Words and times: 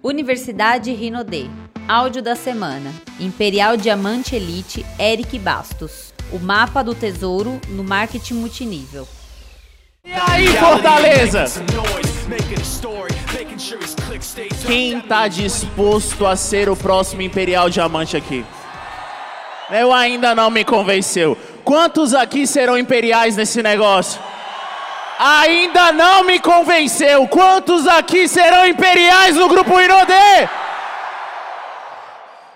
Universidade 0.00 0.92
Rinodê. 0.92 1.46
Áudio 1.88 2.22
da 2.22 2.36
semana. 2.36 2.94
Imperial 3.18 3.76
Diamante 3.76 4.36
Elite 4.36 4.86
Eric 4.96 5.36
Bastos. 5.40 6.14
O 6.32 6.38
mapa 6.38 6.84
do 6.84 6.94
tesouro 6.94 7.60
no 7.70 7.82
marketing 7.82 8.34
multinível. 8.34 9.08
E 10.04 10.12
aí, 10.12 10.46
Fortaleza? 10.56 11.46
Quem 14.64 15.00
tá 15.00 15.26
disposto 15.26 16.24
a 16.24 16.36
ser 16.36 16.68
o 16.68 16.76
próximo 16.76 17.22
Imperial 17.22 17.68
Diamante 17.68 18.16
aqui? 18.16 18.44
Eu 19.68 19.92
ainda 19.92 20.32
não 20.32 20.48
me 20.48 20.64
convenceu. 20.64 21.36
Quantos 21.64 22.14
aqui 22.14 22.46
serão 22.46 22.78
imperiais 22.78 23.36
nesse 23.36 23.64
negócio? 23.64 24.22
Ainda 25.18 25.90
não 25.90 26.22
me 26.22 26.38
convenceu. 26.38 27.26
Quantos 27.26 27.86
aqui 27.88 28.28
serão 28.28 28.66
imperiais 28.66 29.34
no 29.34 29.48
grupo 29.48 29.80
Inodê? 29.80 30.48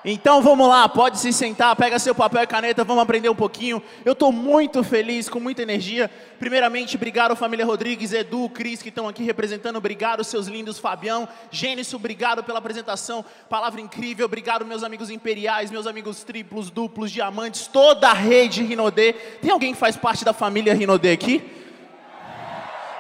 Então 0.05 0.43
vamos 0.43 0.67
lá, 0.67 0.89
pode 0.89 1.21
se 1.21 1.33
sentar, 1.33 1.77
pega 1.77 1.97
seu 1.97 2.13
papel 2.13 2.43
e 2.43 2.47
caneta, 2.47 2.83
vamos 2.83 3.05
aprender 3.05 3.29
um 3.29 3.37
pouquinho. 3.37 3.81
Eu 4.05 4.15
estou 4.15 4.33
muito 4.33 4.83
feliz, 4.83 5.29
com 5.29 5.39
muita 5.39 5.63
energia. 5.63 6.11
Primeiramente, 6.41 6.97
obrigado 6.97 7.37
família 7.37 7.65
Rodrigues, 7.65 8.13
Edu, 8.13 8.49
Cris 8.49 8.83
que 8.83 8.89
estão 8.89 9.07
aqui 9.07 9.23
representando. 9.23 9.77
Obrigado 9.77 10.25
seus 10.25 10.49
lindos, 10.49 10.77
Fabião, 10.77 11.29
Gênesis, 11.53 11.95
obrigado 11.95 12.43
pela 12.43 12.59
apresentação. 12.59 13.25
Palavra 13.49 13.81
incrível, 13.81 14.27
obrigado 14.27 14.67
meus 14.67 14.83
amigos 14.83 15.09
imperiais, 15.09 15.71
meus 15.71 15.87
amigos 15.87 16.25
triplos, 16.25 16.69
duplos, 16.69 17.13
diamantes, 17.13 17.69
toda 17.69 18.09
a 18.09 18.13
rede 18.13 18.65
Rinodê. 18.65 19.13
Tem 19.13 19.53
alguém 19.53 19.73
que 19.73 19.79
faz 19.79 19.97
parte 19.97 20.25
da 20.25 20.33
família 20.33 20.75
Rinodê 20.75 21.13
aqui? 21.13 21.62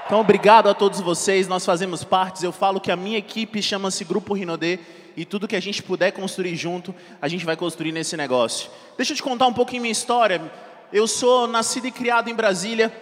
Então, 0.07 0.21
obrigado 0.21 0.69
a 0.69 0.75
todos 0.75 1.01
vocês. 1.01 1.49
Nós 1.49 1.65
fazemos 1.65 2.05
parte. 2.05 2.45
Eu 2.45 2.53
falo 2.53 2.81
que 2.81 2.91
a 2.91 2.97
minha 2.97 3.19
equipe 3.19 3.63
chama-se 3.63 4.05
Grupo 4.05 4.35
Rinodê 4.35 4.79
e 5.17 5.25
tudo 5.25 5.47
que 5.47 5.57
a 5.57 5.61
gente 5.61 5.83
puder 5.83 6.11
construir 6.11 6.57
junto, 6.57 6.95
a 7.21 7.29
gente 7.29 7.45
vai 7.45 7.57
construir 7.57 7.93
nesse 7.93 8.17
negócio. 8.17 8.71
Deixa 8.97 9.13
eu 9.13 9.17
te 9.17 9.23
contar 9.23 9.47
um 9.47 9.53
pouquinho 9.53 9.83
minha 9.83 9.93
história. 9.93 10.43
Eu 10.93 11.07
sou 11.07 11.47
nascido 11.47 11.87
e 11.87 11.91
criado 11.91 12.29
em 12.29 12.35
Brasília. 12.35 12.93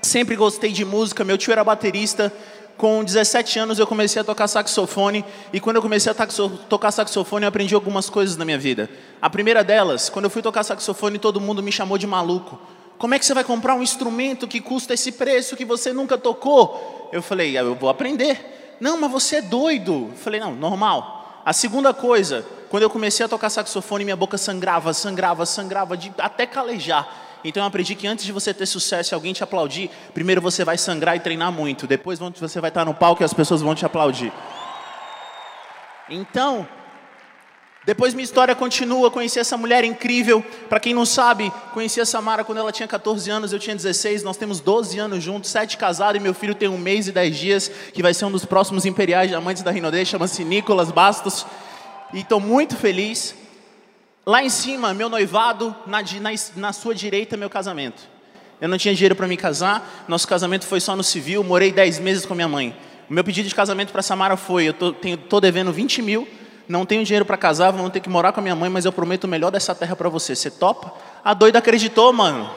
Sempre 0.00 0.36
gostei 0.36 0.72
de 0.72 0.84
música. 0.84 1.24
Meu 1.24 1.36
tio 1.36 1.52
era 1.52 1.64
baterista. 1.64 2.32
Com 2.76 3.04
17 3.04 3.58
anos 3.58 3.78
eu 3.78 3.86
comecei 3.86 4.20
a 4.20 4.24
tocar 4.24 4.48
saxofone 4.48 5.24
e 5.52 5.60
quando 5.60 5.76
eu 5.76 5.82
comecei 5.82 6.10
a 6.10 6.14
tocar 6.14 6.90
saxofone 6.90 7.44
eu 7.44 7.48
aprendi 7.48 7.74
algumas 7.74 8.10
coisas 8.10 8.36
na 8.36 8.44
minha 8.44 8.58
vida. 8.58 8.90
A 9.22 9.30
primeira 9.30 9.62
delas, 9.62 10.08
quando 10.08 10.24
eu 10.24 10.30
fui 10.30 10.42
tocar 10.42 10.64
saxofone, 10.64 11.18
todo 11.18 11.40
mundo 11.40 11.62
me 11.62 11.70
chamou 11.70 11.96
de 11.96 12.06
maluco 12.06 12.58
como 12.98 13.14
é 13.14 13.18
que 13.18 13.26
você 13.26 13.34
vai 13.34 13.44
comprar 13.44 13.74
um 13.74 13.82
instrumento 13.82 14.46
que 14.46 14.60
custa 14.60 14.94
esse 14.94 15.12
preço 15.12 15.56
que 15.56 15.64
você 15.64 15.92
nunca 15.92 16.16
tocou? 16.16 17.08
Eu 17.12 17.22
falei, 17.22 17.56
ah, 17.58 17.62
eu 17.62 17.74
vou 17.74 17.88
aprender. 17.88 18.76
Não, 18.80 18.98
mas 18.98 19.10
você 19.10 19.36
é 19.36 19.42
doido. 19.42 20.08
Eu 20.10 20.16
falei, 20.16 20.40
não, 20.40 20.54
normal. 20.54 21.42
A 21.44 21.52
segunda 21.52 21.92
coisa, 21.92 22.44
quando 22.70 22.84
eu 22.84 22.90
comecei 22.90 23.24
a 23.24 23.28
tocar 23.28 23.50
saxofone, 23.50 24.04
minha 24.04 24.16
boca 24.16 24.38
sangrava, 24.38 24.92
sangrava, 24.94 25.44
sangrava, 25.44 25.96
de, 25.96 26.12
até 26.18 26.46
calejar. 26.46 27.08
Então 27.44 27.62
eu 27.62 27.66
aprendi 27.66 27.94
que 27.94 28.06
antes 28.06 28.24
de 28.24 28.32
você 28.32 28.54
ter 28.54 28.64
sucesso 28.64 29.12
e 29.12 29.14
alguém 29.14 29.34
te 29.34 29.44
aplaudir, 29.44 29.90
primeiro 30.14 30.40
você 30.40 30.64
vai 30.64 30.78
sangrar 30.78 31.14
e 31.14 31.20
treinar 31.20 31.52
muito. 31.52 31.86
Depois 31.86 32.18
você 32.18 32.60
vai 32.60 32.70
estar 32.70 32.84
no 32.86 32.94
palco 32.94 33.22
e 33.22 33.24
as 33.24 33.34
pessoas 33.34 33.60
vão 33.60 33.74
te 33.74 33.84
aplaudir. 33.84 34.32
Então, 36.08 36.66
depois 37.86 38.14
minha 38.14 38.24
história 38.24 38.54
continua, 38.54 39.10
conheci 39.10 39.38
essa 39.38 39.58
mulher 39.58 39.84
incrível. 39.84 40.42
Para 40.70 40.80
quem 40.80 40.94
não 40.94 41.04
sabe, 41.04 41.52
conheci 41.74 42.00
a 42.00 42.06
Samara 42.06 42.42
quando 42.42 42.56
ela 42.56 42.72
tinha 42.72 42.88
14 42.88 43.30
anos, 43.30 43.52
eu 43.52 43.58
tinha 43.58 43.76
16. 43.76 44.22
Nós 44.22 44.38
temos 44.38 44.58
12 44.58 44.98
anos 44.98 45.22
juntos, 45.22 45.50
7 45.50 45.76
casados 45.76 46.18
e 46.18 46.22
meu 46.22 46.32
filho 46.32 46.54
tem 46.54 46.66
um 46.66 46.78
mês 46.78 47.08
e 47.08 47.12
10 47.12 47.36
dias, 47.36 47.70
que 47.92 48.02
vai 48.02 48.14
ser 48.14 48.24
um 48.24 48.30
dos 48.30 48.46
próximos 48.46 48.86
imperiais 48.86 49.28
diamantes 49.28 49.62
da 49.62 49.70
Rinodê, 49.70 50.02
chama-se 50.02 50.42
Nicolas 50.44 50.90
Bastos. 50.90 51.44
E 52.14 52.20
estou 52.20 52.40
muito 52.40 52.74
feliz. 52.74 53.34
Lá 54.24 54.42
em 54.42 54.48
cima, 54.48 54.94
meu 54.94 55.10
noivado, 55.10 55.76
na, 55.86 56.00
na, 56.00 56.30
na 56.56 56.72
sua 56.72 56.94
direita, 56.94 57.36
meu 57.36 57.50
casamento. 57.50 58.02
Eu 58.62 58.68
não 58.68 58.78
tinha 58.78 58.94
dinheiro 58.94 59.14
para 59.14 59.28
me 59.28 59.36
casar, 59.36 60.06
nosso 60.08 60.26
casamento 60.26 60.64
foi 60.64 60.80
só 60.80 60.96
no 60.96 61.04
civil, 61.04 61.44
morei 61.44 61.70
10 61.70 61.98
meses 61.98 62.24
com 62.24 62.34
minha 62.34 62.48
mãe. 62.48 62.74
O 63.10 63.12
meu 63.12 63.22
pedido 63.22 63.46
de 63.46 63.54
casamento 63.54 63.92
para 63.92 64.00
Samara 64.00 64.38
foi: 64.38 64.68
eu 64.68 64.74
estou 65.02 65.38
devendo 65.38 65.70
20 65.70 66.00
mil 66.00 66.26
não 66.68 66.86
tenho 66.86 67.04
dinheiro 67.04 67.24
para 67.24 67.36
casar, 67.36 67.70
vou 67.70 67.90
ter 67.90 68.00
que 68.00 68.08
morar 68.08 68.32
com 68.32 68.40
a 68.40 68.42
minha 68.42 68.54
mãe, 68.56 68.70
mas 68.70 68.84
eu 68.84 68.92
prometo 68.92 69.24
o 69.24 69.28
melhor 69.28 69.50
dessa 69.50 69.74
terra 69.74 69.94
para 69.94 70.08
você. 70.08 70.34
Você 70.34 70.50
topa? 70.50 70.92
A 71.24 71.34
doida 71.34 71.58
acreditou, 71.58 72.12
mano. 72.12 72.50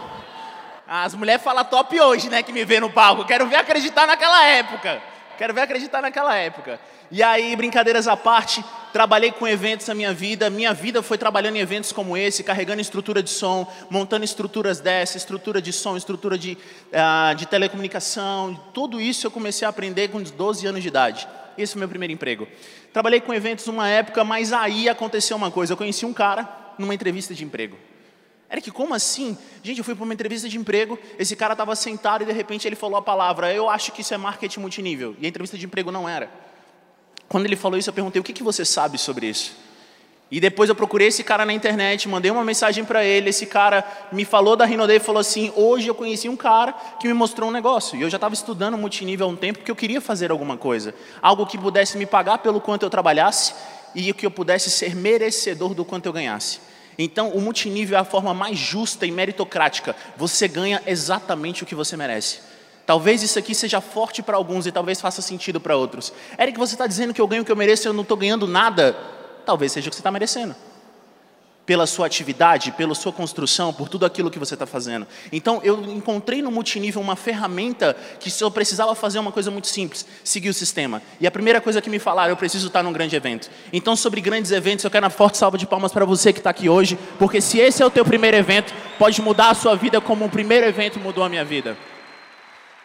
As 0.88 1.13
mulheres 1.13 1.44
falam 1.44 1.66
top 1.66 2.00
hoje, 2.00 2.29
né, 2.29 2.41
que 2.41 2.53
me 2.53 2.63
vê 2.63 2.79
no 2.79 2.90
palco. 2.90 3.25
Quero 3.25 3.45
ver 3.47 3.57
acreditar 3.57 4.07
naquela 4.07 4.45
época. 4.45 5.01
Quero 5.38 5.53
ver 5.53 5.62
acreditar 5.62 6.01
naquela 6.01 6.35
época. 6.35 6.79
E 7.12 7.22
aí, 7.22 7.56
brincadeiras 7.56 8.07
à 8.07 8.18
parte, 8.18 8.63
trabalhei 8.91 9.31
com 9.31 9.47
eventos 9.47 9.88
na 9.88 9.94
minha 9.94 10.13
vida. 10.13 10.50
Minha 10.50 10.74
vida 10.74 11.03
foi 11.03 11.18
trabalhando 11.18 11.57
em 11.57 11.59
eventos 11.59 11.91
como 11.91 12.18
esse, 12.18 12.44
carregando 12.44 12.81
estrutura 12.81 13.22
de 13.22 13.29
som, 13.29 13.68
montando 13.89 14.25
estruturas 14.25 14.79
dessa, 14.79 15.16
estrutura 15.16 15.62
de 15.62 15.72
som, 15.72 15.95
estrutura 15.95 16.38
de, 16.38 16.57
uh, 16.91 17.35
de 17.35 17.45
telecomunicação. 17.45 18.59
Tudo 18.74 19.00
isso 19.00 19.28
eu 19.28 19.31
comecei 19.31 19.66
a 19.66 19.69
aprender 19.69 20.07
com 20.07 20.22
12 20.22 20.66
anos 20.66 20.81
de 20.81 20.88
idade. 20.88 21.28
Esse 21.57 21.73
foi 21.73 21.79
o 21.79 21.81
meu 21.81 21.90
primeiro 21.90 22.13
emprego. 22.13 22.47
Trabalhei 22.94 23.19
com 23.19 23.34
eventos 23.34 23.68
uma 23.68 23.88
época, 23.88 24.23
mas 24.23 24.53
aí 24.53 24.88
aconteceu 24.88 25.35
uma 25.35 25.51
coisa. 25.51 25.73
Eu 25.73 25.78
conheci 25.78 26.06
um 26.06 26.13
cara 26.13 26.47
numa 26.78 26.94
entrevista 26.94 27.34
de 27.34 27.44
emprego. 27.44 27.78
Eric, 28.50 28.72
como 28.72 28.94
assim? 28.94 29.38
Gente, 29.62 29.79
eu 29.79 29.84
fui 29.84 29.94
para 29.94 30.03
uma 30.03 30.13
entrevista 30.13 30.47
de 30.47 30.57
emprego, 30.57 30.97
esse 31.19 31.35
cara 31.35 31.53
estava 31.53 31.75
sentado 31.75 32.23
e 32.23 32.25
de 32.25 32.31
repente 32.31 32.66
ele 32.66 32.78
falou 32.78 32.97
a 32.97 33.01
palavra, 33.01 33.53
eu 33.53 33.69
acho 33.69 33.91
que 33.91 34.01
isso 34.01 34.13
é 34.13 34.18
marketing 34.18 34.62
multinível. 34.62 35.16
E 35.19 35.25
a 35.25 35.29
entrevista 35.29 35.57
de 35.57 35.66
emprego 35.66 35.91
não 35.91 36.07
era. 36.07 36.31
Quando 37.28 37.45
ele 37.45 37.57
falou 37.57 37.78
isso, 37.78 37.89
eu 37.89 37.94
perguntei, 37.94 38.22
o 38.22 38.24
que, 38.24 38.31
que 38.31 38.44
você 38.44 38.63
sabe 38.63 38.97
sobre 38.97 39.28
isso? 39.28 39.53
E 40.30 40.42
depois 40.42 40.70
eu 40.70 40.76
procurei 40.76 41.08
esse 41.08 41.24
cara 41.24 41.46
na 41.46 41.54
internet, 41.54 42.08
mandei 42.08 42.30
uma 42.30 42.44
mensagem 42.44 42.84
para 42.84 43.04
ele. 43.04 43.30
Esse 43.30 43.46
cara 43.46 43.86
me 44.12 44.26
falou 44.26 44.58
da 44.58 44.66
Rinode 44.66 44.94
e 44.94 45.00
falou 45.00 45.22
assim: 45.22 45.54
Hoje 45.56 45.88
eu 45.88 45.96
conheci 45.96 46.28
um 46.28 46.36
cara 46.36 46.74
que 47.00 47.08
me 47.08 47.14
mostrou 47.14 47.50
um 47.50 47.52
negócio. 47.52 47.98
E 47.98 48.02
eu 48.02 48.10
já 48.10 48.18
estava 48.18 48.34
estudando 48.34 48.78
multinível 48.78 49.26
há 49.26 49.30
um 49.30 49.36
tempo 49.36 49.60
porque 49.60 49.72
eu 49.72 49.76
queria 49.76 50.02
fazer 50.02 50.30
alguma 50.30 50.58
coisa. 50.58 50.94
Algo 51.22 51.46
que 51.46 51.58
pudesse 51.58 51.98
me 51.98 52.06
pagar 52.06 52.40
pelo 52.40 52.60
quanto 52.60 52.84
eu 52.84 52.90
trabalhasse 52.90 53.54
e 53.96 54.12
que 54.14 54.26
eu 54.26 54.32
pudesse 54.32 54.70
ser 54.70 54.96
merecedor 54.96 55.74
do 55.74 55.86
quanto 55.86 56.08
eu 56.08 56.14
ganhasse. 56.14 56.60
Então, 56.98 57.30
o 57.30 57.40
multinível 57.40 57.98
é 57.98 58.02
a 58.02 58.04
forma 58.04 58.34
mais 58.34 58.58
justa 58.58 59.06
e 59.06 59.12
meritocrática. 59.12 59.96
Você 60.18 60.48
ganha 60.48 60.82
exatamente 60.86 61.64
o 61.64 61.66
que 61.66 61.76
você 61.76 61.96
merece. 61.96 62.40
Talvez 62.86 63.22
isso 63.22 63.38
aqui 63.38 63.54
seja 63.54 63.80
forte 63.80 64.24
para 64.24 64.36
alguns 64.36 64.66
e 64.66 64.72
talvez 64.72 65.00
faça 65.00 65.22
sentido 65.22 65.60
para 65.60 65.76
outros. 65.76 66.12
Eric, 66.40 66.58
você 66.58 66.74
está 66.74 66.88
dizendo 66.88 67.14
que 67.14 67.22
eu 67.22 67.28
ganho 67.28 67.44
o 67.44 67.46
que 67.46 67.52
eu 67.52 67.56
mereço 67.56 67.88
e 67.88 67.90
eu 67.90 67.94
não 67.94 68.02
estou 68.02 68.18
ganhando 68.18 68.48
nada? 68.48 68.96
Talvez 69.47 69.72
seja 69.72 69.88
o 69.88 69.90
que 69.90 69.96
você 69.96 70.02
está 70.02 70.12
merecendo. 70.12 70.53
Pela 71.66 71.88
sua 71.88 72.06
atividade, 72.06 72.72
pela 72.72 72.96
sua 72.96 73.12
construção, 73.12 73.74
por 73.74 73.90
tudo 73.90 74.06
aquilo 74.06 74.30
que 74.30 74.40
você 74.40 74.53
está 74.53 74.66
fazendo. 74.66 75.06
Então, 75.34 75.59
eu 75.63 75.81
encontrei 75.84 76.41
no 76.41 76.50
multinível 76.50 77.02
uma 77.02 77.16
ferramenta 77.16 77.94
que 78.19 78.30
só 78.30 78.50
precisava 78.50 78.96
fazer 78.96 79.19
uma 79.19 79.34
coisa 79.34 79.52
muito 79.52 79.68
simples: 79.68 80.06
seguir 80.24 80.50
o 80.50 80.53
sistema. 80.53 81.02
E 81.19 81.28
a 81.28 81.31
primeira 81.31 81.59
coisa 81.59 81.81
que 81.81 81.90
me 81.90 82.00
falaram, 82.00 82.30
eu 82.30 82.38
preciso 82.38 82.68
estar 82.68 82.84
num 82.84 82.94
grande 82.94 83.18
evento. 83.18 83.50
Então, 83.74 83.97
sobre 83.97 84.22
grandes 84.22 84.52
eventos, 84.52 84.86
eu 84.86 84.91
quero 84.91 85.06
uma 85.06 85.09
forte 85.09 85.38
salva 85.38 85.57
de 85.57 85.66
palmas 85.66 85.91
para 85.91 86.06
você 86.06 86.31
que 86.31 86.40
está 86.40 86.52
aqui 86.52 86.69
hoje, 86.69 86.97
porque 87.19 87.41
se 87.41 87.59
esse 87.59 87.84
é 87.84 87.86
o 87.86 87.90
teu 87.90 88.06
primeiro 88.06 88.38
evento, 88.38 88.74
pode 88.97 89.22
mudar 89.22 89.50
a 89.50 89.53
sua 89.53 89.75
vida 89.75 90.00
como 90.00 90.24
o 90.24 90.30
primeiro 90.30 90.66
evento 90.66 91.00
mudou 91.00 91.24
a 91.24 91.30
minha 91.30 91.44
vida. 91.44 91.78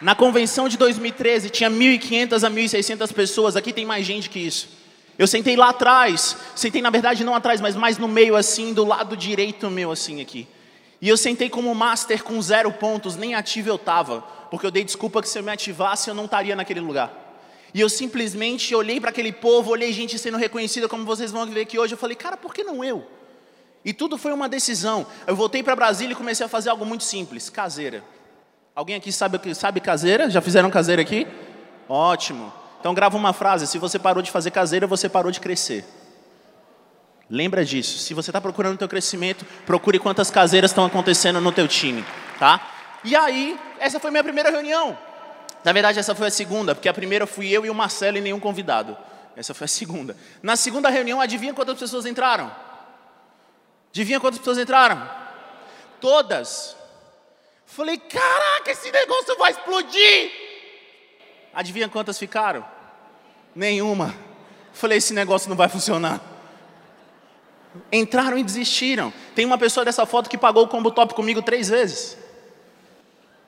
Na 0.00 0.16
convenção 0.16 0.68
de 0.68 0.76
2013, 0.76 1.50
tinha 1.50 1.70
1.500 1.70 2.42
a 2.42 2.50
1.600 2.50 3.12
pessoas, 3.12 3.54
aqui 3.54 3.72
tem 3.72 3.86
mais 3.86 4.04
gente 4.04 4.28
que 4.28 4.40
isso. 4.40 4.81
Eu 5.22 5.28
sentei 5.28 5.54
lá 5.54 5.68
atrás, 5.68 6.36
sentei 6.56 6.82
na 6.82 6.90
verdade 6.90 7.22
não 7.22 7.32
atrás, 7.32 7.60
mas 7.60 7.76
mais 7.76 7.96
no 7.96 8.08
meio 8.08 8.34
assim, 8.34 8.74
do 8.74 8.84
lado 8.84 9.16
direito 9.16 9.70
meu 9.70 9.92
assim 9.92 10.20
aqui. 10.20 10.48
E 11.00 11.08
eu 11.08 11.16
sentei 11.16 11.48
como 11.48 11.72
master 11.76 12.24
com 12.24 12.42
zero 12.42 12.72
pontos, 12.72 13.14
nem 13.14 13.32
ativo 13.32 13.68
eu 13.68 13.76
estava, 13.76 14.22
porque 14.50 14.66
eu 14.66 14.70
dei 14.72 14.82
desculpa 14.82 15.22
que 15.22 15.28
se 15.28 15.38
eu 15.38 15.44
me 15.44 15.52
ativasse 15.52 16.10
eu 16.10 16.14
não 16.14 16.24
estaria 16.24 16.56
naquele 16.56 16.80
lugar. 16.80 17.38
E 17.72 17.80
eu 17.80 17.88
simplesmente 17.88 18.74
olhei 18.74 19.00
para 19.00 19.10
aquele 19.10 19.30
povo, 19.30 19.70
olhei 19.70 19.92
gente 19.92 20.18
sendo 20.18 20.38
reconhecida, 20.38 20.88
como 20.88 21.04
vocês 21.04 21.30
vão 21.30 21.46
ver 21.46 21.60
aqui 21.60 21.78
hoje. 21.78 21.94
Eu 21.94 21.98
falei, 21.98 22.16
cara, 22.16 22.36
por 22.36 22.52
que 22.52 22.64
não 22.64 22.82
eu? 22.82 23.06
E 23.84 23.92
tudo 23.92 24.18
foi 24.18 24.32
uma 24.32 24.48
decisão. 24.48 25.06
Eu 25.25 25.36
voltei 25.36 25.62
para 25.62 25.76
Brasília 25.76 26.14
e 26.14 26.16
comecei 26.16 26.44
a 26.44 26.48
fazer 26.48 26.70
algo 26.70 26.84
muito 26.84 27.04
simples: 27.04 27.48
caseira. 27.48 28.02
Alguém 28.75 28.96
aqui 28.96 29.12
sabe, 29.12 29.38
sabe 29.54 29.80
caseira? 29.80 30.28
Já 30.28 30.40
fizeram 30.40 30.68
caseira 30.68 31.00
aqui? 31.00 31.28
Ótimo. 31.88 32.62
Então 32.82 32.93
grava 32.93 33.17
uma 33.17 33.32
frase: 33.32 33.69
se 33.69 33.79
você 33.79 33.96
parou 33.96 34.20
de 34.20 34.31
fazer 34.32 34.50
caseira, 34.50 34.88
você 34.88 35.08
parou 35.08 35.31
de 35.31 35.38
crescer. 35.38 35.84
Lembra 37.31 37.64
disso. 37.64 38.00
Se 38.00 38.12
você 38.12 38.31
está 38.31 38.40
procurando 38.40 38.75
o 38.75 38.76
teu 38.76 38.88
crescimento, 38.88 39.46
procure 39.64 40.00
quantas 40.00 40.32
caseiras 40.32 40.73
estão 40.73 40.84
acontecendo 40.84 41.40
no 41.40 41.52
teu 41.52 41.69
time, 41.69 42.05
tá? 42.40 42.61
E 43.05 43.14
aí, 43.14 43.56
essa 43.79 44.00
foi 44.00 44.11
minha 44.11 44.25
primeira 44.25 44.50
reunião. 44.50 44.99
Na 45.62 45.73
verdade, 45.73 46.00
essa 46.00 46.12
foi 46.12 46.26
a 46.26 46.31
segunda, 46.31 46.75
porque 46.75 46.88
a 46.88 46.93
primeira 46.93 47.25
fui 47.25 47.49
eu 47.50 47.64
e 47.64 47.70
o 47.70 47.75
Marcelo 47.75 48.19
e 48.19 48.20
nenhum 48.20 48.40
convidado. 48.40 48.99
Essa 49.37 49.55
foi 49.55 49.67
a 49.67 49.69
segunda. 49.69 50.17
Na 50.43 50.56
segunda 50.56 50.90
reunião, 50.90 51.20
adivinha 51.20 51.55
quantas 51.55 51.78
pessoas 51.78 52.05
entraram? 52.05 52.50
Adivinha 53.90 54.19
quantas 54.19 54.40
pessoas 54.40 54.58
entraram? 54.58 55.08
Todas. 56.00 56.76
Falei, 57.64 57.96
caraca, 57.96 58.73
esse 58.73 58.90
negócio 58.90 59.38
vai 59.38 59.52
explodir. 59.52 60.32
Adivinha 61.55 61.88
quantas 61.88 62.19
ficaram? 62.19 62.71
Nenhuma. 63.54 64.14
Falei, 64.72 64.99
esse 64.99 65.12
negócio 65.12 65.49
não 65.49 65.56
vai 65.56 65.69
funcionar. 65.69 66.20
Entraram 67.90 68.38
e 68.38 68.43
desistiram. 68.43 69.12
Tem 69.34 69.44
uma 69.44 69.58
pessoa 69.58 69.84
dessa 69.84 70.04
foto 70.06 70.28
que 70.28 70.38
pagou 70.38 70.64
o 70.64 70.69
combo 70.69 70.90
top 70.90 71.14
comigo 71.14 71.43
três 71.43 71.69
vezes. 71.69 72.16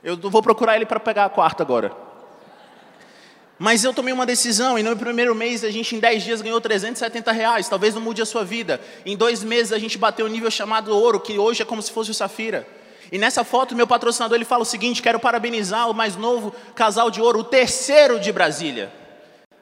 Eu 0.03 0.17
vou 0.17 0.43
procurar 0.43 0.77
ele 0.77 0.87
para 0.87 1.01
pegar 1.01 1.25
a 1.25 1.31
quarta 1.31 1.63
agora. 1.63 2.05
Mas 3.59 3.85
eu 3.85 3.95
tomei 3.95 4.13
uma 4.13 4.27
decisão 4.27 4.79
e 4.79 4.83
no 4.83 4.97
primeiro 4.97 5.35
mês 5.35 5.63
a 5.63 5.71
gente 5.71 5.95
em 5.95 6.01
10 6.01 6.25
dias 6.25 6.43
ganhou 6.43 6.61
370 6.61 7.33
reais. 7.33 7.69
Talvez 7.69 7.95
não 7.95 8.03
mude 8.03 8.21
a 8.21 8.27
sua 8.27 8.45
vida. 8.45 8.81
Em 9.07 9.17
dois 9.17 9.43
meses 9.43 9.73
a 9.73 9.79
gente 9.79 9.97
bateu 9.97 10.27
o 10.27 10.29
um 10.29 10.33
nível 10.33 10.51
chamado 10.51 10.95
ouro, 10.95 11.21
que 11.21 11.39
hoje 11.39 11.63
é 11.63 11.65
como 11.65 11.81
se 11.81 11.93
fosse 11.93 12.11
o 12.11 12.15
safira. 12.15 12.67
E 13.13 13.19
nessa 13.19 13.45
foto 13.45 13.77
meu 13.77 13.87
patrocinador 13.87 14.37
ele 14.37 14.45
fala 14.45 14.63
o 14.63 14.67
seguinte: 14.67 15.01
quero 15.01 15.21
parabenizar 15.21 15.89
o 15.89 15.95
mais 15.95 16.17
novo 16.17 16.53
casal 16.75 17.11
de 17.11 17.21
ouro, 17.21 17.41
o 17.41 17.45
terceiro 17.45 18.19
de 18.19 18.33
Brasília. 18.33 18.93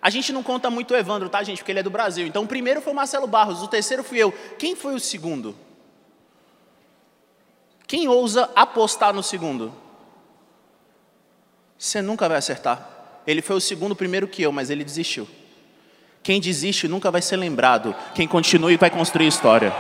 A 0.03 0.11
gente 0.11 0.33
não 0.33 0.43
conta 0.43 0.69
muito 0.69 0.93
o 0.93 0.97
Evandro, 0.97 1.29
tá, 1.29 1.45
gente? 1.45 1.59
Porque 1.59 1.71
ele 1.71 1.79
é 1.79 1.83
do 1.83 1.91
Brasil. 1.91 2.27
Então 2.27 2.43
o 2.43 2.47
primeiro 2.49 2.83
foi 2.83 2.93
o 2.93 2.97
Marcelo 2.97 3.29
Barros, 3.29 3.63
o 3.63 3.69
terceiro 3.69 4.03
fui 4.03 4.19
eu. 4.19 4.33
Quem 4.59 4.75
foi 4.75 4.97
o 4.97 5.01
segundo? 5.01 5.57
Quem 7.87 8.09
ousa 8.09 8.51
apostar 8.57 9.15
no 9.15 9.23
segundo? 9.23 9.73
Você 11.79 12.03
nunca 12.03 12.29
vai 12.29 12.39
acertar. 12.39 12.89
Ele 13.25 13.41
foi 13.41 13.55
o 13.55 13.61
segundo 13.61 13.95
primeiro 13.95 14.27
que 14.27 14.43
eu, 14.43 14.51
mas 14.51 14.71
ele 14.71 14.83
desistiu. 14.83 15.29
Quem 16.21 16.41
desiste 16.41 16.89
nunca 16.89 17.11
vai 17.11 17.23
ser 17.23 17.37
lembrado. 17.37 17.95
Quem 18.13 18.27
continua 18.27 18.77
vai 18.77 18.91
construir 18.91 19.29
história. 19.29 19.73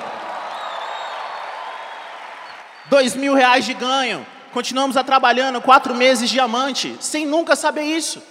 Dois 2.89 3.17
mil 3.17 3.35
reais 3.35 3.65
de 3.65 3.75
ganho. 3.75 4.25
Continuamos 4.53 4.97
a 4.97 5.03
trabalhando 5.03 5.61
quatro 5.61 5.95
meses 5.95 6.31
diamante, 6.31 6.95
sem 7.01 7.27
nunca 7.27 7.57
saber 7.57 7.85
isso. 7.85 8.23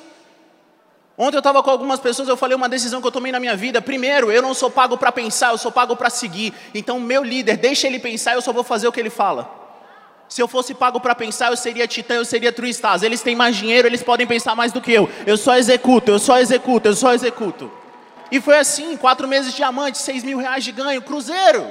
Ontem 1.23 1.35
eu 1.35 1.39
estava 1.41 1.62
com 1.62 1.69
algumas 1.69 2.00
pessoas, 2.00 2.27
eu 2.27 2.35
falei 2.35 2.57
uma 2.57 2.68
decisão 2.68 3.00
que 3.00 3.06
eu 3.06 3.12
tomei 3.12 3.31
na 3.31 3.39
minha 3.39 3.56
vida. 3.56 3.79
Primeiro, 3.79 4.31
eu 4.31 4.41
não 4.41 4.56
sou 4.56 4.71
pago 4.71 4.97
para 4.97 5.12
pensar, 5.12 5.51
eu 5.51 5.57
sou 5.59 5.71
pago 5.71 5.95
para 5.95 6.09
seguir. 6.09 6.51
Então, 6.73 7.00
meu 7.00 7.23
líder, 7.23 7.57
deixa 7.57 7.85
ele 7.85 8.00
pensar, 8.00 8.33
eu 8.33 8.41
só 8.41 8.51
vou 8.51 8.63
fazer 8.63 8.88
o 8.88 8.91
que 8.91 9.00
ele 9.00 9.12
fala. 9.12 9.47
Se 10.27 10.41
eu 10.41 10.47
fosse 10.47 10.73
pago 10.73 11.00
para 11.00 11.13
pensar, 11.13 11.51
eu 11.51 11.57
seria 11.57 11.88
titã, 11.88 12.15
eu 12.15 12.25
seria 12.25 12.51
true 12.51 12.71
stars. 12.71 13.03
Eles 13.03 13.21
têm 13.21 13.35
mais 13.35 13.56
dinheiro, 13.56 13.88
eles 13.88 14.01
podem 14.01 14.25
pensar 14.25 14.56
mais 14.56 14.71
do 14.71 14.81
que 14.81 14.91
eu. 14.91 15.07
Eu 15.27 15.38
só 15.38 15.56
executo, 15.56 16.09
eu 16.09 16.18
só 16.18 16.39
executo, 16.39 16.88
eu 16.88 16.95
só 16.95 17.13
executo. 17.13 17.71
E 18.31 18.41
foi 18.41 18.57
assim, 18.57 18.97
quatro 18.97 19.27
meses 19.27 19.51
de 19.51 19.57
diamante, 19.57 20.00
seis 20.00 20.23
mil 20.23 20.39
reais 20.39 20.63
de 20.63 20.71
ganho, 20.71 21.03
cruzeiro. 21.03 21.68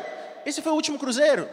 Esse 0.46 0.62
foi 0.62 0.70
o 0.70 0.76
último 0.76 0.96
cruzeiro. 0.96 1.48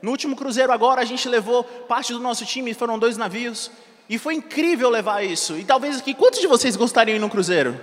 No 0.00 0.12
último 0.12 0.36
cruzeiro 0.36 0.70
agora 0.70 1.02
a 1.02 1.04
gente 1.04 1.28
levou 1.28 1.64
parte 1.64 2.12
do 2.12 2.20
nosso 2.20 2.46
time, 2.46 2.72
foram 2.74 2.96
dois 2.96 3.16
navios. 3.16 3.72
E 4.08 4.18
foi 4.18 4.34
incrível 4.34 4.90
levar 4.90 5.24
isso. 5.24 5.56
E 5.56 5.64
talvez 5.64 5.98
aqui, 5.98 6.14
quantos 6.14 6.40
de 6.40 6.46
vocês 6.46 6.76
gostariam 6.76 7.14
de 7.14 7.20
ir 7.20 7.20
no 7.20 7.30
cruzeiro? 7.30 7.80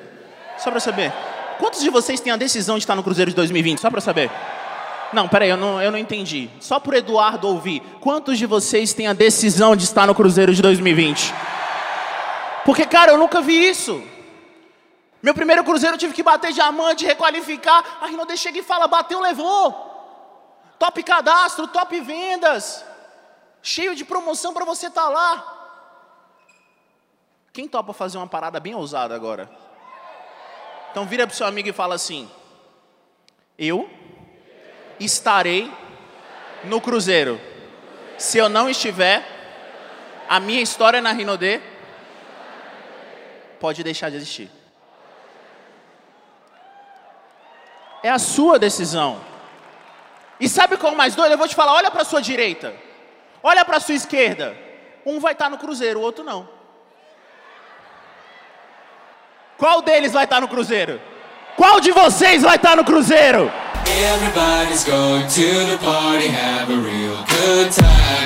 Só 0.57 0.69
para 0.69 0.79
saber. 0.79 1.11
Quantos 1.57 1.81
de 1.81 1.89
vocês 1.89 2.19
têm 2.19 2.31
a 2.31 2.37
decisão 2.37 2.77
de 2.77 2.83
estar 2.83 2.95
no 2.95 3.03
cruzeiro 3.03 3.31
de 3.31 3.35
2020? 3.35 3.79
Só 3.79 3.89
para 3.89 4.01
saber. 4.01 4.29
Não, 5.13 5.27
peraí, 5.27 5.49
eu 5.49 5.57
não, 5.57 5.81
eu 5.81 5.91
não 5.91 5.97
entendi. 5.97 6.49
Só 6.59 6.79
por 6.79 6.93
Eduardo 6.93 7.47
ouvir. 7.47 7.81
Quantos 7.99 8.37
de 8.37 8.45
vocês 8.45 8.93
têm 8.93 9.07
a 9.07 9.13
decisão 9.13 9.75
de 9.75 9.83
estar 9.83 10.07
no 10.07 10.15
Cruzeiro 10.15 10.53
de 10.53 10.61
2020? 10.61 11.33
Porque, 12.63 12.85
cara, 12.85 13.11
eu 13.11 13.17
nunca 13.17 13.41
vi 13.41 13.69
isso. 13.69 14.01
Meu 15.21 15.33
primeiro 15.33 15.63
Cruzeiro 15.63 15.95
eu 15.95 15.99
tive 15.99 16.13
que 16.13 16.23
bater 16.23 16.53
diamante, 16.53 17.05
requalificar. 17.05 17.83
A 18.01 18.07
Rinode 18.07 18.37
chega 18.37 18.59
e 18.59 18.63
fala: 18.63 18.87
bateu, 18.87 19.19
levou. 19.19 19.89
Top 20.79 21.03
cadastro, 21.03 21.67
top 21.67 21.99
vendas. 21.99 22.83
Cheio 23.61 23.95
de 23.95 24.05
promoção 24.05 24.53
para 24.53 24.65
você 24.65 24.87
estar 24.87 25.03
tá 25.03 25.09
lá. 25.09 25.60
Quem 27.53 27.67
topa 27.67 27.91
fazer 27.93 28.17
uma 28.17 28.27
parada 28.27 28.59
bem 28.59 28.73
ousada 28.73 29.13
agora? 29.13 29.49
Então 30.91 31.05
vira 31.05 31.27
para 31.27 31.33
o 31.33 31.37
seu 31.37 31.45
amigo 31.45 31.67
e 31.67 31.73
fala 31.73 31.95
assim: 31.95 32.29
Eu 33.57 33.89
estarei 34.99 35.71
no 36.63 36.79
cruzeiro. 36.79 37.39
Se 38.17 38.37
eu 38.37 38.47
não 38.47 38.69
estiver, 38.69 39.25
a 40.29 40.39
minha 40.39 40.61
história 40.61 41.01
na 41.01 41.11
Rinodê 41.11 41.59
pode 43.59 43.83
deixar 43.83 44.09
de 44.09 44.15
existir. 44.17 44.49
É 48.03 48.09
a 48.09 48.19
sua 48.19 48.57
decisão. 48.57 49.21
E 50.39 50.47
sabe 50.49 50.77
qual 50.77 50.93
é 50.93 50.95
mais 50.95 51.15
doido? 51.15 51.33
Eu 51.33 51.37
vou 51.37 51.47
te 51.47 51.55
falar, 51.55 51.73
olha 51.73 51.91
para 51.91 52.03
sua 52.03 52.21
direita. 52.21 52.73
Olha 53.43 53.63
para 53.65 53.79
sua 53.79 53.93
esquerda. 53.93 54.57
Um 55.05 55.19
vai 55.19 55.33
estar 55.33 55.49
no 55.49 55.57
cruzeiro, 55.57 55.99
o 55.99 56.03
outro 56.03 56.23
não. 56.23 56.60
Qual 59.61 59.83
deles 59.83 60.11
vai 60.11 60.23
estar 60.23 60.41
no 60.41 60.47
cruzeiro? 60.47 60.99
Qual 61.55 61.79
de 61.79 61.91
vocês 61.91 62.41
vai 62.41 62.55
estar 62.55 62.75
no 62.75 62.83
cruzeiro? 62.83 63.51
Everybody's 63.85 64.83
going 64.83 65.21
to 65.27 65.67
the 65.69 65.77
party, 65.85 66.29
have 66.29 66.73
a 66.73 66.77
real 66.77 67.15
good 67.29 67.69
time. 67.71 68.25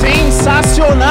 Sensacional! 0.00 1.10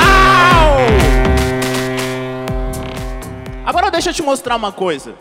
Agora 3.64 3.92
deixa 3.92 4.10
eu 4.10 4.14
te 4.16 4.24
mostrar 4.24 4.56
uma 4.56 4.72
coisa. 4.72 5.14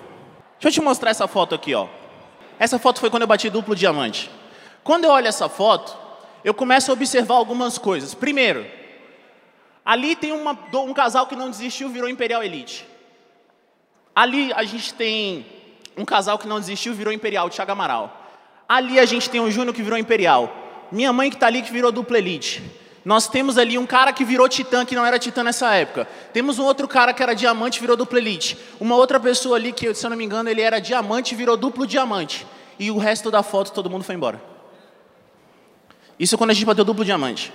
Deixa 0.59 0.69
eu 0.69 0.73
te 0.73 0.81
mostrar 0.81 1.11
essa 1.11 1.29
foto 1.29 1.55
aqui, 1.55 1.75
ó. 1.75 1.89
Essa 2.59 2.79
foto 2.79 2.99
foi 2.99 3.11
quando 3.11 3.25
eu 3.25 3.29
bati 3.29 3.51
duplo 3.51 3.77
diamante. 3.77 4.31
Quando 4.83 5.05
eu 5.05 5.11
olho 5.11 5.27
essa 5.27 5.51
foto, 5.51 5.95
eu 6.43 6.55
começo 6.55 6.91
a 6.91 6.95
observar 6.95 7.35
algumas 7.35 7.77
coisas. 7.77 8.15
Primeiro, 8.15 8.65
ali 9.87 10.17
tem 10.17 10.33
uma, 10.33 10.59
um 10.75 10.93
casal 10.93 11.27
que 11.27 11.37
não 11.37 11.49
desistiu, 11.49 11.89
virou 11.89 12.11
Imperial 12.11 12.43
Elite. 12.43 12.87
Ali 14.15 14.53
a 14.53 14.65
gente 14.65 14.93
tem 14.93 15.47
um 15.97 16.05
casal 16.05 16.39
que 16.39 16.47
não 16.47 16.61
desistiu 16.61 16.93
virou 16.93 17.13
Imperial, 17.13 17.49
Thiago 17.49 17.73
Amaral. 17.73 18.25
Ali 18.69 18.99
a 18.99 19.05
gente 19.05 19.31
tem 19.31 19.41
um 19.41 19.51
Júnior 19.51 19.75
que 19.75 19.83
virou 19.83 19.99
Imperial. 19.99 20.55
Minha 20.93 21.13
mãe 21.13 21.31
que 21.31 21.37
está 21.37 21.47
ali 21.47 21.63
que 21.63 21.73
virou 21.73 21.91
dupla 21.91 22.19
elite. 22.19 22.63
Nós 23.05 23.29
temos 23.29 23.57
ali 23.57 23.79
um 23.79 23.87
cara 23.87 24.13
que 24.13 24.25
virou 24.25 24.49
titã, 24.49 24.85
que 24.85 24.95
não 24.95 25.07
era 25.07 25.19
titã 25.19 25.45
nessa 25.45 25.73
época. 25.75 26.09
Temos 26.33 26.59
um 26.59 26.65
outro 26.65 26.89
cara 26.89 27.15
que 27.15 27.23
era 27.23 27.35
diamante, 27.35 27.81
virou 27.81 27.97
dupla 27.97 28.19
elite. 28.19 28.59
Uma 28.81 28.97
outra 28.97 29.21
pessoa 29.21 29.57
ali 29.57 29.73
que, 29.73 29.95
se 29.95 30.05
eu 30.05 30.11
não 30.11 30.17
me 30.17 30.25
engano, 30.25 30.49
ele 30.49 30.61
era 30.61 30.81
diamante, 30.81 31.35
virou 31.35 31.57
duplo 31.57 31.87
diamante. 31.87 32.45
E 32.79 32.91
o 32.91 32.99
resto 32.99 33.31
da 33.31 33.43
foto 33.43 33.73
todo 33.73 33.89
mundo 33.89 34.03
foi 34.03 34.17
embora. 34.17 34.43
Isso 36.19 36.37
quando 36.37 36.51
a 36.51 36.55
gente 36.55 36.67
bateu 36.67 36.85
duplo 36.85 37.05
diamante. 37.05 37.53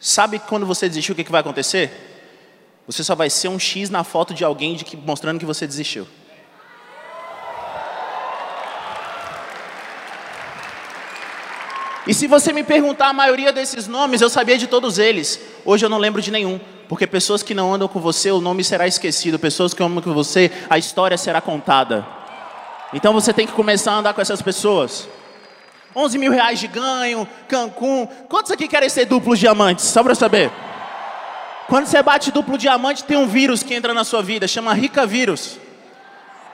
Sabe 0.00 0.38
quando 0.38 0.64
você 0.64 0.88
desistiu 0.88 1.12
o 1.12 1.16
que, 1.16 1.24
que 1.24 1.32
vai 1.32 1.40
acontecer? 1.40 1.90
Você 2.86 3.02
só 3.02 3.14
vai 3.14 3.28
ser 3.28 3.48
um 3.48 3.58
X 3.58 3.90
na 3.90 4.04
foto 4.04 4.32
de 4.32 4.44
alguém 4.44 4.74
de 4.74 4.84
que, 4.84 4.96
mostrando 4.96 5.38
que 5.38 5.44
você 5.44 5.66
desistiu. 5.66 6.06
E 12.06 12.14
se 12.14 12.26
você 12.26 12.54
me 12.54 12.64
perguntar 12.64 13.08
a 13.08 13.12
maioria 13.12 13.52
desses 13.52 13.86
nomes, 13.86 14.22
eu 14.22 14.30
sabia 14.30 14.56
de 14.56 14.66
todos 14.66 14.98
eles. 14.98 15.38
Hoje 15.62 15.84
eu 15.84 15.90
não 15.90 15.98
lembro 15.98 16.22
de 16.22 16.30
nenhum. 16.30 16.58
Porque 16.88 17.06
pessoas 17.06 17.42
que 17.42 17.52
não 17.52 17.74
andam 17.74 17.86
com 17.86 18.00
você, 18.00 18.30
o 18.30 18.40
nome 18.40 18.64
será 18.64 18.86
esquecido. 18.86 19.38
Pessoas 19.38 19.74
que 19.74 19.82
andam 19.82 20.00
com 20.00 20.14
você, 20.14 20.50
a 20.70 20.78
história 20.78 21.18
será 21.18 21.42
contada. 21.42 22.06
Então 22.94 23.12
você 23.12 23.30
tem 23.34 23.46
que 23.46 23.52
começar 23.52 23.92
a 23.92 23.98
andar 23.98 24.14
com 24.14 24.22
essas 24.22 24.40
pessoas. 24.40 25.06
11 25.94 26.18
mil 26.18 26.30
reais 26.30 26.60
de 26.60 26.66
ganho, 26.66 27.26
Cancún. 27.48 28.06
Quantos 28.28 28.52
aqui 28.52 28.68
querem 28.68 28.88
ser 28.88 29.06
duplos 29.06 29.38
diamantes? 29.38 29.86
Só 29.86 30.02
para 30.02 30.14
saber. 30.14 30.50
Quando 31.68 31.86
você 31.86 32.02
bate 32.02 32.30
duplo 32.30 32.56
diamante, 32.56 33.04
tem 33.04 33.16
um 33.16 33.26
vírus 33.26 33.62
que 33.62 33.74
entra 33.74 33.92
na 33.92 34.04
sua 34.04 34.22
vida, 34.22 34.48
chama 34.48 34.72
Rica 34.72 35.06
Vírus. 35.06 35.58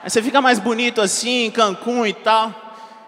Aí 0.03 0.09
você 0.09 0.21
fica 0.21 0.41
mais 0.41 0.59
bonito 0.59 1.01
assim, 1.01 1.49
Cancún 1.51 2.05
e 2.05 2.13
tal. 2.13 2.53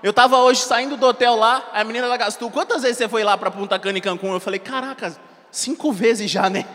Eu 0.02 0.12
estava 0.12 0.38
hoje 0.38 0.62
saindo 0.62 0.96
do 0.96 1.06
hotel 1.06 1.36
lá, 1.36 1.70
a 1.74 1.84
menina 1.84 2.06
ela 2.06 2.18
gastou. 2.18 2.50
Quantas 2.50 2.84
vezes 2.84 2.98
você 2.98 3.10
foi 3.10 3.24
lá 3.24 3.38
para 3.38 3.52
Punta 3.52 3.78
Cana 3.78 3.98
e 3.98 4.02
Cancún? 4.02 4.32
Eu 4.32 4.40
falei, 4.40 4.60
caraca, 4.60 5.16
cinco 5.52 5.92
vezes 5.92 6.32
já, 6.32 6.50
né? 6.50 6.66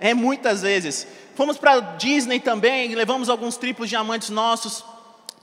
É 0.00 0.14
muitas 0.14 0.62
vezes. 0.62 1.06
Fomos 1.34 1.58
para 1.58 1.80
Disney 1.80 2.40
também, 2.40 2.94
levamos 2.94 3.28
alguns 3.28 3.56
triplos 3.56 3.88
diamantes 3.88 4.30
nossos. 4.30 4.84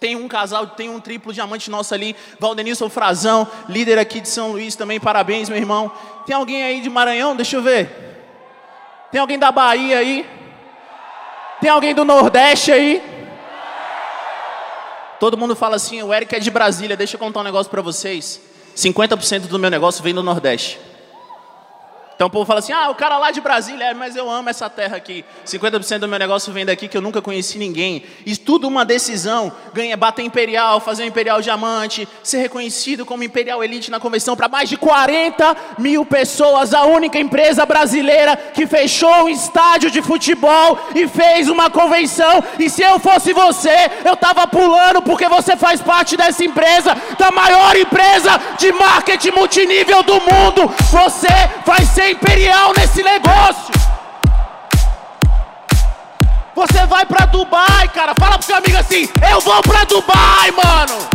Tem 0.06 0.16
um 0.16 0.28
casal, 0.28 0.68
tem 0.68 0.88
um 0.88 1.00
triplo 1.00 1.34
diamante 1.34 1.68
nosso 1.68 1.92
ali, 1.92 2.16
Valdenilson 2.40 2.88
Frazão, 2.92 3.48
líder 3.68 3.98
aqui 3.98 4.22
de 4.22 4.30
São 4.30 4.52
Luís 4.52 4.76
também, 4.76 5.00
parabéns, 5.00 5.50
meu 5.50 5.58
irmão. 5.58 5.92
Tem 6.28 6.36
alguém 6.36 6.62
aí 6.62 6.80
de 6.80 6.92
Maranhão? 6.92 7.36
Deixa 7.36 7.56
eu 7.56 7.62
ver. 7.64 7.90
Tem 9.12 9.20
alguém 9.20 9.40
da 9.40 9.52
Bahia 9.52 9.98
aí? 9.98 10.24
Tem 11.60 11.72
alguém 11.72 11.96
do 11.96 12.06
Nordeste 12.06 12.72
aí? 12.72 13.02
Todo 15.20 15.36
mundo 15.36 15.56
fala 15.56 15.76
assim, 15.76 16.04
o 16.04 16.14
Eric 16.14 16.36
é 16.36 16.40
de 16.40 16.52
Brasília, 16.52 16.96
deixa 16.96 17.16
eu 17.16 17.20
contar 17.20 17.40
um 17.40 17.44
negócio 17.44 17.72
para 17.72 17.82
vocês. 17.82 18.40
50% 18.78 19.48
do 19.48 19.58
meu 19.58 19.72
negócio 19.72 20.04
vem 20.04 20.14
do 20.14 20.22
Nordeste. 20.22 20.80
Então 22.16 22.28
o 22.28 22.30
povo 22.30 22.46
fala 22.46 22.60
assim: 22.60 22.72
ah, 22.72 22.90
o 22.90 22.96
cara 22.96 23.18
lá 23.18 23.32
de 23.32 23.42
Brasília, 23.42 23.86
é, 23.86 23.94
mas 23.94 24.16
eu 24.16 24.30
amo 24.30 24.50
essa 24.50 24.70
terra 24.70 24.96
aqui. 24.96 25.26
50% 25.46 26.00
do 26.00 26.08
meu 26.08 26.18
negócio 26.18 26.52
vem 26.54 26.66
daqui 26.66 26.88
que 26.88 26.98
eu 26.98 27.02
nunca 27.02 27.22
conheci 27.22 27.58
ninguém. 27.58 28.04
E 28.26 28.36
tudo 28.38 28.68
uma 28.68 28.86
decisão: 28.86 29.52
ganha, 29.74 29.98
bater 29.98 30.24
imperial, 30.24 30.80
fazer 30.80 31.04
um 31.04 31.08
imperial 31.08 31.42
diamante, 31.42 32.08
ser 32.24 32.38
reconhecido 32.38 33.06
como 33.06 33.24
imperial 33.24 33.64
elite 33.64 33.92
na 33.92 34.00
convenção 34.00 34.36
para 34.36 34.48
mais 34.48 34.70
de 34.70 34.78
40 34.78 35.56
mil 35.78 36.06
pessoas. 36.06 36.74
A 36.74 36.86
única 36.86 37.20
empresa 37.20 37.66
brasileira 37.66 38.38
que 38.38 38.66
fechou 38.66 39.26
um 39.26 39.30
estádio 39.30 39.92
de 39.92 40.02
futebol 40.02 40.80
e 40.96 41.08
fez 41.08 41.50
uma 41.50 41.70
convenção. 41.70 42.42
E 42.58 42.70
se 42.70 42.82
eu 42.82 42.98
fosse 42.98 43.34
você, 43.34 43.92
eu 44.06 44.16
tava 44.16 44.48
pulando 44.48 45.02
porque 45.02 45.28
você 45.28 45.58
faz 45.58 45.82
parte 45.82 46.16
dessa 46.16 46.46
empresa, 46.46 46.96
da 47.20 47.30
maior 47.30 47.76
empresa 47.76 48.40
de 48.58 48.72
marketing 48.72 49.32
multinível 49.32 50.02
do 50.02 50.14
mundo. 50.14 50.74
Você 50.92 51.28
vai 51.66 51.84
ser 51.84 52.05
imperial 52.10 52.74
nesse 52.78 53.04
negócio. 53.04 53.74
Você 56.56 56.86
vai 56.86 57.06
para 57.06 57.26
Dubai, 57.26 57.90
cara. 57.90 58.16
Fala 58.16 58.38
pro 58.38 58.48
seu 58.48 58.56
amigo 58.56 58.78
assim: 58.78 59.10
Eu 59.30 59.42
vou 59.42 59.62
para 59.62 59.84
Dubai, 59.84 60.52
mano. 60.52 61.08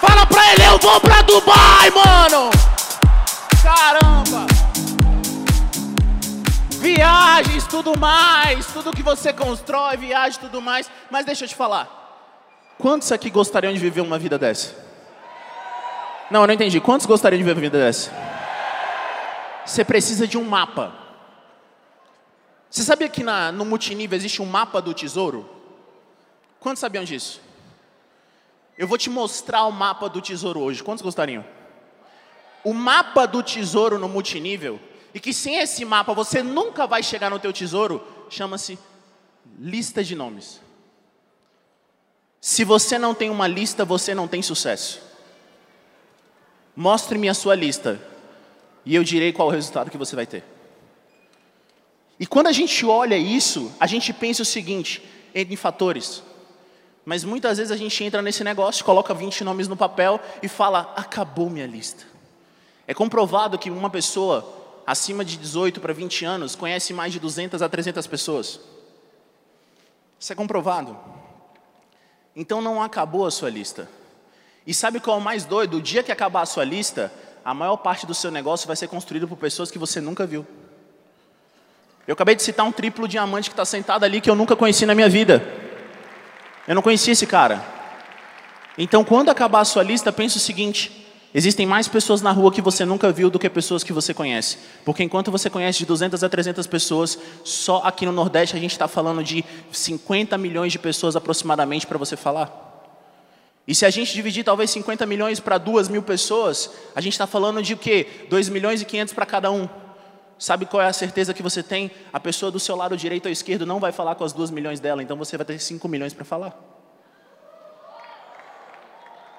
Fala 0.00 0.26
pra 0.26 0.52
ele: 0.52 0.64
Eu 0.64 0.78
vou 0.78 1.00
para 1.00 1.22
Dubai, 1.22 1.90
mano. 1.90 2.50
Caramba. 3.62 4.46
Viagens, 6.80 7.64
tudo 7.66 7.96
mais, 7.98 8.66
tudo 8.66 8.90
que 8.90 9.02
você 9.02 9.32
constrói, 9.32 9.96
viagem, 9.96 10.40
tudo 10.40 10.60
mais. 10.60 10.90
Mas 11.10 11.24
deixa 11.24 11.44
eu 11.44 11.48
te 11.48 11.54
falar. 11.54 11.88
Quantos 12.78 13.12
aqui 13.12 13.30
gostariam 13.30 13.72
de 13.72 13.78
viver 13.78 14.00
uma 14.00 14.18
vida 14.18 14.36
dessa? 14.36 14.74
Não, 16.30 16.40
eu 16.40 16.46
não 16.46 16.54
entendi. 16.54 16.80
Quantos 16.80 17.06
gostariam 17.06 17.38
de 17.38 17.44
viver 17.44 17.54
uma 17.54 17.60
vida 17.60 17.78
dessa? 17.78 18.31
Você 19.64 19.84
precisa 19.84 20.26
de 20.26 20.36
um 20.36 20.44
mapa. 20.44 20.92
Você 22.70 22.82
sabia 22.82 23.08
que 23.08 23.22
na, 23.22 23.52
no 23.52 23.64
multinível 23.64 24.16
existe 24.16 24.40
um 24.40 24.46
mapa 24.46 24.80
do 24.80 24.94
tesouro? 24.94 25.48
Quantos 26.58 26.80
sabiam 26.80 27.04
disso? 27.04 27.40
Eu 28.78 28.88
vou 28.88 28.96
te 28.96 29.10
mostrar 29.10 29.64
o 29.64 29.70
mapa 29.70 30.08
do 30.08 30.22
tesouro 30.22 30.60
hoje. 30.60 30.82
Quantos 30.82 31.02
gostariam? 31.02 31.44
O 32.64 32.72
mapa 32.72 33.26
do 33.26 33.42
tesouro 33.42 33.98
no 33.98 34.08
multinível, 34.08 34.80
e 35.12 35.20
que 35.20 35.34
sem 35.34 35.58
esse 35.58 35.84
mapa 35.84 36.14
você 36.14 36.42
nunca 36.42 36.86
vai 36.86 37.02
chegar 37.02 37.30
no 37.30 37.38
teu 37.38 37.52
tesouro, 37.52 38.06
chama-se 38.30 38.78
lista 39.58 40.02
de 40.02 40.14
nomes. 40.14 40.60
Se 42.40 42.64
você 42.64 42.98
não 42.98 43.14
tem 43.14 43.28
uma 43.28 43.46
lista, 43.46 43.84
você 43.84 44.14
não 44.14 44.26
tem 44.26 44.40
sucesso. 44.40 45.02
Mostre-me 46.74 47.28
a 47.28 47.34
sua 47.34 47.54
lista 47.54 48.00
e 48.84 48.94
eu 48.94 49.04
direi 49.04 49.32
qual 49.32 49.48
o 49.48 49.50
resultado 49.50 49.90
que 49.90 49.98
você 49.98 50.16
vai 50.16 50.26
ter. 50.26 50.44
E 52.18 52.26
quando 52.26 52.46
a 52.46 52.52
gente 52.52 52.84
olha 52.84 53.16
isso, 53.16 53.72
a 53.80 53.86
gente 53.86 54.12
pensa 54.12 54.42
o 54.42 54.46
seguinte, 54.46 55.02
em 55.34 55.56
fatores. 55.56 56.22
Mas 57.04 57.24
muitas 57.24 57.58
vezes 57.58 57.72
a 57.72 57.76
gente 57.76 58.04
entra 58.04 58.22
nesse 58.22 58.44
negócio, 58.44 58.84
coloca 58.84 59.12
20 59.12 59.42
nomes 59.42 59.66
no 59.66 59.76
papel 59.76 60.20
e 60.42 60.48
fala: 60.48 60.92
acabou 60.96 61.50
minha 61.50 61.66
lista. 61.66 62.04
É 62.86 62.94
comprovado 62.94 63.58
que 63.58 63.70
uma 63.70 63.90
pessoa 63.90 64.62
acima 64.86 65.24
de 65.24 65.36
18 65.36 65.80
para 65.80 65.92
20 65.92 66.24
anos 66.24 66.54
conhece 66.54 66.92
mais 66.92 67.12
de 67.12 67.18
200 67.18 67.62
a 67.62 67.68
300 67.68 68.06
pessoas. 68.06 68.60
Isso 70.18 70.32
é 70.32 70.36
comprovado. 70.36 70.96
Então 72.34 72.62
não 72.62 72.80
acabou 72.80 73.26
a 73.26 73.30
sua 73.30 73.50
lista. 73.50 73.88
E 74.66 74.72
sabe 74.72 75.00
qual 75.00 75.16
é 75.16 75.20
o 75.20 75.22
mais 75.22 75.44
doido? 75.44 75.78
O 75.78 75.82
dia 75.82 76.02
que 76.02 76.12
acabar 76.12 76.42
a 76.42 76.46
sua 76.46 76.64
lista, 76.64 77.12
a 77.44 77.52
maior 77.52 77.76
parte 77.76 78.06
do 78.06 78.14
seu 78.14 78.30
negócio 78.30 78.66
vai 78.66 78.76
ser 78.76 78.88
construído 78.88 79.26
por 79.26 79.36
pessoas 79.36 79.70
que 79.70 79.78
você 79.78 80.00
nunca 80.00 80.26
viu. 80.26 80.46
Eu 82.06 82.14
acabei 82.14 82.34
de 82.34 82.42
citar 82.42 82.66
um 82.66 82.72
triplo 82.72 83.06
diamante 83.06 83.48
que 83.48 83.52
está 83.52 83.64
sentado 83.64 84.04
ali 84.04 84.20
que 84.20 84.28
eu 84.28 84.34
nunca 84.34 84.56
conheci 84.56 84.84
na 84.86 84.94
minha 84.94 85.08
vida. 85.08 85.42
Eu 86.66 86.74
não 86.74 86.82
conhecia 86.82 87.12
esse 87.12 87.26
cara. 87.26 87.64
Então, 88.76 89.04
quando 89.04 89.28
acabar 89.28 89.60
a 89.60 89.64
sua 89.64 89.82
lista, 89.82 90.12
pense 90.12 90.36
o 90.36 90.40
seguinte: 90.40 91.06
existem 91.34 91.66
mais 91.66 91.86
pessoas 91.86 92.20
na 92.20 92.32
rua 92.32 92.52
que 92.52 92.60
você 92.60 92.84
nunca 92.84 93.12
viu 93.12 93.30
do 93.30 93.38
que 93.38 93.48
pessoas 93.48 93.84
que 93.84 93.92
você 93.92 94.12
conhece. 94.12 94.58
Porque 94.84 95.02
enquanto 95.02 95.30
você 95.30 95.48
conhece 95.48 95.80
de 95.80 95.86
200 95.86 96.24
a 96.24 96.28
300 96.28 96.66
pessoas, 96.66 97.18
só 97.44 97.82
aqui 97.84 98.04
no 98.04 98.12
Nordeste 98.12 98.56
a 98.56 98.60
gente 98.60 98.72
está 98.72 98.88
falando 98.88 99.22
de 99.22 99.44
50 99.70 100.36
milhões 100.38 100.72
de 100.72 100.78
pessoas 100.78 101.14
aproximadamente 101.14 101.86
para 101.86 101.98
você 101.98 102.16
falar. 102.16 102.71
E 103.66 103.74
se 103.74 103.86
a 103.86 103.90
gente 103.90 104.12
dividir 104.12 104.44
talvez 104.44 104.70
50 104.70 105.06
milhões 105.06 105.38
para 105.38 105.56
2 105.56 105.88
mil 105.88 106.02
pessoas, 106.02 106.70
a 106.94 107.00
gente 107.00 107.12
está 107.12 107.26
falando 107.26 107.62
de 107.62 107.74
o 107.74 107.76
quê? 107.76 108.26
2 108.28 108.48
milhões 108.48 108.82
e 108.82 108.84
500 108.84 109.14
para 109.14 109.24
cada 109.24 109.50
um. 109.50 109.68
Sabe 110.38 110.66
qual 110.66 110.82
é 110.82 110.88
a 110.88 110.92
certeza 110.92 111.32
que 111.32 111.42
você 111.42 111.62
tem? 111.62 111.90
A 112.12 112.18
pessoa 112.18 112.50
do 112.50 112.58
seu 112.58 112.74
lado 112.74 112.96
direito 112.96 113.26
ou 113.26 113.32
esquerdo 113.32 113.64
não 113.64 113.78
vai 113.78 113.92
falar 113.92 114.16
com 114.16 114.24
as 114.24 114.32
2 114.32 114.50
milhões 114.50 114.80
dela, 114.80 115.00
então 115.00 115.16
você 115.16 115.36
vai 115.36 115.46
ter 115.46 115.58
5 115.58 115.86
milhões 115.86 116.12
para 116.12 116.24
falar. 116.24 116.58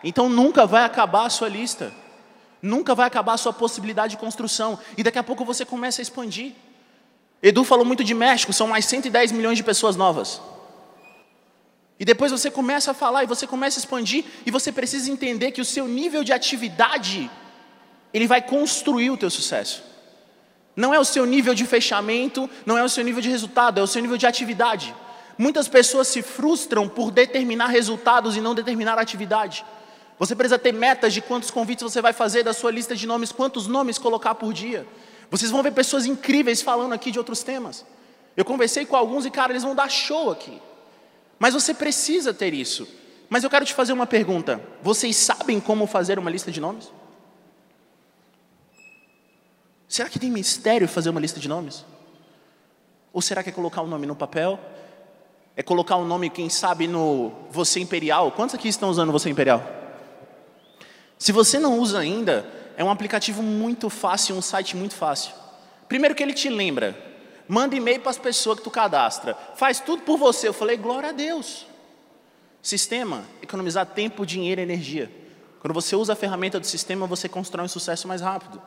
Então 0.01 0.29
nunca 0.29 0.65
vai 0.65 0.85
acabar 0.85 1.25
a 1.25 1.29
sua 1.29 1.49
lista. 1.49 1.91
Nunca 2.61 2.95
vai 2.95 3.05
acabar 3.05 3.33
a 3.33 3.37
sua 3.37 3.51
possibilidade 3.51 4.11
de 4.11 4.17
construção. 4.17 4.79
E 4.97 5.03
daqui 5.03 5.19
a 5.19 5.23
pouco 5.23 5.43
você 5.43 5.65
começa 5.65 6.01
a 6.01 6.03
expandir. 6.03 6.53
Edu 7.41 7.65
falou 7.65 7.83
muito 7.83 8.05
de 8.05 8.13
México, 8.13 8.53
são 8.53 8.67
mais 8.67 8.85
110 8.85 9.33
milhões 9.33 9.57
de 9.57 9.63
pessoas 9.63 9.97
novas. 9.97 10.41
E 12.03 12.05
depois 12.05 12.33
você 12.33 12.51
começa 12.51 12.91
a 12.91 12.93
falar 12.93 13.23
e 13.23 13.27
você 13.27 13.47
começa 13.47 13.79
a 13.79 13.81
expandir 13.81 14.25
e 14.45 14.51
você 14.51 14.73
precisa 14.73 15.09
entender 15.09 15.51
que 15.51 15.61
o 15.61 15.63
seu 15.63 15.87
nível 15.87 16.21
de 16.21 16.33
atividade 16.33 17.31
ele 18.13 18.27
vai 18.27 18.41
construir 18.41 19.09
o 19.09 19.15
teu 19.15 19.29
sucesso. 19.29 19.81
Não 20.75 20.93
é 20.93 20.99
o 20.99 21.05
seu 21.05 21.25
nível 21.25 21.55
de 21.55 21.65
fechamento, 21.65 22.49
não 22.65 22.77
é 22.77 22.83
o 22.83 22.89
seu 22.89 23.05
nível 23.05 23.21
de 23.21 23.29
resultado, 23.29 23.79
é 23.79 23.83
o 23.83 23.87
seu 23.87 24.01
nível 24.01 24.17
de 24.17 24.27
atividade. 24.27 24.93
Muitas 25.37 25.69
pessoas 25.69 26.09
se 26.09 26.21
frustram 26.21 26.89
por 26.89 27.09
determinar 27.09 27.67
resultados 27.67 28.35
e 28.35 28.41
não 28.41 28.53
determinar 28.53 28.99
atividade. 28.99 29.63
Você 30.19 30.35
precisa 30.35 30.59
ter 30.59 30.73
metas 30.73 31.13
de 31.13 31.21
quantos 31.21 31.49
convites 31.49 31.83
você 31.83 32.01
vai 32.01 32.11
fazer 32.11 32.43
da 32.43 32.51
sua 32.51 32.69
lista 32.69 32.93
de 32.93 33.07
nomes, 33.07 33.31
quantos 33.31 33.65
nomes 33.65 33.97
colocar 33.97 34.35
por 34.35 34.51
dia. 34.51 34.85
Vocês 35.31 35.49
vão 35.49 35.63
ver 35.63 35.71
pessoas 35.71 36.05
incríveis 36.05 36.61
falando 36.61 36.91
aqui 36.91 37.11
de 37.11 37.17
outros 37.17 37.43
temas. 37.43 37.85
Eu 38.35 38.43
conversei 38.43 38.85
com 38.85 38.97
alguns 38.97 39.25
e, 39.25 39.31
cara, 39.31 39.53
eles 39.53 39.63
vão 39.63 39.73
dar 39.73 39.89
show 39.89 40.29
aqui. 40.29 40.59
Mas 41.43 41.53
você 41.53 41.73
precisa 41.73 42.33
ter 42.33 42.53
isso. 42.53 42.87
Mas 43.27 43.43
eu 43.43 43.49
quero 43.49 43.65
te 43.65 43.73
fazer 43.73 43.91
uma 43.91 44.07
pergunta: 44.07 44.61
vocês 44.81 45.17
sabem 45.17 45.59
como 45.59 45.85
fazer 45.85 46.17
uma 46.17 46.31
lista 46.31 46.49
de 46.49 46.61
nomes? 46.61 46.89
Será 49.89 50.07
que 50.07 50.17
tem 50.17 50.31
mistério 50.31 50.87
fazer 50.87 51.09
uma 51.09 51.19
lista 51.19 51.41
de 51.41 51.49
nomes? 51.49 51.83
Ou 53.11 53.21
será 53.21 53.43
que 53.43 53.49
é 53.49 53.51
colocar 53.51 53.81
o 53.81 53.83
um 53.83 53.89
nome 53.89 54.07
no 54.07 54.15
papel? 54.15 54.57
É 55.53 55.61
colocar 55.61 55.97
o 55.97 56.03
um 56.03 56.05
nome, 56.05 56.29
quem 56.29 56.49
sabe, 56.49 56.87
no 56.87 57.33
Você 57.51 57.81
Imperial? 57.81 58.31
Quantos 58.31 58.55
aqui 58.55 58.69
estão 58.69 58.89
usando 58.89 59.11
Você 59.11 59.29
Imperial? 59.29 59.61
Se 61.19 61.33
você 61.33 61.59
não 61.59 61.77
usa 61.77 61.99
ainda, 61.99 62.49
é 62.77 62.85
um 62.85 62.89
aplicativo 62.89 63.43
muito 63.43 63.89
fácil, 63.89 64.33
um 64.37 64.41
site 64.41 64.77
muito 64.77 64.95
fácil. 64.95 65.33
Primeiro 65.89 66.15
que 66.15 66.23
ele 66.23 66.33
te 66.33 66.47
lembra 66.47 66.97
manda 67.53 67.75
e-mail 67.75 67.99
para 67.99 68.09
as 68.09 68.17
pessoas 68.17 68.57
que 68.57 68.63
tu 68.63 68.71
cadastra, 68.71 69.37
faz 69.55 69.79
tudo 69.79 70.01
por 70.01 70.17
você. 70.17 70.47
Eu 70.47 70.53
falei, 70.53 70.75
glória 70.75 71.09
a 71.09 71.11
Deus. 71.11 71.67
Sistema, 72.63 73.23
economizar 73.43 73.85
tempo, 73.85 74.25
dinheiro 74.25 74.59
e 74.59 74.63
energia. 74.63 75.11
Quando 75.59 75.73
você 75.73 75.95
usa 75.95 76.13
a 76.13 76.15
ferramenta 76.15 76.59
do 76.59 76.65
sistema, 76.65 77.05
você 77.05 77.29
constrói 77.29 77.65
um 77.65 77.69
sucesso 77.69 78.07
mais 78.07 78.21
rápido. 78.21 78.59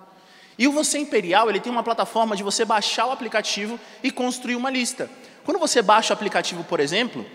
E 0.56 0.68
o 0.68 0.72
Você 0.72 0.98
Imperial, 0.98 1.50
ele 1.50 1.60
tem 1.60 1.70
uma 1.70 1.82
plataforma 1.82 2.36
de 2.36 2.42
você 2.42 2.64
baixar 2.64 3.06
o 3.06 3.10
aplicativo 3.10 3.78
e 4.02 4.10
construir 4.10 4.54
uma 4.54 4.70
lista. 4.70 5.10
Quando 5.44 5.58
você 5.58 5.82
baixa 5.82 6.14
o 6.14 6.16
aplicativo, 6.16 6.64
por 6.64 6.78
exemplo, 6.78 7.26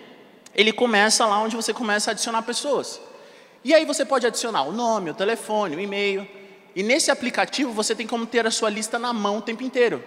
ele 0.56 0.72
começa 0.72 1.26
lá 1.26 1.38
onde 1.38 1.56
você 1.56 1.74
começa 1.74 2.10
a 2.10 2.14
adicionar 2.14 2.42
pessoas. 2.44 3.00
E 3.64 3.74
aí 3.74 3.86
você 3.86 4.06
pode 4.06 4.26
adicionar 4.26 4.64
o 4.64 4.72
nome, 4.72 5.12
o 5.12 5.14
telefone, 5.14 5.76
o 5.76 5.80
e-mail. 5.80 6.28
E 6.76 6.82
nesse 6.82 7.12
aplicativo 7.12 7.72
você 7.72 7.94
tem 7.94 8.08
como 8.08 8.26
ter 8.26 8.48
a 8.48 8.52
sua 8.52 8.70
lista 8.70 8.98
na 8.98 9.12
mão 9.14 9.38
o 9.38 9.42
tempo 9.42 9.62
inteiro. 9.64 10.02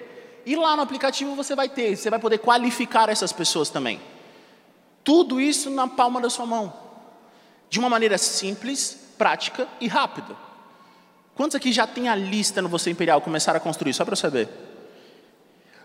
E 0.46 0.56
lá 0.56 0.76
no 0.76 0.82
aplicativo 0.82 1.34
você 1.34 1.54
vai 1.54 1.68
ter, 1.68 1.96
você 1.96 2.10
vai 2.10 2.18
poder 2.18 2.38
qualificar 2.38 3.08
essas 3.08 3.32
pessoas 3.32 3.70
também. 3.70 4.00
Tudo 5.02 5.40
isso 5.40 5.70
na 5.70 5.86
palma 5.86 6.20
da 6.20 6.30
sua 6.30 6.46
mão. 6.46 6.72
De 7.68 7.78
uma 7.78 7.88
maneira 7.88 8.18
simples, 8.18 8.98
prática 9.16 9.66
e 9.80 9.88
rápida. 9.88 10.36
Quantos 11.34 11.56
aqui 11.56 11.72
já 11.72 11.86
tem 11.86 12.08
a 12.08 12.14
lista 12.14 12.62
no 12.62 12.68
Você 12.68 12.90
Imperial, 12.90 13.20
começaram 13.20 13.56
a 13.56 13.60
construir, 13.60 13.92
só 13.92 14.04
para 14.04 14.12
eu 14.12 14.16
saber? 14.16 14.48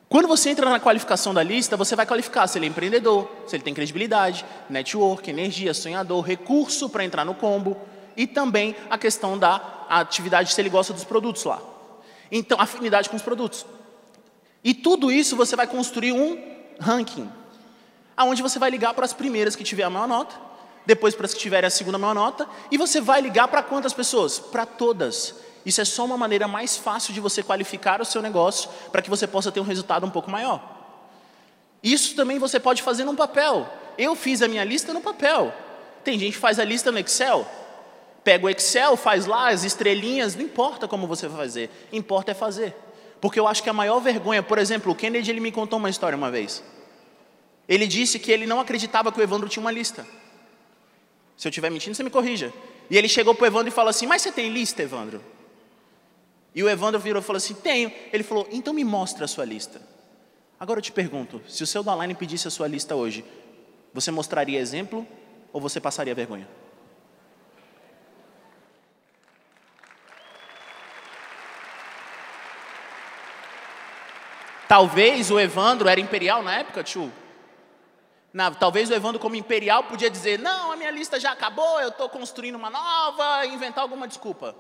Quando 0.08 0.28
você 0.28 0.50
entra 0.50 0.70
na 0.70 0.80
qualificação 0.80 1.34
da 1.34 1.44
lista, 1.44 1.78
você 1.78 1.96
vai 1.96 2.06
qualificar 2.06 2.48
se 2.48 2.58
ele 2.58 2.66
é 2.66 2.70
empreendedor, 2.70 3.30
se 3.46 3.56
ele 3.56 3.64
tem 3.64 3.74
credibilidade, 3.74 4.44
network, 4.70 5.30
energia, 5.30 5.74
sonhador, 5.74 6.24
recurso 6.24 6.90
para 6.90 7.06
entrar 7.06 7.24
no 7.24 7.36
combo 7.36 7.78
e 8.18 8.26
também 8.26 8.76
a 8.90 8.98
questão 8.98 9.38
da 9.38 9.86
atividade 9.88 10.54
se 10.54 10.60
ele 10.60 10.70
gosta 10.70 10.94
dos 10.94 11.04
produtos 11.04 11.44
lá. 11.44 11.62
Então, 12.32 12.60
afinidade 12.60 13.10
com 13.10 13.16
os 13.16 13.22
produtos. 13.22 13.66
E 14.64 14.74
tudo 14.74 15.12
isso 15.12 15.36
você 15.36 15.56
vai 15.56 15.68
construir 15.68 16.12
um 16.12 16.38
ranking, 16.80 17.30
aonde 18.16 18.42
você 18.42 18.60
vai 18.60 18.70
ligar 18.70 18.94
para 18.94 19.06
as 19.06 19.14
primeiras 19.14 19.56
que 19.56 19.64
tiver 19.64 19.84
a 19.84 19.90
maior 19.90 20.08
nota, 20.08 20.36
depois 20.86 21.16
para 21.16 21.26
as 21.26 21.34
que 21.34 21.40
tiverem 21.40 21.68
a 21.68 21.72
segunda 21.72 21.98
maior 21.98 22.14
nota, 22.14 22.48
e 22.72 22.78
você 22.78 23.00
vai 23.00 23.22
ligar 23.22 23.48
para 23.48 23.64
quantas 23.64 23.94
pessoas? 23.94 24.40
Para 24.40 24.66
todas. 24.66 25.36
Isso 25.66 25.82
é 25.82 25.86
só 25.86 26.06
uma 26.06 26.18
maneira 26.18 26.48
mais 26.48 26.78
fácil 26.78 27.14
de 27.14 27.20
você 27.20 27.44
qualificar 27.44 28.02
o 28.02 28.06
seu 28.06 28.22
negócio 28.22 28.70
para 28.92 29.02
que 29.02 29.10
você 29.10 29.28
possa 29.28 29.52
ter 29.52 29.60
um 29.60 29.64
resultado 29.64 30.06
um 30.06 30.10
pouco 30.10 30.32
maior. 30.32 30.78
Isso 31.84 32.16
também 32.16 32.40
você 32.40 32.60
pode 32.60 32.82
fazer 32.82 33.04
num 33.06 33.16
papel. 33.16 33.68
Eu 33.98 34.16
fiz 34.16 34.42
a 34.42 34.48
minha 34.48 34.64
lista 34.64 34.94
no 34.94 35.02
papel. 35.02 35.54
Tem 36.04 36.18
gente 36.18 36.34
que 36.34 36.40
faz 36.40 36.60
a 36.60 36.66
lista 36.66 36.92
no 36.92 37.00
Excel. 37.00 37.46
Pega 38.24 38.46
o 38.46 38.50
Excel, 38.50 38.98
faz 38.98 39.26
lá 39.26 39.50
as 39.50 39.64
estrelinhas, 39.64 40.36
não 40.36 40.44
importa 40.44 40.88
como 40.88 41.08
você 41.08 41.28
vai 41.28 41.38
fazer, 41.46 41.88
importa 41.92 42.32
é 42.32 42.34
fazer. 42.34 42.76
Porque 43.22 43.40
eu 43.40 43.48
acho 43.48 43.62
que 43.62 43.70
a 43.70 43.74
maior 43.74 44.00
vergonha, 44.00 44.42
por 44.42 44.58
exemplo, 44.58 44.92
o 44.92 44.96
Kennedy 44.96 45.30
ele 45.30 45.40
me 45.40 45.52
contou 45.52 45.78
uma 45.78 45.90
história 45.90 46.16
uma 46.16 46.32
vez. 46.32 46.64
Ele 47.68 47.86
disse 47.86 48.18
que 48.18 48.32
ele 48.32 48.46
não 48.46 48.60
acreditava 48.60 49.12
que 49.12 49.20
o 49.20 49.24
Evandro 49.24 49.50
tinha 49.50 49.62
uma 49.62 49.72
lista. 49.72 50.06
Se 51.38 51.48
eu 51.48 51.50
estiver 51.50 51.70
mentindo, 51.70 51.96
você 51.96 52.04
me 52.04 52.10
corrija. 52.10 52.54
E 52.90 52.98
ele 52.98 53.08
chegou 53.08 53.36
para 53.36 53.44
o 53.44 53.48
Evandro 53.48 53.68
e 53.68 53.72
falou 53.72 53.90
assim: 53.90 54.08
Mas 54.08 54.22
você 54.22 54.32
tem 54.32 54.50
lista, 54.50 54.82
Evandro? 54.82 55.24
E 56.56 56.64
o 56.64 56.70
Evandro 56.70 57.00
virou 57.00 57.22
e 57.22 57.26
falou 57.26 57.38
assim: 57.38 57.54
Tenho. 57.54 57.92
Ele 58.12 58.24
falou: 58.24 58.48
Então 58.52 58.74
me 58.74 58.84
mostra 58.84 59.26
a 59.26 59.28
sua 59.28 59.46
lista. 59.46 59.82
Agora 60.60 60.80
eu 60.80 60.84
te 60.84 60.92
pergunto: 60.92 61.42
se 61.48 61.64
o 61.64 61.68
seu 61.68 61.84
downline 61.84 62.14
pedisse 62.16 62.48
a 62.48 62.52
sua 62.52 62.68
lista 62.68 62.96
hoje, 62.96 63.24
você 63.94 64.12
mostraria 64.12 64.60
exemplo 64.60 65.08
ou 65.54 65.62
você 65.62 65.80
passaria 65.80 66.14
vergonha? 66.14 66.48
Talvez 74.70 75.32
o 75.32 75.40
Evandro 75.40 75.90
era 75.90 76.00
imperial 76.00 76.44
na 76.44 76.60
época, 76.60 76.84
tio. 76.84 77.12
Na, 78.32 78.52
talvez 78.52 78.88
o 78.92 78.94
Evandro, 78.94 79.20
como 79.20 79.36
imperial, 79.36 79.86
podia 79.86 80.12
dizer: 80.12 80.38
Não, 80.38 80.72
a 80.72 80.76
minha 80.76 80.92
lista 80.92 81.20
já 81.20 81.32
acabou, 81.32 81.82
eu 81.82 81.90
estou 81.90 82.08
construindo 82.08 82.54
uma 82.54 82.70
nova, 82.70 83.48
inventar 83.48 83.82
alguma 83.82 84.08
desculpa. 84.08 84.56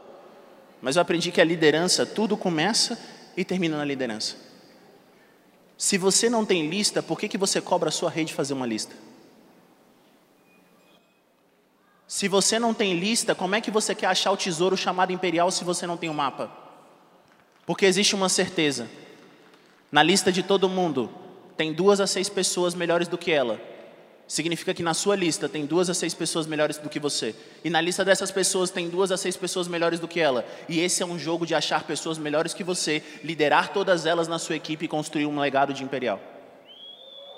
Mas 0.82 0.96
eu 0.96 1.04
aprendi 1.04 1.32
que 1.32 1.40
a 1.40 1.44
liderança, 1.44 2.08
tudo 2.08 2.36
começa 2.36 3.00
e 3.38 3.46
termina 3.46 3.78
na 3.78 3.86
liderança. 3.86 4.36
Se 5.78 5.96
você 5.96 6.28
não 6.28 6.44
tem 6.44 6.68
lista, 6.68 7.04
por 7.04 7.20
que, 7.20 7.28
que 7.28 7.38
você 7.38 7.62
cobra 7.62 7.90
a 7.90 7.92
sua 7.92 8.10
rede 8.10 8.34
fazer 8.34 8.56
uma 8.56 8.66
lista? 8.66 8.96
Se 12.08 12.28
você 12.28 12.58
não 12.58 12.74
tem 12.74 12.98
lista, 12.98 13.36
como 13.36 13.54
é 13.54 13.62
que 13.62 13.70
você 13.70 13.94
quer 13.94 14.08
achar 14.08 14.32
o 14.32 14.38
tesouro 14.38 14.76
chamado 14.76 15.14
imperial 15.14 15.52
se 15.52 15.64
você 15.64 15.86
não 15.86 15.98
tem 15.98 16.10
o 16.10 16.14
um 16.14 16.16
mapa? 16.16 16.50
Porque 17.64 17.86
existe 17.86 18.16
uma 18.16 18.28
certeza: 18.28 18.90
na 19.92 20.04
lista 20.04 20.32
de 20.32 20.44
todo 20.44 20.70
mundo, 20.70 21.10
tem 21.58 21.74
duas 21.74 22.00
a 22.00 22.08
seis 22.08 22.30
pessoas 22.30 22.74
melhores 22.74 23.08
do 23.08 23.18
que 23.18 23.32
ela. 23.32 23.60
Significa 24.28 24.76
que 24.76 24.84
na 24.84 24.94
sua 24.94 25.16
lista 25.16 25.50
tem 25.50 25.66
duas 25.66 25.90
a 25.90 25.94
seis 25.94 26.14
pessoas 26.14 26.46
melhores 26.46 26.78
do 26.78 26.88
que 26.88 27.00
você. 27.00 27.36
E 27.64 27.70
na 27.70 27.82
lista 27.82 28.06
dessas 28.06 28.30
pessoas 28.30 28.70
tem 28.70 28.88
duas 28.88 29.12
a 29.12 29.18
seis 29.18 29.36
pessoas 29.36 29.68
melhores 29.68 30.00
do 30.00 30.08
que 30.08 30.20
ela. 30.20 30.46
E 30.70 30.80
esse 30.80 31.02
é 31.02 31.06
um 31.06 31.18
jogo 31.18 31.48
de 31.48 31.56
achar 31.56 31.84
pessoas 31.84 32.20
melhores 32.20 32.54
que 32.54 32.64
você, 32.64 33.02
liderar 33.24 33.74
todas 33.74 34.06
elas 34.06 34.28
na 34.28 34.38
sua 34.38 34.56
equipe 34.56 34.86
e 34.86 34.88
construir 34.88 35.26
um 35.26 35.40
legado 35.40 35.74
de 35.74 35.84
imperial. 35.84 36.22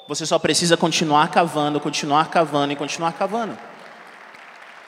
Você 0.09 0.25
só 0.25 0.37
precisa 0.37 0.75
continuar 0.75 1.31
cavando, 1.31 1.79
continuar 1.79 2.29
cavando 2.29 2.73
e 2.73 2.75
continuar 2.75 3.13
cavando. 3.13 3.57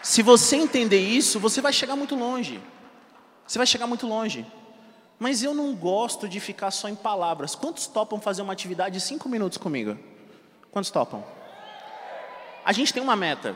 Se 0.01 0.21
você 0.21 0.57
entender 0.57 0.99
isso, 0.99 1.39
você 1.39 1.61
vai 1.61 1.71
chegar 1.71 1.95
muito 1.95 2.13
longe. 2.13 2.59
Você 3.47 3.57
vai 3.57 3.65
chegar 3.65 3.87
muito 3.87 4.05
longe. 4.05 4.45
Mas 5.23 5.41
eu 5.41 5.53
não 5.53 5.73
gosto 5.73 6.27
de 6.27 6.37
ficar 6.41 6.69
só 6.69 6.89
em 6.89 6.95
palavras. 6.95 7.55
Quantos 7.55 7.87
topam 7.87 8.19
fazer 8.19 8.41
uma 8.41 8.51
atividade 8.51 8.95
de 8.95 8.99
cinco 8.99 9.29
minutos 9.29 9.57
comigo? 9.57 9.97
Quantos 10.69 10.91
topam? 10.91 11.23
A 12.65 12.73
gente 12.73 12.93
tem 12.93 13.01
uma 13.01 13.15
meta. 13.15 13.55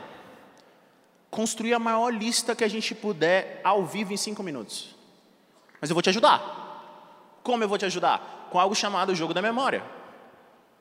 Construir 1.30 1.74
a 1.74 1.78
maior 1.78 2.08
lista 2.08 2.56
que 2.56 2.64
a 2.64 2.68
gente 2.68 2.94
puder 2.94 3.60
ao 3.62 3.84
vivo 3.84 4.14
em 4.14 4.16
cinco 4.16 4.42
minutos. 4.42 4.96
Mas 5.78 5.90
eu 5.90 5.94
vou 5.94 6.00
te 6.00 6.08
ajudar. 6.08 7.38
Como 7.42 7.62
eu 7.62 7.68
vou 7.68 7.76
te 7.76 7.84
ajudar? 7.84 8.48
Com 8.50 8.58
algo 8.58 8.74
chamado 8.74 9.14
jogo 9.14 9.34
da 9.34 9.42
memória. 9.42 9.84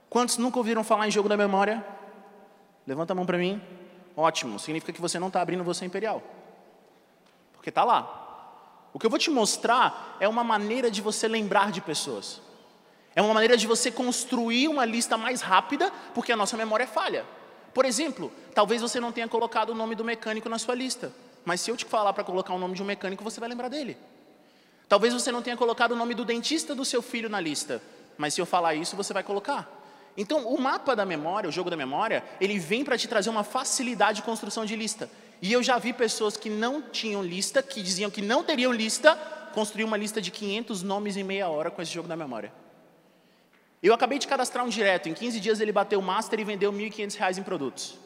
Quantos 0.10 0.38
nunca 0.38 0.58
ouviram 0.58 0.86
falar 0.86 1.06
em 1.06 1.12
jogo 1.12 1.28
da 1.28 1.36
memória? 1.36 1.86
Levanta 2.88 3.12
a 3.12 3.16
mão 3.16 3.26
para 3.26 3.38
mim. 3.38 3.62
Ótimo. 4.16 4.58
Significa 4.58 4.94
que 4.94 5.02
você 5.02 5.20
não 5.20 5.28
está 5.28 5.42
abrindo 5.42 5.66
você 5.66 5.84
imperial. 5.84 6.24
Porque 7.52 7.68
está 7.68 7.84
lá. 7.84 8.27
O 8.98 9.00
que 9.00 9.06
eu 9.06 9.12
vou 9.12 9.20
te 9.20 9.30
mostrar 9.30 10.18
é 10.20 10.28
uma 10.28 10.44
maneira 10.44 10.90
de 10.90 11.04
você 11.04 11.28
lembrar 11.28 11.72
de 11.72 11.80
pessoas. 11.80 12.42
É 13.16 13.22
uma 13.22 13.32
maneira 13.32 13.56
de 13.56 13.68
você 13.68 13.92
construir 13.92 14.68
uma 14.68 14.86
lista 14.86 15.16
mais 15.16 15.40
rápida, 15.40 15.94
porque 16.16 16.32
a 16.32 16.36
nossa 16.36 16.58
memória 16.58 16.86
é 16.86 16.88
falha. 16.88 17.24
Por 17.76 17.86
exemplo, 17.86 18.32
talvez 18.56 18.82
você 18.82 19.00
não 19.00 19.12
tenha 19.12 19.28
colocado 19.28 19.70
o 19.70 19.76
nome 19.76 19.94
do 19.94 20.04
mecânico 20.04 20.50
na 20.50 20.58
sua 20.58 20.74
lista, 20.74 21.14
mas 21.46 21.62
se 21.62 21.70
eu 21.70 21.78
te 21.78 21.86
falar 21.86 22.12
para 22.12 22.24
colocar 22.24 22.56
o 22.56 22.58
nome 22.58 22.74
de 22.74 22.82
um 22.82 22.88
mecânico, 22.88 23.24
você 23.24 23.40
vai 23.40 23.48
lembrar 23.48 23.68
dele. 23.68 23.96
Talvez 24.90 25.14
você 25.14 25.32
não 25.32 25.44
tenha 25.44 25.56
colocado 25.56 25.92
o 25.92 25.96
nome 25.96 26.16
do 26.16 26.26
dentista 26.26 26.74
do 26.74 26.84
seu 26.84 27.04
filho 27.04 27.30
na 27.30 27.40
lista, 27.40 27.80
mas 28.18 28.34
se 28.34 28.42
eu 28.42 28.48
falar 28.48 28.74
isso, 28.74 28.96
você 28.96 29.14
vai 29.14 29.22
colocar. 29.22 29.70
Então, 30.18 30.48
o 30.48 30.60
mapa 30.60 30.96
da 30.96 31.06
memória, 31.06 31.48
o 31.48 31.52
jogo 31.52 31.70
da 31.70 31.78
memória, 31.78 32.24
ele 32.42 32.58
vem 32.58 32.84
para 32.84 32.98
te 32.98 33.08
trazer 33.08 33.30
uma 33.30 33.44
facilidade 33.44 34.22
de 34.22 34.24
construção 34.24 34.66
de 34.66 34.76
lista. 34.76 35.08
E 35.42 35.54
eu 35.54 35.62
já 35.62 35.78
vi 35.78 35.94
pessoas 35.94 36.36
que 36.36 36.50
não 36.50 36.82
tinham 36.82 37.24
lista, 37.24 37.62
que 37.62 37.82
diziam 37.82 38.10
que 38.10 38.22
não 38.22 38.44
teriam 38.44 38.72
lista, 38.72 39.16
construir 39.54 39.84
uma 39.84 39.98
lista 39.98 40.22
de 40.22 40.32
500 40.32 40.84
nomes 40.84 41.18
em 41.18 41.24
meia 41.24 41.48
hora 41.48 41.70
com 41.70 41.82
esse 41.82 41.92
jogo 41.92 42.08
da 42.08 42.16
memória. 42.16 42.52
Eu 43.82 43.94
acabei 43.94 44.18
de 44.18 44.28
cadastrar 44.28 44.66
um 44.66 44.70
direto, 44.70 45.08
em 45.08 45.14
15 45.14 45.40
dias 45.40 45.60
ele 45.60 45.72
bateu 45.72 46.02
master 46.02 46.40
e 46.40 46.44
vendeu 46.44 46.72
R$ 46.72 46.90
1.500 46.90 47.38
em 47.38 47.44
produtos. 47.44 47.98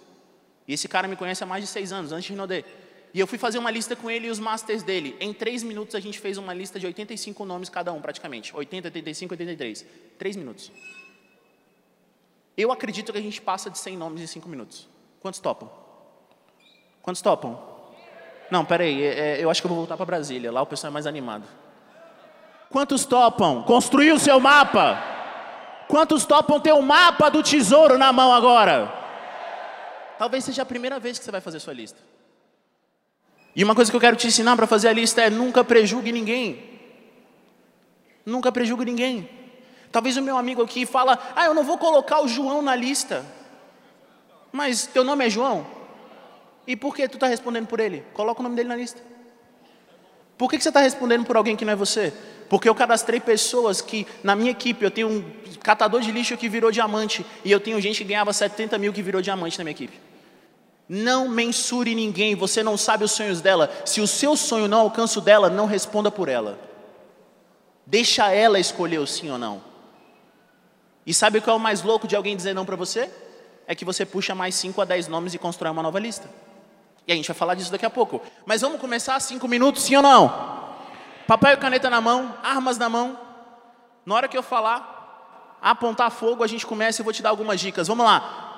E 0.67 0.73
esse 0.73 0.87
cara 0.87 1.07
me 1.07 1.15
conhece 1.15 1.43
há 1.43 1.47
mais 1.47 1.63
de 1.63 1.69
seis 1.69 1.91
anos, 1.91 2.11
antes 2.11 2.25
de 2.25 2.31
Rinodê. 2.31 2.65
E 3.13 3.19
eu 3.19 3.27
fui 3.27 3.37
fazer 3.37 3.57
uma 3.57 3.71
lista 3.71 3.95
com 3.95 4.09
ele 4.09 4.27
e 4.27 4.29
os 4.29 4.39
masters 4.39 4.83
dele. 4.83 5.15
Em 5.19 5.33
três 5.33 5.63
minutos 5.63 5.95
a 5.95 5.99
gente 5.99 6.19
fez 6.19 6.37
uma 6.37 6.53
lista 6.53 6.79
de 6.79 6.85
85 6.85 7.43
nomes 7.45 7.69
cada 7.69 7.91
um, 7.91 8.01
praticamente. 8.01 8.55
80, 8.55 8.87
85, 8.87 9.33
83. 9.33 9.85
Três 10.17 10.35
minutos. 10.35 10.71
Eu 12.55 12.71
acredito 12.71 13.11
que 13.11 13.17
a 13.17 13.21
gente 13.21 13.41
passa 13.41 13.69
de 13.69 13.77
100 13.77 13.97
nomes 13.97 14.21
em 14.21 14.27
cinco 14.27 14.47
minutos. 14.47 14.87
Quantos 15.19 15.39
topam? 15.39 15.80
Quantos 17.01 17.21
topam? 17.21 17.59
Não, 18.49 18.65
peraí, 18.65 19.03
é, 19.03 19.39
é, 19.39 19.43
eu 19.43 19.49
acho 19.49 19.61
que 19.61 19.65
eu 19.65 19.69
vou 19.69 19.77
voltar 19.77 19.95
para 19.95 20.05
Brasília, 20.05 20.51
lá 20.51 20.61
o 20.61 20.65
pessoal 20.65 20.91
é 20.91 20.93
mais 20.93 21.07
animado. 21.07 21.45
Quantos 22.69 23.05
topam? 23.05 23.63
Construir 23.63 24.11
o 24.11 24.19
seu 24.19 24.39
mapa. 24.39 25.01
Quantos 25.87 26.25
topam 26.25 26.59
ter 26.59 26.71
o 26.73 26.77
um 26.77 26.81
mapa 26.81 27.29
do 27.29 27.43
tesouro 27.43 27.97
na 27.97 28.13
mão 28.13 28.31
agora? 28.31 28.93
Talvez 30.17 30.43
seja 30.43 30.61
a 30.61 30.65
primeira 30.65 30.99
vez 30.99 31.17
que 31.17 31.25
você 31.25 31.31
vai 31.31 31.41
fazer 31.41 31.59
sua 31.59 31.73
lista. 31.73 31.99
E 33.55 33.63
uma 33.63 33.75
coisa 33.75 33.91
que 33.91 33.95
eu 33.97 34.01
quero 34.01 34.15
te 34.15 34.27
ensinar 34.27 34.55
para 34.55 34.67
fazer 34.67 34.87
a 34.87 34.93
lista 34.93 35.21
é 35.21 35.29
nunca 35.29 35.63
prejugue 35.63 36.11
ninguém. 36.11 36.79
Nunca 38.25 38.51
prejugue 38.51 38.85
ninguém. 38.85 39.29
Talvez 39.91 40.15
o 40.15 40.21
meu 40.21 40.37
amigo 40.37 40.61
aqui 40.61 40.85
fala: 40.85 41.19
"Ah, 41.35 41.45
eu 41.45 41.53
não 41.53 41.63
vou 41.63 41.77
colocar 41.77 42.21
o 42.21 42.27
João 42.27 42.61
na 42.61 42.75
lista". 42.75 43.25
Mas 44.51 44.85
teu 44.85 45.03
nome 45.03 45.25
é 45.25 45.29
João? 45.29 45.65
E 46.65 46.75
por 46.75 46.95
que 46.95 47.07
tu 47.07 47.15
está 47.15 47.27
respondendo 47.27 47.67
por 47.67 47.79
ele? 47.79 48.03
Coloca 48.13 48.39
o 48.39 48.43
nome 48.43 48.55
dele 48.55 48.69
na 48.69 48.75
lista. 48.75 49.01
Por 50.37 50.49
que, 50.49 50.57
que 50.57 50.63
você 50.63 50.69
está 50.69 50.79
respondendo 50.79 51.25
por 51.25 51.37
alguém 51.37 51.55
que 51.55 51.63
não 51.63 51.73
é 51.73 51.75
você? 51.75 52.13
Porque 52.49 52.67
eu 52.67 52.73
cadastrei 52.73 53.19
pessoas 53.19 53.79
que, 53.79 54.07
na 54.23 54.35
minha 54.35 54.51
equipe, 54.51 54.83
eu 54.83 54.89
tenho 54.89 55.07
um 55.07 55.23
catador 55.61 56.01
de 56.01 56.11
lixo 56.11 56.35
que 56.35 56.49
virou 56.49 56.71
diamante, 56.71 57.25
e 57.45 57.51
eu 57.51 57.59
tenho 57.59 57.79
gente 57.79 57.99
que 57.99 58.03
ganhava 58.05 58.33
70 58.33 58.77
mil 58.77 58.91
que 58.91 59.01
virou 59.01 59.21
diamante 59.21 59.57
na 59.57 59.63
minha 59.63 59.71
equipe. 59.71 59.99
Não 60.89 61.29
mensure 61.29 61.95
ninguém, 61.95 62.35
você 62.35 62.63
não 62.63 62.75
sabe 62.75 63.03
os 63.03 63.11
sonhos 63.11 63.39
dela. 63.39 63.71
Se 63.85 64.01
o 64.01 64.07
seu 64.07 64.35
sonho 64.35 64.67
não 64.67 64.79
alcança 64.79 65.19
o 65.19 65.21
dela, 65.21 65.49
não 65.49 65.65
responda 65.65 66.11
por 66.11 66.27
ela. 66.27 66.59
Deixa 67.85 68.31
ela 68.31 68.59
escolher 68.59 68.97
o 68.97 69.07
sim 69.07 69.29
ou 69.29 69.37
não. 69.37 69.61
E 71.05 71.13
sabe 71.13 71.39
qual 71.39 71.55
é 71.55 71.59
o 71.59 71.61
mais 71.61 71.81
louco 71.81 72.07
de 72.07 72.15
alguém 72.15 72.35
dizer 72.35 72.53
não 72.53 72.65
para 72.65 72.75
você? 72.75 73.09
É 73.65 73.73
que 73.73 73.85
você 73.85 74.05
puxa 74.05 74.35
mais 74.35 74.55
5 74.55 74.81
a 74.81 74.85
10 74.85 75.07
nomes 75.07 75.33
e 75.33 75.37
constrói 75.37 75.71
uma 75.71 75.83
nova 75.83 75.99
lista. 75.99 76.29
E 77.07 77.11
a 77.11 77.15
gente 77.15 77.27
vai 77.27 77.35
falar 77.35 77.55
disso 77.55 77.71
daqui 77.71 77.85
a 77.85 77.89
pouco. 77.89 78.21
Mas 78.45 78.61
vamos 78.61 78.79
começar 78.79 79.19
cinco 79.19 79.47
minutos, 79.47 79.83
sim 79.83 79.95
ou 79.95 80.01
não? 80.01 80.51
Papel 81.27 81.53
e 81.53 81.57
caneta 81.57 81.89
na 81.89 82.01
mão, 82.01 82.35
armas 82.43 82.77
na 82.77 82.89
mão. 82.89 83.19
Na 84.05 84.15
hora 84.15 84.27
que 84.27 84.37
eu 84.37 84.43
falar, 84.43 85.57
apontar 85.61 86.11
fogo, 86.11 86.43
a 86.43 86.47
gente 86.47 86.65
começa 86.65 86.99
e 86.99 87.01
eu 87.01 87.05
vou 87.05 87.13
te 87.13 87.21
dar 87.21 87.29
algumas 87.29 87.59
dicas. 87.59 87.87
Vamos 87.87 88.05
lá. 88.05 88.49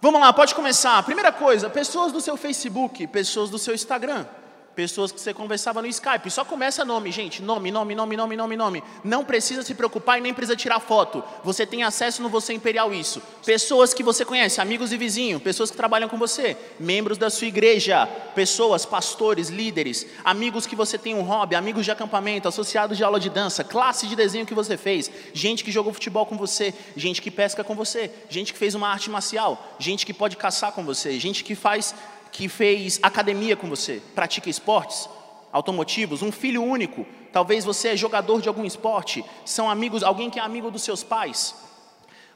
Vamos 0.00 0.20
lá, 0.20 0.32
pode 0.32 0.54
começar. 0.54 1.02
Primeira 1.02 1.30
coisa, 1.30 1.68
pessoas 1.68 2.10
do 2.12 2.20
seu 2.20 2.36
Facebook, 2.36 3.06
pessoas 3.08 3.50
do 3.50 3.58
seu 3.58 3.74
Instagram 3.74 4.26
pessoas 4.74 5.12
que 5.12 5.20
você 5.20 5.34
conversava 5.34 5.82
no 5.82 5.88
Skype. 5.88 6.30
Só 6.30 6.44
começa 6.44 6.84
nome, 6.84 7.10
gente. 7.10 7.42
Nome, 7.42 7.70
nome, 7.70 7.94
nome, 7.94 8.16
nome, 8.16 8.36
nome, 8.36 8.56
nome. 8.56 8.84
Não 9.02 9.24
precisa 9.24 9.62
se 9.62 9.74
preocupar 9.74 10.18
e 10.18 10.20
nem 10.20 10.32
precisa 10.32 10.56
tirar 10.56 10.80
foto. 10.80 11.22
Você 11.44 11.66
tem 11.66 11.82
acesso 11.82 12.22
no 12.22 12.28
Você 12.28 12.52
Imperial 12.52 12.92
isso. 12.92 13.20
Pessoas 13.44 13.92
que 13.92 14.02
você 14.02 14.24
conhece, 14.24 14.60
amigos 14.60 14.92
e 14.92 14.96
vizinhos, 14.96 15.42
pessoas 15.42 15.70
que 15.70 15.76
trabalham 15.76 16.08
com 16.08 16.16
você, 16.16 16.56
membros 16.78 17.18
da 17.18 17.30
sua 17.30 17.46
igreja, 17.46 18.06
pessoas, 18.34 18.86
pastores, 18.86 19.48
líderes, 19.48 20.06
amigos 20.24 20.66
que 20.66 20.76
você 20.76 20.96
tem 20.96 21.14
um 21.14 21.22
hobby, 21.22 21.54
amigos 21.54 21.84
de 21.84 21.90
acampamento, 21.90 22.48
associados 22.48 22.96
de 22.96 23.04
aula 23.04 23.20
de 23.20 23.28
dança, 23.28 23.64
classe 23.64 24.06
de 24.06 24.16
desenho 24.16 24.46
que 24.46 24.54
você 24.54 24.76
fez, 24.76 25.10
gente 25.32 25.64
que 25.64 25.70
jogou 25.70 25.92
futebol 25.92 26.26
com 26.26 26.36
você, 26.36 26.72
gente 26.96 27.20
que 27.20 27.30
pesca 27.30 27.64
com 27.64 27.74
você, 27.74 28.10
gente 28.28 28.52
que 28.52 28.58
fez 28.58 28.74
uma 28.74 28.88
arte 28.88 29.10
marcial, 29.10 29.74
gente 29.78 30.06
que 30.06 30.14
pode 30.14 30.36
caçar 30.36 30.72
com 30.72 30.84
você, 30.84 31.18
gente 31.18 31.44
que 31.44 31.54
faz 31.54 31.94
que 32.32 32.48
fez 32.48 32.98
academia 33.02 33.56
com 33.56 33.68
você, 33.68 34.02
pratica 34.14 34.48
esportes, 34.48 35.08
automotivos, 35.52 36.22
um 36.22 36.32
filho 36.32 36.62
único. 36.62 37.06
Talvez 37.32 37.64
você 37.64 37.88
é 37.88 37.96
jogador 37.96 38.40
de 38.40 38.48
algum 38.48 38.64
esporte, 38.64 39.24
são 39.44 39.70
amigos, 39.70 40.02
alguém 40.02 40.30
que 40.30 40.38
é 40.38 40.42
amigo 40.42 40.70
dos 40.70 40.82
seus 40.82 41.02
pais. 41.02 41.54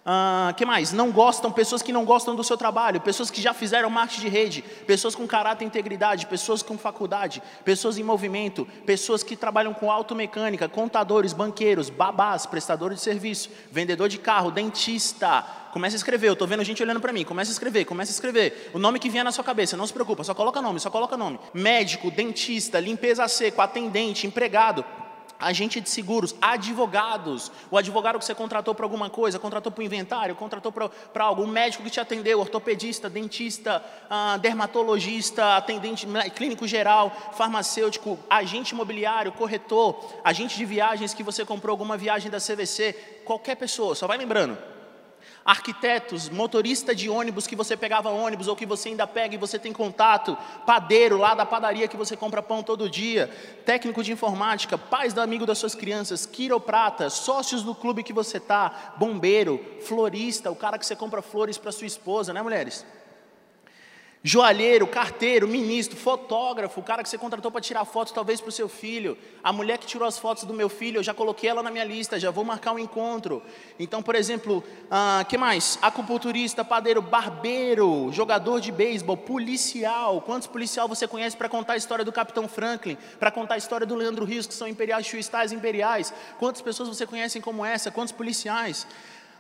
Uh, 0.04 0.52
que 0.54 0.66
mais? 0.66 0.92
Não 0.92 1.11
gostam, 1.11 1.50
pessoas 1.50 1.80
que 1.80 1.90
não 1.90 2.04
gostam 2.04 2.37
do 2.37 2.44
seu 2.44 2.59
trabalho, 2.59 3.00
pessoas 3.00 3.30
que 3.30 3.40
já 3.40 3.54
fizeram 3.54 3.88
marketing 3.88 4.20
de 4.20 4.28
rede, 4.28 4.64
pessoas 4.87 5.14
com 5.14 5.26
caráter 5.26 5.64
e 5.64 5.66
integridade, 5.66 6.26
pessoas 6.26 6.62
com 6.62 6.76
faculdade, 6.76 7.42
pessoas 7.64 7.96
em 7.96 8.02
movimento, 8.02 8.68
pessoas 8.85 9.22
que 9.22 9.35
trabalham 9.35 9.72
com 9.72 9.90
automecânica, 9.90 10.68
contadores, 10.68 11.33
banqueiros, 11.33 11.88
babás, 11.88 12.44
prestadores 12.44 12.98
de 12.98 13.04
serviço, 13.04 13.48
vendedor 13.72 14.11
de 14.11 14.18
carro, 14.18 14.50
dentista. 14.50 15.42
Comece 15.74 15.96
a 15.96 15.98
escrever, 15.98 16.28
eu 16.28 16.34
estou 16.34 16.46
vendo 16.46 16.62
gente 16.62 16.80
olhando 16.84 17.00
para 17.00 17.12
mim, 17.12 17.24
comece 17.24 17.50
a 17.50 17.52
escrever, 17.52 17.84
comece 17.84 18.12
a 18.12 18.14
escrever. 18.14 18.70
O 18.72 18.78
nome 18.78 19.00
que 19.00 19.10
vier 19.10 19.24
na 19.24 19.32
sua 19.32 19.42
cabeça, 19.42 19.76
não 19.76 19.84
se 19.84 19.92
preocupa, 19.92 20.22
só 20.22 20.32
coloca 20.32 20.62
nome, 20.62 20.78
só 20.78 20.88
coloca 20.88 21.16
nome. 21.16 21.40
Médico, 21.52 22.12
dentista, 22.12 22.78
limpeza 22.78 23.26
seco, 23.26 23.60
atendente, 23.60 24.24
empregado, 24.24 24.84
agente 25.37 25.80
de 25.80 25.90
seguros, 25.90 26.32
advogados, 26.40 27.50
o 27.72 27.76
advogado 27.76 28.20
que 28.20 28.24
você 28.24 28.37
contratou 28.37 28.72
para 28.72 28.84
alguma 28.87 29.10
coisa, 29.10 29.37
contratou 29.37 29.72
para 29.72 29.82
o 29.82 29.84
inventário, 29.84 30.37
contratou 30.37 30.70
para 30.70 31.24
algo, 31.24 31.42
o 31.42 31.48
médico 31.48 31.82
que 31.82 31.90
te 31.90 31.98
atendeu, 31.98 32.38
ortopedista, 32.38 33.10
dentista, 33.10 33.84
ah, 34.08 34.37
dermatologista, 34.37 35.56
atendente 35.56 36.06
clínico 36.37 36.68
geral, 36.68 37.32
farmacêutico, 37.37 38.16
agente 38.30 38.74
imobiliário, 38.74 39.32
corretor, 39.32 40.00
agente 40.22 40.56
de 40.56 40.64
viagens 40.64 41.12
que 41.12 41.24
você 41.24 41.44
comprou 41.44 41.72
alguma 41.72 41.96
viagem 41.96 42.30
da 42.30 42.38
CVC, 42.38 42.92
qualquer 43.24 43.56
pessoa, 43.56 43.96
só 43.96 44.06
vai 44.06 44.16
lembrando 44.16 44.72
arquitetos, 45.44 46.28
motorista 46.28 46.94
de 46.94 47.08
ônibus 47.08 47.46
que 47.46 47.56
você 47.56 47.76
pegava 47.76 48.10
ônibus 48.10 48.48
ou 48.48 48.56
que 48.56 48.66
você 48.66 48.88
ainda 48.90 49.06
pega 49.06 49.34
e 49.34 49.38
você 49.38 49.58
tem 49.58 49.72
contato, 49.72 50.37
padeiro 50.66 51.18
lá 51.18 51.34
da 51.34 51.44
padaria 51.44 51.88
que 51.88 51.96
você 51.96 52.16
compra 52.16 52.42
pão 52.42 52.62
todo 52.62 52.88
dia, 52.88 53.30
técnico 53.64 54.02
de 54.02 54.12
informática, 54.12 54.78
pais 54.78 55.12
do 55.12 55.20
amigo 55.20 55.46
das 55.46 55.58
suas 55.58 55.74
crianças, 55.74 56.26
quiroprata, 56.26 57.10
sócios 57.10 57.62
do 57.62 57.74
clube 57.74 58.02
que 58.02 58.12
você 58.12 58.40
tá, 58.40 58.94
bombeiro, 58.96 59.64
florista, 59.82 60.50
o 60.50 60.56
cara 60.56 60.78
que 60.78 60.87
você 60.87 60.96
compra 60.96 61.22
flores 61.22 61.58
para 61.58 61.72
sua 61.72 61.87
esposa, 61.87 62.32
né, 62.32 62.42
mulheres? 62.42 62.84
Joalheiro, 64.26 64.87
carteiro, 64.87 65.46
ministro, 65.46 65.98
fotógrafo, 65.98 66.80
o 66.80 66.82
cara 66.82 67.02
que 67.02 67.08
você 67.10 67.18
contratou 67.18 67.52
para 67.52 67.60
tirar 67.60 67.84
fotos 67.84 68.10
talvez 68.10 68.40
para 68.40 68.48
o 68.48 68.52
seu 68.52 68.70
filho, 68.70 69.18
a 69.42 69.52
mulher 69.52 69.76
que 69.76 69.87
tirou 69.87 70.08
as 70.08 70.18
fotos 70.18 70.44
do 70.44 70.54
meu 70.54 70.70
filho, 70.70 70.98
eu 70.98 71.02
já 71.02 71.12
coloquei 71.12 71.50
ela 71.50 71.62
na 71.62 71.70
minha 71.70 71.84
lista, 71.84 72.18
já 72.18 72.30
vou 72.30 72.42
marcar 72.42 72.72
um 72.72 72.78
encontro. 72.78 73.42
Então, 73.78 74.02
por 74.02 74.14
exemplo, 74.14 74.64
ah, 74.90 75.26
que 75.28 75.37
mais? 75.37 75.78
Acupunturista, 75.82 76.64
padeiro, 76.64 77.02
barbeiro, 77.02 78.08
jogador 78.12 78.62
de 78.62 78.72
beisebol, 78.72 79.18
policial. 79.18 80.22
Quantos 80.22 80.48
policial 80.48 80.88
você 80.88 81.06
conhece 81.06 81.37
para 81.37 81.50
contar 81.50 81.74
a 81.74 81.76
história 81.76 82.02
do 82.02 82.10
Capitão 82.10 82.48
Franklin, 82.48 82.96
para 83.20 83.30
contar 83.30 83.56
a 83.56 83.58
história 83.58 83.87
do 83.87 83.94
Leandro 83.94 84.24
Rios, 84.24 84.46
que 84.46 84.54
são 84.54 84.66
imperiais, 84.66 85.04
chuistais 85.04 85.52
imperiais? 85.52 86.14
Quantas 86.38 86.62
pessoas 86.62 86.88
você 86.88 87.06
conhece 87.06 87.42
como 87.42 87.62
essa? 87.62 87.90
Quantos 87.90 88.12
policiais? 88.12 88.87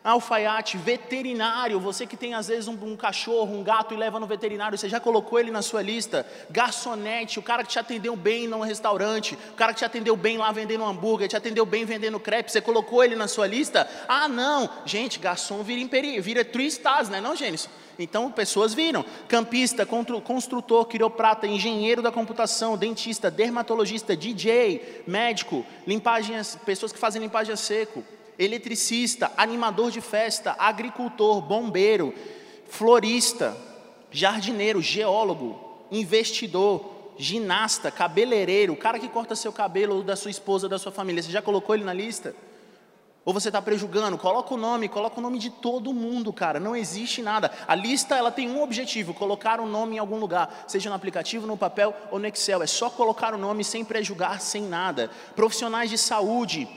Alfaiate, 0.04 0.76
veterinário, 0.76 1.80
você 1.80 2.06
que 2.06 2.14
tem 2.14 2.34
às 2.34 2.48
vezes 2.48 2.68
um, 2.68 2.76
um, 2.82 2.94
cachorro, 2.94 3.56
um 3.56 3.62
gato 3.62 3.94
e 3.94 3.96
leva 3.96 4.20
no 4.20 4.26
veterinário, 4.26 4.76
você 4.76 4.86
já 4.86 5.00
colocou 5.00 5.40
ele 5.40 5.50
na 5.50 5.62
sua 5.62 5.80
lista? 5.80 6.26
Garçonete, 6.50 7.38
o 7.38 7.42
cara 7.42 7.62
que 7.64 7.70
te 7.70 7.78
atendeu 7.78 8.14
bem 8.14 8.46
no 8.46 8.60
restaurante, 8.60 9.36
o 9.52 9.54
cara 9.54 9.72
que 9.72 9.78
te 9.78 9.84
atendeu 9.84 10.14
bem 10.14 10.36
lá 10.36 10.52
vendendo 10.52 10.84
hambúrguer, 10.84 11.26
te 11.26 11.36
atendeu 11.36 11.64
bem 11.64 11.86
vendendo 11.86 12.20
crepe, 12.20 12.52
você 12.52 12.60
colocou 12.60 13.02
ele 13.02 13.16
na 13.16 13.26
sua 13.26 13.46
lista? 13.46 13.88
Ah, 14.06 14.28
não, 14.28 14.68
gente, 14.84 15.18
garçom 15.18 15.62
vira, 15.62 15.80
imperi, 15.80 16.20
vira 16.20 16.44
three 16.44 16.66
stars, 16.66 17.08
né, 17.08 17.18
não, 17.18 17.34
Gênesis? 17.34 17.70
Então, 17.98 18.30
pessoas 18.30 18.74
viram. 18.74 19.04
Campista, 19.28 19.86
construtor, 19.86 20.84
quiroprata, 20.86 21.46
engenheiro 21.46 22.02
da 22.02 22.10
computação, 22.10 22.76
dentista, 22.76 23.30
dermatologista, 23.30 24.16
DJ, 24.16 25.04
médico, 25.06 25.64
limpagem, 25.86 26.36
pessoas 26.66 26.92
que 26.92 26.98
fazem 26.98 27.22
limpagem 27.22 27.54
a 27.54 27.56
seco, 27.56 28.04
eletricista, 28.38 29.32
animador 29.36 29.90
de 29.90 30.00
festa, 30.00 30.54
agricultor, 30.58 31.40
bombeiro, 31.40 32.14
florista, 32.68 33.56
jardineiro, 34.10 34.80
geólogo, 34.80 35.86
investidor, 35.90 37.12
ginasta, 37.16 37.90
cabeleireiro, 37.90 38.72
o 38.72 38.76
cara 38.76 38.98
que 38.98 39.08
corta 39.08 39.36
seu 39.36 39.52
cabelo 39.52 39.96
ou 39.96 40.02
da 40.02 40.16
sua 40.16 40.30
esposa, 40.30 40.68
da 40.68 40.78
sua 40.78 40.92
família, 40.92 41.22
você 41.22 41.30
já 41.30 41.42
colocou 41.42 41.74
ele 41.74 41.84
na 41.84 41.92
lista? 41.92 42.34
Ou 43.24 43.32
você 43.32 43.48
está 43.48 43.62
prejugando? 43.62 44.18
Coloca 44.18 44.52
o 44.52 44.56
nome, 44.56 44.86
coloca 44.86 45.18
o 45.18 45.22
nome 45.22 45.38
de 45.38 45.48
todo 45.48 45.94
mundo, 45.94 46.30
cara. 46.30 46.60
Não 46.60 46.76
existe 46.76 47.22
nada. 47.22 47.50
A 47.66 47.74
lista 47.74 48.14
ela 48.16 48.30
tem 48.30 48.50
um 48.50 48.62
objetivo: 48.62 49.14
colocar 49.14 49.60
o 49.60 49.66
nome 49.66 49.96
em 49.96 49.98
algum 49.98 50.18
lugar, 50.18 50.64
seja 50.68 50.90
no 50.90 50.96
aplicativo, 50.96 51.46
no 51.46 51.56
papel 51.56 51.94
ou 52.10 52.18
no 52.18 52.26
Excel. 52.26 52.62
É 52.62 52.66
só 52.66 52.90
colocar 52.90 53.32
o 53.32 53.38
nome 53.38 53.64
sem 53.64 53.82
prejugar, 53.82 54.42
sem 54.42 54.62
nada. 54.62 55.10
Profissionais 55.34 55.88
de 55.88 55.96
saúde, 55.96 56.68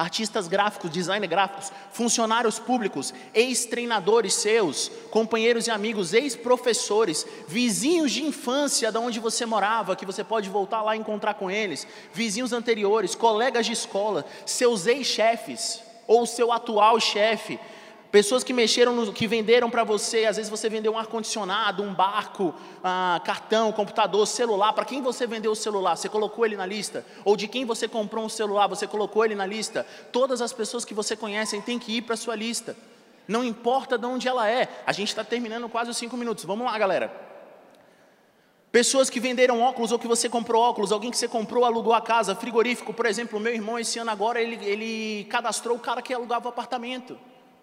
artistas 0.00 0.48
gráficos, 0.48 0.90
designers 0.90 1.30
gráficos, 1.30 1.70
funcionários 1.92 2.58
públicos, 2.58 3.12
ex-treinadores 3.34 4.32
seus, 4.32 4.90
companheiros 5.10 5.66
e 5.66 5.70
amigos, 5.70 6.14
ex-professores, 6.14 7.26
vizinhos 7.46 8.10
de 8.10 8.24
infância 8.24 8.90
de 8.90 8.96
onde 8.96 9.20
você 9.20 9.44
morava, 9.44 9.94
que 9.94 10.06
você 10.06 10.24
pode 10.24 10.48
voltar 10.48 10.82
lá 10.82 10.96
e 10.96 10.98
encontrar 10.98 11.34
com 11.34 11.50
eles, 11.50 11.86
vizinhos 12.14 12.52
anteriores, 12.52 13.14
colegas 13.14 13.66
de 13.66 13.72
escola, 13.72 14.24
seus 14.46 14.86
ex-chefes 14.86 15.82
ou 16.06 16.24
seu 16.24 16.50
atual 16.50 16.98
chefe, 16.98 17.60
Pessoas 18.10 18.42
que 18.42 18.52
mexeram, 18.52 18.92
no, 18.92 19.12
que 19.12 19.28
venderam 19.28 19.70
para 19.70 19.84
você, 19.84 20.24
às 20.24 20.36
vezes 20.36 20.50
você 20.50 20.68
vendeu 20.68 20.92
um 20.92 20.98
ar-condicionado, 20.98 21.80
um 21.80 21.94
barco, 21.94 22.52
ah, 22.82 23.20
cartão, 23.24 23.70
computador, 23.70 24.26
celular. 24.26 24.72
Para 24.72 24.84
quem 24.84 25.00
você 25.00 25.28
vendeu 25.28 25.52
o 25.52 25.56
celular? 25.56 25.94
Você 25.94 26.08
colocou 26.08 26.44
ele 26.44 26.56
na 26.56 26.66
lista? 26.66 27.06
Ou 27.24 27.36
de 27.36 27.46
quem 27.46 27.64
você 27.64 27.86
comprou 27.86 28.24
um 28.24 28.28
celular? 28.28 28.66
Você 28.66 28.84
colocou 28.84 29.24
ele 29.24 29.36
na 29.36 29.46
lista? 29.46 29.86
Todas 30.10 30.42
as 30.42 30.52
pessoas 30.52 30.84
que 30.84 30.92
você 30.92 31.14
conhece 31.14 31.60
têm 31.62 31.78
que 31.78 31.98
ir 31.98 32.02
para 32.02 32.14
a 32.14 32.16
sua 32.16 32.34
lista. 32.34 32.76
Não 33.28 33.44
importa 33.44 33.96
de 33.96 34.06
onde 34.06 34.26
ela 34.26 34.50
é. 34.50 34.82
A 34.84 34.90
gente 34.90 35.10
está 35.10 35.22
terminando 35.22 35.68
quase 35.68 35.88
os 35.88 35.96
cinco 35.96 36.16
minutos. 36.16 36.44
Vamos 36.44 36.66
lá, 36.66 36.76
galera. 36.76 37.30
Pessoas 38.72 39.08
que 39.08 39.20
venderam 39.20 39.60
óculos 39.60 39.92
ou 39.92 40.00
que 40.00 40.08
você 40.08 40.28
comprou 40.28 40.60
óculos, 40.60 40.90
alguém 40.90 41.12
que 41.12 41.16
você 41.16 41.28
comprou, 41.28 41.64
alugou 41.64 41.92
a 41.92 42.00
casa, 42.00 42.34
frigorífico, 42.34 42.92
por 42.92 43.06
exemplo, 43.06 43.38
meu 43.38 43.52
irmão 43.52 43.78
esse 43.78 43.98
ano 44.00 44.10
agora, 44.10 44.40
ele, 44.40 44.64
ele 44.64 45.24
cadastrou 45.24 45.76
o 45.76 45.80
cara 45.80 46.02
que 46.02 46.14
alugava 46.14 46.46
o 46.46 46.48
apartamento. 46.48 47.16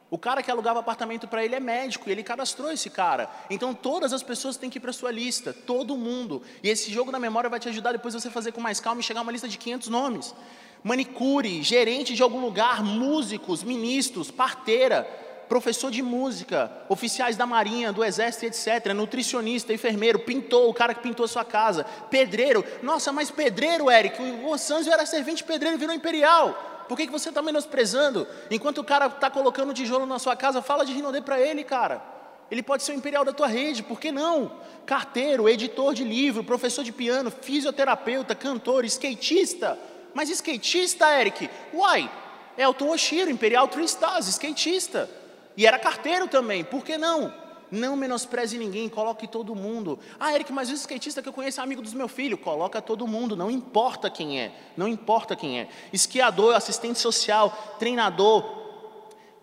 O 0.09 0.17
cara 0.17 0.41
que 0.41 0.49
alugava 0.49 0.79
apartamento 0.79 1.27
para 1.27 1.43
ele 1.43 1.55
é 1.55 1.59
médico 1.59 2.07
e 2.07 2.11
ele 2.11 2.23
cadastrou 2.23 2.71
esse 2.71 2.89
cara. 2.89 3.29
Então 3.49 3.73
todas 3.73 4.13
as 4.13 4.23
pessoas 4.23 4.55
têm 4.55 4.69
que 4.69 4.77
ir 4.77 4.81
para 4.81 4.93
sua 4.93 5.11
lista, 5.11 5.51
todo 5.51 5.97
mundo. 5.97 6.41
E 6.63 6.69
esse 6.69 6.91
jogo 6.91 7.11
da 7.11 7.19
memória 7.19 7.49
vai 7.49 7.59
te 7.59 7.67
ajudar 7.67 7.91
depois 7.91 8.13
você 8.13 8.29
fazer 8.29 8.53
com 8.53 8.61
mais 8.61 8.79
calma 8.79 9.01
e 9.01 9.03
chegar 9.03 9.19
a 9.19 9.23
uma 9.23 9.31
lista 9.31 9.49
de 9.49 9.57
500 9.57 9.89
nomes. 9.89 10.33
Manicure, 10.81 11.61
gerente 11.61 12.13
de 12.13 12.23
algum 12.23 12.39
lugar, 12.39 12.81
músicos, 12.83 13.63
ministros, 13.63 14.31
parteira, 14.31 15.03
professor 15.49 15.91
de 15.91 16.01
música, 16.01 16.71
oficiais 16.87 17.35
da 17.35 17.45
marinha, 17.45 17.91
do 17.91 18.03
exército, 18.03 18.45
etc. 18.45 18.93
Nutricionista, 18.93 19.73
enfermeiro, 19.73 20.19
pintor, 20.19 20.69
o 20.69 20.73
cara 20.73 20.93
que 20.93 21.01
pintou 21.01 21.25
a 21.25 21.27
sua 21.27 21.43
casa, 21.43 21.83
pedreiro. 22.09 22.63
Nossa, 22.81 23.11
mas 23.11 23.29
pedreiro, 23.29 23.91
Eric, 23.91 24.21
o 24.21 24.49
Ossanzio 24.49 24.93
era 24.93 25.05
servente 25.05 25.43
pedreiro 25.43 25.77
virou 25.77 25.93
imperial. 25.93 26.76
Por 26.87 26.97
que, 26.97 27.05
que 27.05 27.11
você 27.11 27.29
está 27.29 27.41
menosprezando? 27.41 28.27
Enquanto 28.49 28.79
o 28.79 28.83
cara 28.83 29.07
está 29.07 29.29
colocando 29.29 29.73
tijolo 29.73 30.05
na 30.05 30.19
sua 30.19 30.35
casa, 30.35 30.61
fala 30.61 30.85
de 30.85 30.93
Rinodê 30.93 31.21
para 31.21 31.39
ele, 31.39 31.63
cara. 31.63 32.01
Ele 32.49 32.63
pode 32.63 32.83
ser 32.83 32.93
o 32.93 32.95
imperial 32.95 33.25
da 33.25 33.33
tua 33.33 33.47
rede, 33.47 33.83
por 33.83 33.99
que 33.99 34.11
não? 34.11 34.53
Carteiro, 34.85 35.49
editor 35.49 35.93
de 35.93 36.03
livro, 36.03 36.43
professor 36.43 36.83
de 36.83 36.93
piano, 36.93 37.29
fisioterapeuta, 37.29 38.33
cantor, 38.33 38.85
skatista. 38.85 39.77
Mas 40.13 40.29
skatista, 40.29 41.07
Eric? 41.19 41.49
Uai, 41.73 42.09
Elton 42.57 42.89
Oshiro, 42.89 43.29
Imperial 43.29 43.67
Three 43.67 43.85
Stars, 43.85 44.27
skatista. 44.27 45.09
E 45.57 45.67
era 45.67 45.77
carteiro 45.77 46.27
também, 46.27 46.63
por 46.63 46.85
que 46.85 46.97
não? 46.97 47.33
Não 47.71 47.95
menospreze 47.95 48.57
ninguém, 48.57 48.87
coloque 48.87 49.27
todo 49.27 49.55
mundo. 49.55 49.99
Ah, 50.19 50.33
Eric, 50.33 50.51
mas 50.53 50.69
o 50.69 50.73
skatista 50.73 51.21
que 51.21 51.29
eu 51.29 51.33
conheço 51.33 51.59
é 51.59 51.63
amigo 51.63 51.81
dos 51.81 51.93
meus 51.93 52.11
filhos. 52.11 52.39
Coloca 52.39 52.81
todo 52.81 53.07
mundo, 53.07 53.35
não 53.35 53.51
importa 53.51 54.09
quem 54.09 54.39
é. 54.39 54.51
Não 54.75 54.87
importa 54.87 55.35
quem 55.35 55.59
é. 55.59 55.69
Esquiador, 55.91 56.55
assistente 56.55 56.99
social, 56.99 57.75
treinador, 57.77 58.57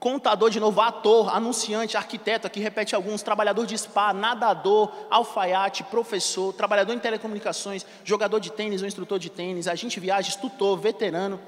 contador 0.04 0.50
de 0.50 0.60
novo, 0.60 0.82
ator, 0.82 1.34
anunciante, 1.34 1.96
arquiteto, 1.96 2.46
aqui 2.46 2.60
repete 2.60 2.94
alguns, 2.94 3.22
trabalhador 3.22 3.64
de 3.64 3.76
spa, 3.78 4.12
nadador, 4.12 4.92
alfaiate, 5.08 5.82
professor, 5.84 6.52
trabalhador 6.52 6.92
em 6.92 6.98
telecomunicações, 6.98 7.86
jogador 8.04 8.38
de 8.38 8.52
tênis 8.52 8.82
ou 8.82 8.86
instrutor 8.86 9.18
de 9.18 9.30
tênis, 9.30 9.66
agente 9.66 9.94
de 9.94 10.00
viagens, 10.00 10.36
tutor, 10.36 10.78
veterano, 10.78 11.40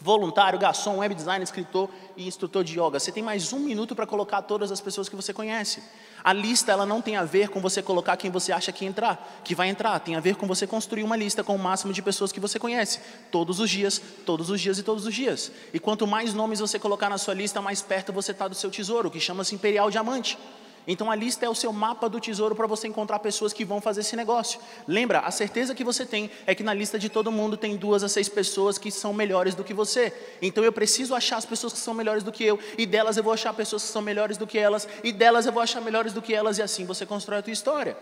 voluntário, 0.00 0.58
garçom, 0.58 0.98
web 0.98 1.14
designer, 1.14 1.42
escritor 1.42 1.90
e 2.16 2.26
instrutor 2.26 2.64
de 2.64 2.80
yoga. 2.80 2.98
Você 2.98 3.12
tem 3.12 3.22
mais 3.22 3.52
um 3.52 3.60
minuto 3.60 3.94
para 3.94 4.06
colocar 4.06 4.42
todas 4.42 4.72
as 4.72 4.80
pessoas 4.80 5.08
que 5.08 5.16
você 5.16 5.32
conhece. 5.32 5.82
A 6.24 6.32
lista 6.32 6.72
ela 6.72 6.86
não 6.86 7.02
tem 7.02 7.16
a 7.16 7.24
ver 7.24 7.48
com 7.48 7.60
você 7.60 7.82
colocar 7.82 8.16
quem 8.16 8.30
você 8.30 8.52
acha 8.52 8.72
que 8.72 8.84
entrar, 8.84 9.40
que 9.44 9.54
vai 9.54 9.68
entrar. 9.68 9.98
Tem 10.00 10.16
a 10.16 10.20
ver 10.20 10.36
com 10.36 10.46
você 10.46 10.66
construir 10.66 11.02
uma 11.02 11.16
lista 11.16 11.44
com 11.44 11.54
o 11.54 11.58
máximo 11.58 11.92
de 11.92 12.00
pessoas 12.00 12.32
que 12.32 12.40
você 12.40 12.58
conhece, 12.58 13.00
todos 13.30 13.60
os 13.60 13.68
dias, 13.68 14.00
todos 14.24 14.50
os 14.50 14.60
dias 14.60 14.78
e 14.78 14.82
todos 14.82 15.06
os 15.06 15.14
dias. 15.14 15.52
E 15.72 15.78
quanto 15.78 16.06
mais 16.06 16.32
nomes 16.32 16.60
você 16.60 16.78
colocar 16.78 17.10
na 17.10 17.18
sua 17.18 17.34
lista, 17.34 17.60
mais 17.60 17.82
perto 17.82 18.12
você 18.12 18.32
está 18.32 18.48
do 18.48 18.54
seu 18.54 18.70
tesouro, 18.70 19.10
que 19.10 19.20
chama-se 19.20 19.54
Imperial 19.54 19.90
Diamante. 19.90 20.38
Então 20.86 21.10
a 21.10 21.14
lista 21.14 21.44
é 21.44 21.48
o 21.48 21.54
seu 21.54 21.72
mapa 21.72 22.08
do 22.08 22.18
tesouro 22.18 22.54
para 22.54 22.66
você 22.66 22.88
encontrar 22.88 23.18
pessoas 23.18 23.52
que 23.52 23.64
vão 23.64 23.80
fazer 23.80 24.00
esse 24.00 24.16
negócio. 24.16 24.60
Lembra, 24.88 25.20
a 25.20 25.30
certeza 25.30 25.74
que 25.74 25.84
você 25.84 26.06
tem 26.06 26.30
é 26.46 26.54
que 26.54 26.62
na 26.62 26.72
lista 26.72 26.98
de 26.98 27.08
todo 27.08 27.30
mundo 27.30 27.56
tem 27.56 27.76
duas 27.76 28.02
a 28.02 28.08
seis 28.08 28.28
pessoas 28.28 28.78
que 28.78 28.90
são 28.90 29.12
melhores 29.12 29.54
do 29.54 29.62
que 29.62 29.74
você. 29.74 30.12
Então 30.40 30.64
eu 30.64 30.72
preciso 30.72 31.14
achar 31.14 31.36
as 31.36 31.44
pessoas 31.44 31.72
que 31.72 31.78
são 31.78 31.94
melhores 31.94 32.22
do 32.22 32.32
que 32.32 32.44
eu, 32.44 32.58
e 32.78 32.86
delas 32.86 33.16
eu 33.16 33.22
vou 33.22 33.32
achar 33.32 33.52
pessoas 33.52 33.82
que 33.82 33.88
são 33.88 34.02
melhores 34.02 34.36
do 34.36 34.46
que 34.46 34.58
elas, 34.58 34.88
e 35.04 35.12
delas 35.12 35.46
eu 35.46 35.52
vou 35.52 35.62
achar 35.62 35.80
melhores 35.80 36.12
do 36.12 36.22
que 36.22 36.34
elas, 36.34 36.58
e 36.58 36.62
assim 36.62 36.84
você 36.84 37.04
constrói 37.04 37.38
a 37.38 37.42
tua 37.42 37.52
história. 37.52 37.96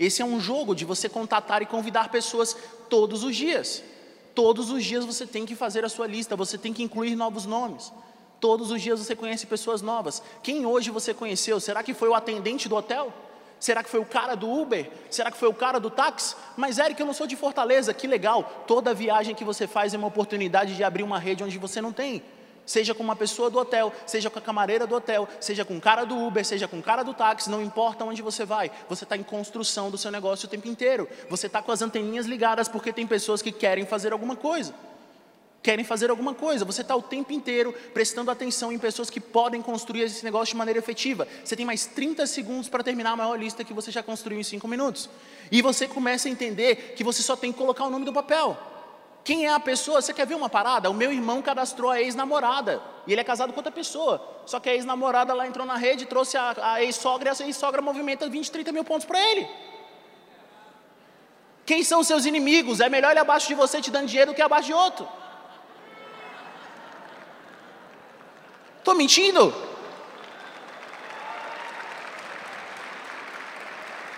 Esse 0.00 0.22
é 0.22 0.24
um 0.24 0.40
jogo 0.40 0.74
de 0.74 0.84
você 0.84 1.08
contatar 1.08 1.62
e 1.62 1.66
convidar 1.66 2.10
pessoas 2.10 2.56
todos 2.88 3.22
os 3.22 3.36
dias. 3.36 3.82
Todos 4.34 4.70
os 4.70 4.82
dias 4.82 5.04
você 5.04 5.26
tem 5.26 5.44
que 5.44 5.54
fazer 5.54 5.84
a 5.84 5.88
sua 5.88 6.06
lista, 6.06 6.34
você 6.34 6.56
tem 6.56 6.72
que 6.72 6.82
incluir 6.82 7.14
novos 7.14 7.44
nomes. 7.44 7.92
Todos 8.42 8.72
os 8.72 8.82
dias 8.82 8.98
você 8.98 9.14
conhece 9.14 9.46
pessoas 9.46 9.82
novas. 9.82 10.20
Quem 10.42 10.66
hoje 10.66 10.90
você 10.90 11.14
conheceu? 11.14 11.60
Será 11.60 11.80
que 11.80 11.94
foi 11.94 12.08
o 12.08 12.14
atendente 12.14 12.68
do 12.68 12.74
hotel? 12.74 13.14
Será 13.60 13.84
que 13.84 13.88
foi 13.88 14.00
o 14.00 14.04
cara 14.04 14.34
do 14.34 14.50
Uber? 14.50 14.90
Será 15.08 15.30
que 15.30 15.36
foi 15.36 15.48
o 15.48 15.54
cara 15.54 15.78
do 15.78 15.88
táxi? 15.88 16.34
Mas, 16.56 16.80
Eric, 16.80 16.98
eu 16.98 17.06
não 17.06 17.14
sou 17.14 17.28
de 17.28 17.36
Fortaleza, 17.36 17.94
que 17.94 18.08
legal. 18.08 18.64
Toda 18.66 18.92
viagem 18.92 19.32
que 19.32 19.44
você 19.44 19.68
faz 19.68 19.94
é 19.94 19.96
uma 19.96 20.08
oportunidade 20.08 20.74
de 20.74 20.82
abrir 20.82 21.04
uma 21.04 21.20
rede 21.20 21.44
onde 21.44 21.56
você 21.56 21.80
não 21.80 21.92
tem. 21.92 22.20
Seja 22.66 22.92
com 22.92 23.04
uma 23.04 23.14
pessoa 23.14 23.48
do 23.48 23.60
hotel, 23.60 23.92
seja 24.04 24.28
com 24.28 24.40
a 24.40 24.42
camareira 24.42 24.88
do 24.88 24.96
hotel, 24.96 25.28
seja 25.38 25.64
com 25.64 25.76
o 25.76 25.80
cara 25.80 26.04
do 26.04 26.18
Uber, 26.18 26.44
seja 26.44 26.66
com 26.66 26.80
o 26.80 26.82
cara 26.82 27.04
do 27.04 27.14
táxi, 27.14 27.48
não 27.48 27.62
importa 27.62 28.04
onde 28.04 28.22
você 28.22 28.44
vai, 28.44 28.72
você 28.88 29.04
está 29.04 29.16
em 29.16 29.22
construção 29.22 29.88
do 29.88 29.96
seu 29.96 30.10
negócio 30.10 30.46
o 30.46 30.50
tempo 30.50 30.66
inteiro. 30.66 31.08
Você 31.30 31.46
está 31.46 31.62
com 31.62 31.70
as 31.70 31.80
anteninhas 31.80 32.26
ligadas 32.26 32.68
porque 32.68 32.92
tem 32.92 33.06
pessoas 33.06 33.40
que 33.40 33.52
querem 33.52 33.86
fazer 33.86 34.12
alguma 34.12 34.34
coisa 34.34 34.74
querem 35.62 35.84
fazer 35.84 36.10
alguma 36.10 36.34
coisa. 36.34 36.64
Você 36.64 36.82
está 36.82 36.96
o 36.96 37.02
tempo 37.02 37.32
inteiro 37.32 37.72
prestando 37.94 38.30
atenção 38.30 38.72
em 38.72 38.78
pessoas 38.78 39.08
que 39.08 39.20
podem 39.20 39.62
construir 39.62 40.02
esse 40.02 40.24
negócio 40.24 40.52
de 40.52 40.56
maneira 40.56 40.78
efetiva. 40.78 41.28
Você 41.44 41.54
tem 41.54 41.64
mais 41.64 41.86
30 41.86 42.26
segundos 42.26 42.68
para 42.68 42.82
terminar 42.82 43.12
a 43.12 43.16
maior 43.16 43.36
lista 43.38 43.62
que 43.62 43.72
você 43.72 43.90
já 43.90 44.02
construiu 44.02 44.40
em 44.40 44.42
5 44.42 44.66
minutos. 44.66 45.08
E 45.50 45.62
você 45.62 45.86
começa 45.86 46.28
a 46.28 46.30
entender 46.30 46.94
que 46.96 47.04
você 47.04 47.22
só 47.22 47.36
tem 47.36 47.52
que 47.52 47.58
colocar 47.58 47.84
o 47.84 47.90
nome 47.90 48.04
do 48.04 48.12
papel. 48.12 48.58
Quem 49.24 49.46
é 49.46 49.52
a 49.52 49.60
pessoa? 49.60 50.02
Você 50.02 50.12
quer 50.12 50.26
ver 50.26 50.34
uma 50.34 50.48
parada? 50.48 50.90
O 50.90 50.94
meu 50.94 51.12
irmão 51.12 51.40
cadastrou 51.40 51.90
a 51.90 52.00
ex-namorada. 52.00 52.82
E 53.06 53.12
ele 53.12 53.20
é 53.20 53.24
casado 53.24 53.52
com 53.52 53.58
outra 53.58 53.70
pessoa. 53.70 54.42
Só 54.44 54.58
que 54.58 54.68
a 54.68 54.74
ex-namorada 54.74 55.32
lá 55.32 55.46
entrou 55.46 55.64
na 55.64 55.76
rede, 55.76 56.06
trouxe 56.06 56.36
a, 56.36 56.54
a 56.60 56.82
ex-sogra 56.82 57.30
e 57.30 57.42
a 57.42 57.46
ex-sogra 57.46 57.80
movimenta 57.80 58.28
20, 58.28 58.50
30 58.50 58.72
mil 58.72 58.82
pontos 58.82 59.06
para 59.06 59.20
ele. 59.20 59.48
Quem 61.64 61.84
são 61.84 62.02
seus 62.02 62.26
inimigos? 62.26 62.80
É 62.80 62.88
melhor 62.88 63.12
ele 63.12 63.20
abaixo 63.20 63.46
de 63.46 63.54
você 63.54 63.80
te 63.80 63.92
dando 63.92 64.08
dinheiro 64.08 64.32
do 64.32 64.34
que 64.34 64.42
abaixo 64.42 64.66
de 64.66 64.74
outro. 64.74 65.06
Estou 68.82 68.96
mentindo? 68.96 69.54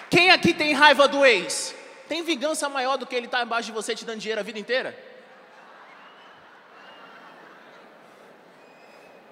Quem 0.09 0.31
aqui 0.31 0.55
tem 0.55 0.72
raiva 0.72 1.07
do 1.07 1.22
ex? 1.22 1.74
Tem 2.09 2.22
vingança 2.22 2.66
maior 2.66 2.96
do 2.96 3.07
que 3.07 3.14
ele 3.14 3.27
estar 3.27 3.40
tá 3.40 3.44
embaixo 3.44 3.66
de 3.66 3.72
você 3.72 3.94
te 3.94 4.07
dando 4.07 4.20
dinheiro 4.20 4.40
a 4.40 4.44
vida 4.44 4.59
inteira? 4.59 4.98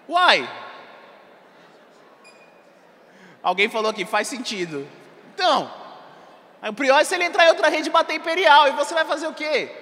Uai! 0.07 0.47
Alguém 3.43 3.71
falou 3.71 3.95
que 3.95 4.05
faz 4.05 4.29
sentido. 4.29 4.87
Então, 5.35 5.73
o 6.63 6.75
pior 6.75 7.01
é 7.01 7.05
se 7.05 7.15
ele 7.15 7.25
entrar 7.25 7.47
em 7.47 7.49
outra 7.49 7.71
rede 7.71 7.89
e 7.89 7.93
bater 7.93 8.17
imperial, 8.17 8.69
e 8.69 8.73
você 8.73 8.93
vai 8.93 9.07
fazer 9.07 9.29
o 9.29 9.33
quê? 9.33 9.75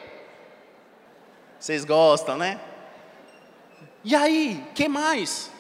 Vocês 1.59 1.85
gostam, 1.85 2.39
né? 2.39 2.70
E 4.05 4.15
aí, 4.15 4.67
que 4.75 4.89
mais? 4.89 5.51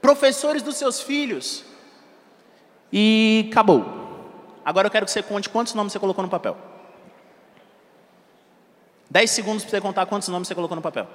Professores 0.00 0.62
dos 0.62 0.76
seus 0.76 1.00
filhos. 1.00 1.64
E 2.92 3.48
acabou. 3.50 3.84
Agora 4.64 4.86
eu 4.86 4.90
quero 4.90 5.06
que 5.06 5.12
você 5.12 5.22
conte 5.22 5.48
quantos 5.48 5.74
nomes 5.74 5.92
você 5.92 5.98
colocou 5.98 6.22
no 6.22 6.30
papel. 6.30 6.56
Dez 9.08 9.30
segundos 9.30 9.62
para 9.62 9.70
você 9.70 9.80
contar 9.80 10.06
quantos 10.06 10.28
nomes 10.28 10.48
você 10.48 10.54
colocou 10.54 10.76
no 10.76 10.82
papel. 10.82 11.06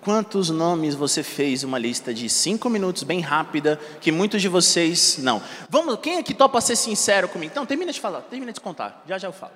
Quantos 0.00 0.48
nomes 0.48 0.94
você 0.94 1.22
fez 1.22 1.64
uma 1.64 1.78
lista 1.78 2.14
de 2.14 2.28
cinco 2.28 2.70
minutos 2.70 3.02
bem 3.02 3.20
rápida, 3.20 3.80
que 4.00 4.12
muitos 4.12 4.40
de 4.40 4.48
vocês 4.48 5.18
não. 5.18 5.42
Vamos, 5.68 5.98
quem 6.00 6.18
aqui 6.18 6.32
topa 6.32 6.60
ser 6.60 6.76
sincero 6.76 7.28
comigo? 7.28 7.50
Então, 7.50 7.66
termina 7.66 7.92
de 7.92 8.00
falar, 8.00 8.20
termina 8.22 8.52
de 8.52 8.60
contar, 8.60 9.02
já 9.08 9.18
já 9.18 9.28
eu 9.28 9.32
falo. 9.32 9.52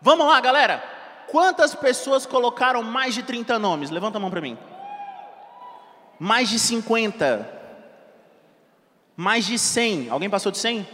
Vamos 0.00 0.26
lá, 0.26 0.40
galera. 0.40 0.97
Quantas 1.30 1.74
pessoas 1.74 2.24
colocaram 2.24 2.82
mais 2.82 3.14
de 3.14 3.22
30 3.22 3.58
nomes? 3.58 3.90
Levanta 3.90 4.18
a 4.18 4.20
mão 4.20 4.30
para 4.30 4.40
mim. 4.40 4.56
Mais 6.18 6.48
de 6.48 6.58
50. 6.58 7.48
Mais 9.16 9.44
de 9.44 9.58
100. 9.58 10.08
Alguém 10.10 10.30
passou 10.30 10.50
de 10.50 10.58
100? 10.58 10.88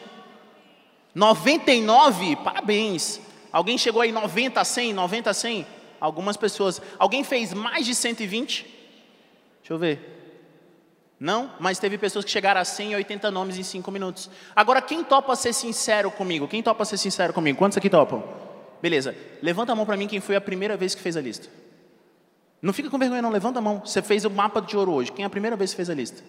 99? 1.14 2.36
Parabéns. 2.36 3.20
Alguém 3.52 3.78
chegou 3.78 4.02
aí 4.02 4.10
90 4.10 4.60
a 4.60 4.64
100, 4.64 4.92
90 4.92 5.30
a 5.30 5.34
100? 5.34 5.66
Algumas 6.00 6.36
pessoas. 6.36 6.82
Alguém 6.98 7.22
fez 7.22 7.54
mais 7.54 7.86
de 7.86 7.94
120? 7.94 8.62
Deixa 9.60 9.72
eu 9.72 9.78
ver. 9.78 10.10
Não, 11.18 11.52
mas 11.60 11.78
teve 11.78 11.96
pessoas 11.96 12.24
que 12.24 12.30
chegaram 12.30 12.60
a 12.60 12.64
180 12.64 13.30
nomes 13.30 13.56
em 13.56 13.62
5 13.62 13.88
minutos. 13.92 14.28
Agora, 14.54 14.82
quem 14.82 15.04
topa 15.04 15.36
ser 15.36 15.52
sincero 15.52 16.10
comigo? 16.10 16.48
Quem 16.48 16.62
topa 16.62 16.84
ser 16.84 16.98
sincero 16.98 17.32
comigo? 17.32 17.56
Quantos 17.56 17.78
aqui 17.78 17.88
topam? 17.88 18.22
Beleza, 18.84 19.16
levanta 19.40 19.72
a 19.72 19.74
mão 19.74 19.86
para 19.86 19.96
mim 19.96 20.06
quem 20.06 20.20
foi 20.20 20.36
a 20.36 20.40
primeira 20.42 20.76
vez 20.76 20.94
que 20.94 21.00
fez 21.00 21.16
a 21.16 21.20
lista. 21.22 21.48
Não 22.60 22.70
fica 22.70 22.90
com 22.90 22.98
vergonha 22.98 23.22
não, 23.22 23.30
levanta 23.30 23.58
a 23.58 23.62
mão. 23.62 23.80
Você 23.82 24.02
fez 24.02 24.26
o 24.26 24.30
mapa 24.30 24.60
de 24.60 24.76
ouro 24.76 24.92
hoje. 24.92 25.10
Quem 25.10 25.22
é 25.22 25.26
a 25.26 25.30
primeira 25.30 25.56
vez 25.56 25.70
que 25.70 25.76
fez 25.76 25.88
a 25.88 25.94
lista? 25.94 26.22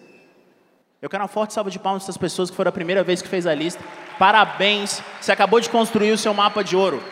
Eu 1.02 1.10
quero 1.10 1.22
uma 1.22 1.28
forte 1.28 1.52
salva 1.52 1.70
de 1.70 1.78
palmas 1.78 2.04
dessas 2.04 2.16
pessoas 2.16 2.48
que 2.48 2.56
foram 2.56 2.70
a 2.70 2.72
primeira 2.72 3.04
vez 3.04 3.20
que 3.20 3.28
fez 3.28 3.46
a 3.46 3.54
lista. 3.54 3.84
Parabéns, 4.18 5.02
você 5.20 5.32
acabou 5.32 5.60
de 5.60 5.68
construir 5.68 6.12
o 6.12 6.16
seu 6.16 6.32
mapa 6.32 6.64
de 6.64 6.74
ouro. 6.74 7.04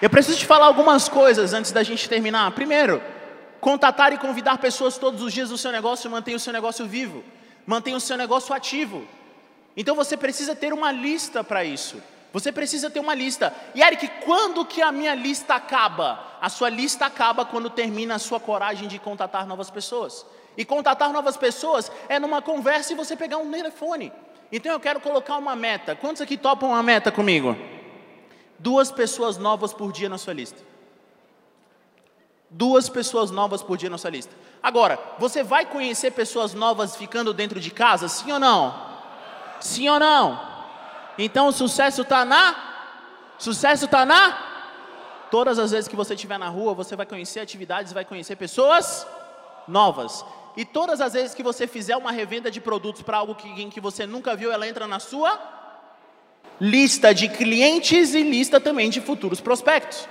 Eu 0.00 0.08
preciso 0.08 0.38
te 0.38 0.46
falar 0.46 0.64
algumas 0.64 1.10
coisas 1.10 1.52
antes 1.52 1.70
da 1.70 1.82
gente 1.82 2.08
terminar. 2.08 2.52
Primeiro, 2.52 3.02
contatar 3.60 4.14
e 4.14 4.18
convidar 4.18 4.56
pessoas 4.56 4.96
todos 4.96 5.20
os 5.20 5.30
dias 5.30 5.50
no 5.50 5.58
seu 5.58 5.70
negócio 5.70 6.10
mantém 6.10 6.34
o 6.34 6.40
seu 6.40 6.54
negócio 6.54 6.86
vivo, 6.86 7.22
mantém 7.66 7.94
o 7.94 8.00
seu 8.00 8.16
negócio 8.16 8.54
ativo. 8.54 9.06
Então 9.76 9.94
você 9.94 10.16
precisa 10.16 10.56
ter 10.56 10.72
uma 10.72 10.90
lista 10.90 11.44
para 11.44 11.66
isso. 11.66 12.00
Você 12.32 12.50
precisa 12.50 12.88
ter 12.88 13.00
uma 13.00 13.14
lista. 13.14 13.54
E 13.74 13.82
Eric, 13.82 14.08
quando 14.24 14.64
que 14.64 14.80
a 14.80 14.90
minha 14.90 15.14
lista 15.14 15.54
acaba? 15.54 16.18
A 16.40 16.48
sua 16.48 16.70
lista 16.70 17.04
acaba 17.06 17.44
quando 17.44 17.68
termina 17.68 18.14
a 18.14 18.18
sua 18.18 18.40
coragem 18.40 18.88
de 18.88 18.98
contatar 18.98 19.46
novas 19.46 19.70
pessoas. 19.70 20.24
E 20.56 20.64
contatar 20.64 21.12
novas 21.12 21.36
pessoas 21.36 21.92
é 22.08 22.18
numa 22.18 22.40
conversa 22.40 22.92
e 22.92 22.96
você 22.96 23.16
pegar 23.16 23.36
um 23.36 23.50
telefone. 23.50 24.12
Então 24.50 24.72
eu 24.72 24.80
quero 24.80 25.00
colocar 25.00 25.36
uma 25.36 25.54
meta. 25.54 25.94
Quantos 25.94 26.22
aqui 26.22 26.36
topam 26.36 26.70
uma 26.70 26.82
meta 26.82 27.12
comigo? 27.12 27.56
Duas 28.58 28.90
pessoas 28.90 29.36
novas 29.36 29.72
por 29.72 29.92
dia 29.92 30.08
na 30.08 30.18
sua 30.18 30.32
lista. 30.32 30.60
Duas 32.48 32.88
pessoas 32.88 33.30
novas 33.30 33.62
por 33.62 33.76
dia 33.76 33.88
na 33.90 33.98
sua 33.98 34.10
lista. 34.10 34.34
Agora, 34.62 34.98
você 35.18 35.42
vai 35.42 35.66
conhecer 35.66 36.12
pessoas 36.12 36.54
novas 36.54 36.96
ficando 36.96 37.32
dentro 37.32 37.58
de 37.58 37.70
casa? 37.70 38.08
Sim 38.08 38.32
ou 38.32 38.38
não? 38.38 38.74
Sim 39.58 39.88
ou 39.88 39.98
não? 39.98 40.51
Então 41.18 41.48
o 41.48 41.52
sucesso 41.52 42.02
está 42.02 42.24
na? 42.24 42.56
Sucesso 43.38 43.84
está 43.86 44.04
na? 44.04 44.50
Todas 45.30 45.58
as 45.58 45.70
vezes 45.70 45.88
que 45.88 45.96
você 45.96 46.14
estiver 46.14 46.38
na 46.38 46.48
rua, 46.48 46.74
você 46.74 46.94
vai 46.94 47.06
conhecer 47.06 47.40
atividades, 47.40 47.92
vai 47.92 48.04
conhecer 48.04 48.36
pessoas 48.36 49.06
novas. 49.66 50.24
E 50.56 50.64
todas 50.64 51.00
as 51.00 51.14
vezes 51.14 51.34
que 51.34 51.42
você 51.42 51.66
fizer 51.66 51.96
uma 51.96 52.12
revenda 52.12 52.50
de 52.50 52.60
produtos 52.60 53.02
para 53.02 53.16
algo 53.16 53.34
que, 53.34 53.70
que 53.70 53.80
você 53.80 54.06
nunca 54.06 54.36
viu, 54.36 54.52
ela 54.52 54.68
entra 54.68 54.86
na 54.86 54.98
sua 54.98 55.38
lista 56.60 57.14
de 57.14 57.28
clientes 57.28 58.14
e 58.14 58.22
lista 58.22 58.60
também 58.60 58.90
de 58.90 59.00
futuros 59.00 59.40
prospectos. 59.40 60.06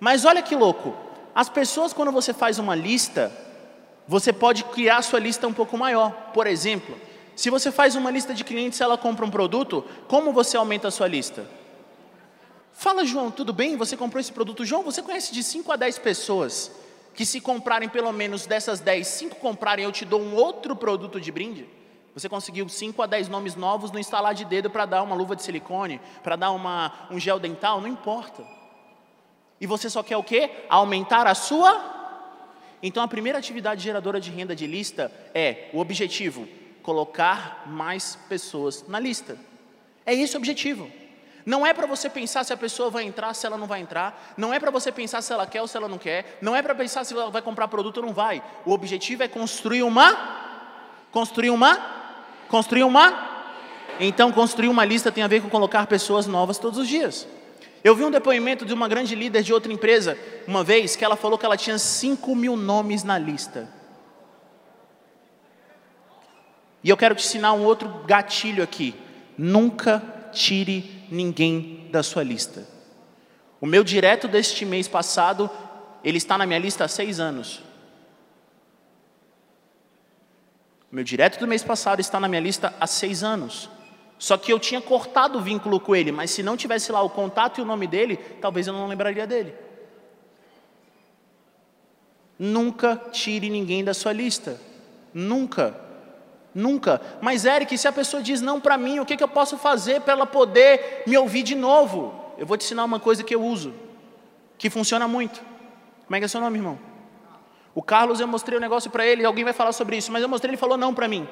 Mas 0.00 0.24
olha 0.24 0.42
que 0.42 0.56
louco, 0.56 0.96
as 1.34 1.48
pessoas 1.48 1.92
quando 1.92 2.10
você 2.10 2.32
faz 2.32 2.58
uma 2.58 2.74
lista, 2.74 3.30
você 4.08 4.32
pode 4.32 4.64
criar 4.64 5.02
sua 5.02 5.18
lista 5.18 5.46
um 5.46 5.52
pouco 5.52 5.76
maior. 5.76 6.10
Por 6.32 6.46
exemplo, 6.46 6.96
se 7.36 7.50
você 7.50 7.72
faz 7.72 7.96
uma 7.96 8.10
lista 8.10 8.32
de 8.32 8.44
clientes 8.44 8.78
e 8.78 8.82
ela 8.82 8.96
compra 8.96 9.24
um 9.24 9.30
produto, 9.30 9.84
como 10.06 10.32
você 10.32 10.56
aumenta 10.56 10.88
a 10.88 10.90
sua 10.90 11.08
lista? 11.08 11.46
Fala, 12.72 13.04
João, 13.04 13.30
tudo 13.30 13.52
bem? 13.52 13.76
Você 13.76 13.96
comprou 13.96 14.20
esse 14.20 14.32
produto? 14.32 14.64
João, 14.64 14.82
você 14.82 15.02
conhece 15.02 15.32
de 15.32 15.42
5 15.42 15.70
a 15.72 15.76
10 15.76 15.98
pessoas 15.98 16.70
que, 17.14 17.24
se 17.24 17.40
comprarem 17.40 17.88
pelo 17.88 18.12
menos 18.12 18.46
dessas 18.46 18.80
10, 18.80 19.06
5 19.06 19.36
comprarem, 19.36 19.84
eu 19.84 19.92
te 19.92 20.04
dou 20.04 20.20
um 20.20 20.34
outro 20.34 20.74
produto 20.74 21.20
de 21.20 21.30
brinde? 21.30 21.68
Você 22.14 22.28
conseguiu 22.28 22.68
5 22.68 23.00
a 23.02 23.06
10 23.06 23.28
nomes 23.28 23.56
novos 23.56 23.90
no 23.90 23.98
instalar 23.98 24.34
de 24.34 24.44
dedo 24.44 24.70
para 24.70 24.86
dar 24.86 25.02
uma 25.02 25.16
luva 25.16 25.34
de 25.34 25.42
silicone, 25.42 26.00
para 26.22 26.36
dar 26.36 26.52
uma, 26.52 26.92
um 27.10 27.18
gel 27.18 27.40
dental, 27.40 27.80
não 27.80 27.88
importa. 27.88 28.44
E 29.60 29.66
você 29.66 29.90
só 29.90 30.02
quer 30.02 30.16
o 30.16 30.22
quê? 30.22 30.50
Aumentar 30.68 31.26
a 31.26 31.34
sua. 31.34 31.92
Então 32.82 33.02
a 33.02 33.08
primeira 33.08 33.38
atividade 33.38 33.82
geradora 33.82 34.20
de 34.20 34.30
renda 34.30 34.54
de 34.54 34.66
lista 34.66 35.10
é 35.32 35.70
o 35.72 35.80
objetivo 35.80 36.46
colocar 36.84 37.64
mais 37.66 38.16
pessoas 38.28 38.84
na 38.86 39.00
lista. 39.00 39.36
É 40.06 40.14
esse 40.14 40.36
o 40.36 40.38
objetivo. 40.38 40.88
Não 41.44 41.66
é 41.66 41.74
para 41.74 41.86
você 41.86 42.08
pensar 42.08 42.44
se 42.44 42.52
a 42.52 42.56
pessoa 42.56 42.88
vai 42.88 43.02
entrar, 43.02 43.34
se 43.34 43.44
ela 43.44 43.58
não 43.58 43.66
vai 43.66 43.80
entrar. 43.80 44.34
Não 44.36 44.54
é 44.54 44.60
para 44.60 44.70
você 44.70 44.92
pensar 44.92 45.20
se 45.20 45.32
ela 45.32 45.46
quer 45.46 45.60
ou 45.60 45.66
se 45.66 45.76
ela 45.76 45.88
não 45.88 45.98
quer. 45.98 46.38
Não 46.40 46.54
é 46.54 46.62
para 46.62 46.76
pensar 46.76 47.04
se 47.04 47.12
ela 47.12 47.30
vai 47.30 47.42
comprar 47.42 47.66
produto 47.66 47.96
ou 47.96 48.06
não 48.06 48.12
vai. 48.14 48.40
O 48.64 48.70
objetivo 48.70 49.24
é 49.24 49.28
construir 49.28 49.82
uma, 49.82 50.14
construir 51.10 51.50
uma 51.50 52.04
Construir 52.48 52.84
uma? 52.84 53.32
Então, 53.98 54.30
construir 54.32 54.68
uma 54.68 54.84
lista 54.84 55.10
tem 55.10 55.24
a 55.24 55.26
ver 55.26 55.42
com 55.42 55.48
colocar 55.48 55.86
pessoas 55.86 56.26
novas 56.26 56.58
todos 56.58 56.78
os 56.78 56.88
dias. 56.88 57.26
Eu 57.82 57.94
vi 57.94 58.04
um 58.04 58.10
depoimento 58.10 58.64
de 58.64 58.72
uma 58.72 58.88
grande 58.88 59.14
líder 59.14 59.42
de 59.42 59.52
outra 59.52 59.72
empresa, 59.72 60.16
uma 60.46 60.64
vez, 60.64 60.96
que 60.96 61.04
ela 61.04 61.16
falou 61.16 61.38
que 61.38 61.44
ela 61.44 61.56
tinha 61.56 61.78
5 61.78 62.34
mil 62.34 62.56
nomes 62.56 63.02
na 63.02 63.18
lista. 63.18 63.68
E 66.84 66.90
eu 66.90 66.96
quero 66.98 67.14
te 67.14 67.24
ensinar 67.24 67.54
um 67.54 67.64
outro 67.64 67.88
gatilho 68.06 68.62
aqui. 68.62 68.94
Nunca 69.38 70.02
tire 70.30 71.06
ninguém 71.10 71.88
da 71.90 72.02
sua 72.02 72.22
lista. 72.22 72.66
O 73.58 73.66
meu 73.66 73.82
direto 73.82 74.28
deste 74.28 74.66
mês 74.66 74.86
passado, 74.86 75.50
ele 76.04 76.18
está 76.18 76.36
na 76.36 76.44
minha 76.44 76.58
lista 76.58 76.84
há 76.84 76.88
seis 76.88 77.18
anos. 77.18 77.62
O 80.92 80.94
meu 80.94 81.02
direto 81.02 81.40
do 81.40 81.48
mês 81.48 81.64
passado 81.64 82.00
está 82.00 82.20
na 82.20 82.28
minha 82.28 82.42
lista 82.42 82.74
há 82.78 82.86
seis 82.86 83.24
anos. 83.24 83.70
Só 84.18 84.36
que 84.36 84.52
eu 84.52 84.60
tinha 84.60 84.80
cortado 84.80 85.38
o 85.38 85.42
vínculo 85.42 85.80
com 85.80 85.96
ele, 85.96 86.12
mas 86.12 86.30
se 86.30 86.42
não 86.42 86.56
tivesse 86.56 86.92
lá 86.92 87.00
o 87.02 87.10
contato 87.10 87.58
e 87.58 87.62
o 87.62 87.64
nome 87.64 87.86
dele, 87.86 88.16
talvez 88.40 88.66
eu 88.66 88.74
não 88.74 88.86
lembraria 88.86 89.26
dele. 89.26 89.54
Nunca 92.38 92.96
tire 93.10 93.48
ninguém 93.48 93.82
da 93.82 93.94
sua 93.94 94.12
lista. 94.12 94.60
Nunca. 95.12 95.83
Nunca. 96.54 97.00
Mas, 97.20 97.44
Eric, 97.44 97.76
se 97.76 97.88
a 97.88 97.92
pessoa 97.92 98.22
diz 98.22 98.40
não 98.40 98.60
para 98.60 98.78
mim, 98.78 99.00
o 99.00 99.04
que, 99.04 99.16
que 99.16 99.24
eu 99.24 99.28
posso 99.28 99.58
fazer 99.58 100.00
para 100.00 100.12
ela 100.12 100.26
poder 100.26 101.02
me 101.06 101.16
ouvir 101.18 101.42
de 101.42 101.54
novo? 101.54 102.14
Eu 102.38 102.46
vou 102.46 102.56
te 102.56 102.64
ensinar 102.64 102.84
uma 102.84 103.00
coisa 103.00 103.24
que 103.24 103.34
eu 103.34 103.42
uso, 103.42 103.74
que 104.56 104.70
funciona 104.70 105.08
muito. 105.08 105.42
Como 106.06 106.14
é 106.14 106.18
que 106.18 106.24
é 106.24 106.28
seu 106.28 106.40
nome, 106.40 106.58
irmão? 106.58 106.78
O 107.74 107.82
Carlos, 107.82 108.20
eu 108.20 108.28
mostrei 108.28 108.56
o 108.56 108.60
um 108.60 108.62
negócio 108.62 108.90
para 108.90 109.04
ele, 109.04 109.24
alguém 109.24 109.42
vai 109.42 109.52
falar 109.52 109.72
sobre 109.72 109.96
isso, 109.96 110.12
mas 110.12 110.22
eu 110.22 110.28
mostrei, 110.28 110.50
ele 110.50 110.56
falou 110.56 110.76
não 110.76 110.94
para 110.94 111.08
mim. 111.08 111.26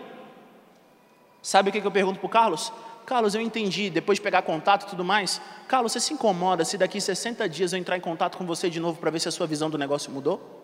Sabe 1.40 1.68
o 1.68 1.72
que, 1.72 1.80
que 1.80 1.86
eu 1.86 1.92
pergunto 1.92 2.18
para 2.18 2.26
o 2.26 2.30
Carlos? 2.30 2.72
Carlos, 3.06 3.34
eu 3.34 3.40
entendi, 3.40 3.90
depois 3.90 4.18
de 4.18 4.22
pegar 4.22 4.42
contato 4.42 4.84
e 4.84 4.86
tudo 4.86 5.04
mais. 5.04 5.40
Carlos, 5.68 5.92
você 5.92 6.00
se 6.00 6.14
incomoda 6.14 6.64
se 6.64 6.76
daqui 6.78 7.00
60 7.00 7.48
dias 7.48 7.72
eu 7.72 7.78
entrar 7.78 7.96
em 7.96 8.00
contato 8.00 8.36
com 8.38 8.46
você 8.46 8.68
de 8.70 8.80
novo 8.80 8.98
para 8.98 9.10
ver 9.10 9.20
se 9.20 9.28
a 9.28 9.32
sua 9.32 9.46
visão 9.46 9.70
do 9.70 9.78
negócio 9.78 10.10
mudou? 10.10 10.61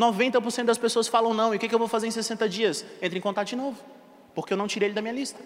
90% 0.00 0.64
das 0.64 0.78
pessoas 0.78 1.06
falam 1.06 1.34
não, 1.34 1.52
e 1.52 1.58
o 1.58 1.60
que, 1.60 1.72
eu 1.72 1.78
vou 1.78 1.86
fazer 1.86 2.06
em 2.06 2.10
60 2.10 2.48
dias? 2.48 2.84
Entre 3.02 3.18
em 3.18 3.22
contato 3.22 3.48
de 3.48 3.56
novo, 3.56 3.78
porque 4.34 4.52
eu 4.54 4.56
não 4.56 4.66
tirei 4.66 4.88
ele 4.88 4.94
da 4.94 5.02
minha 5.02 5.12
lista. 5.12 5.40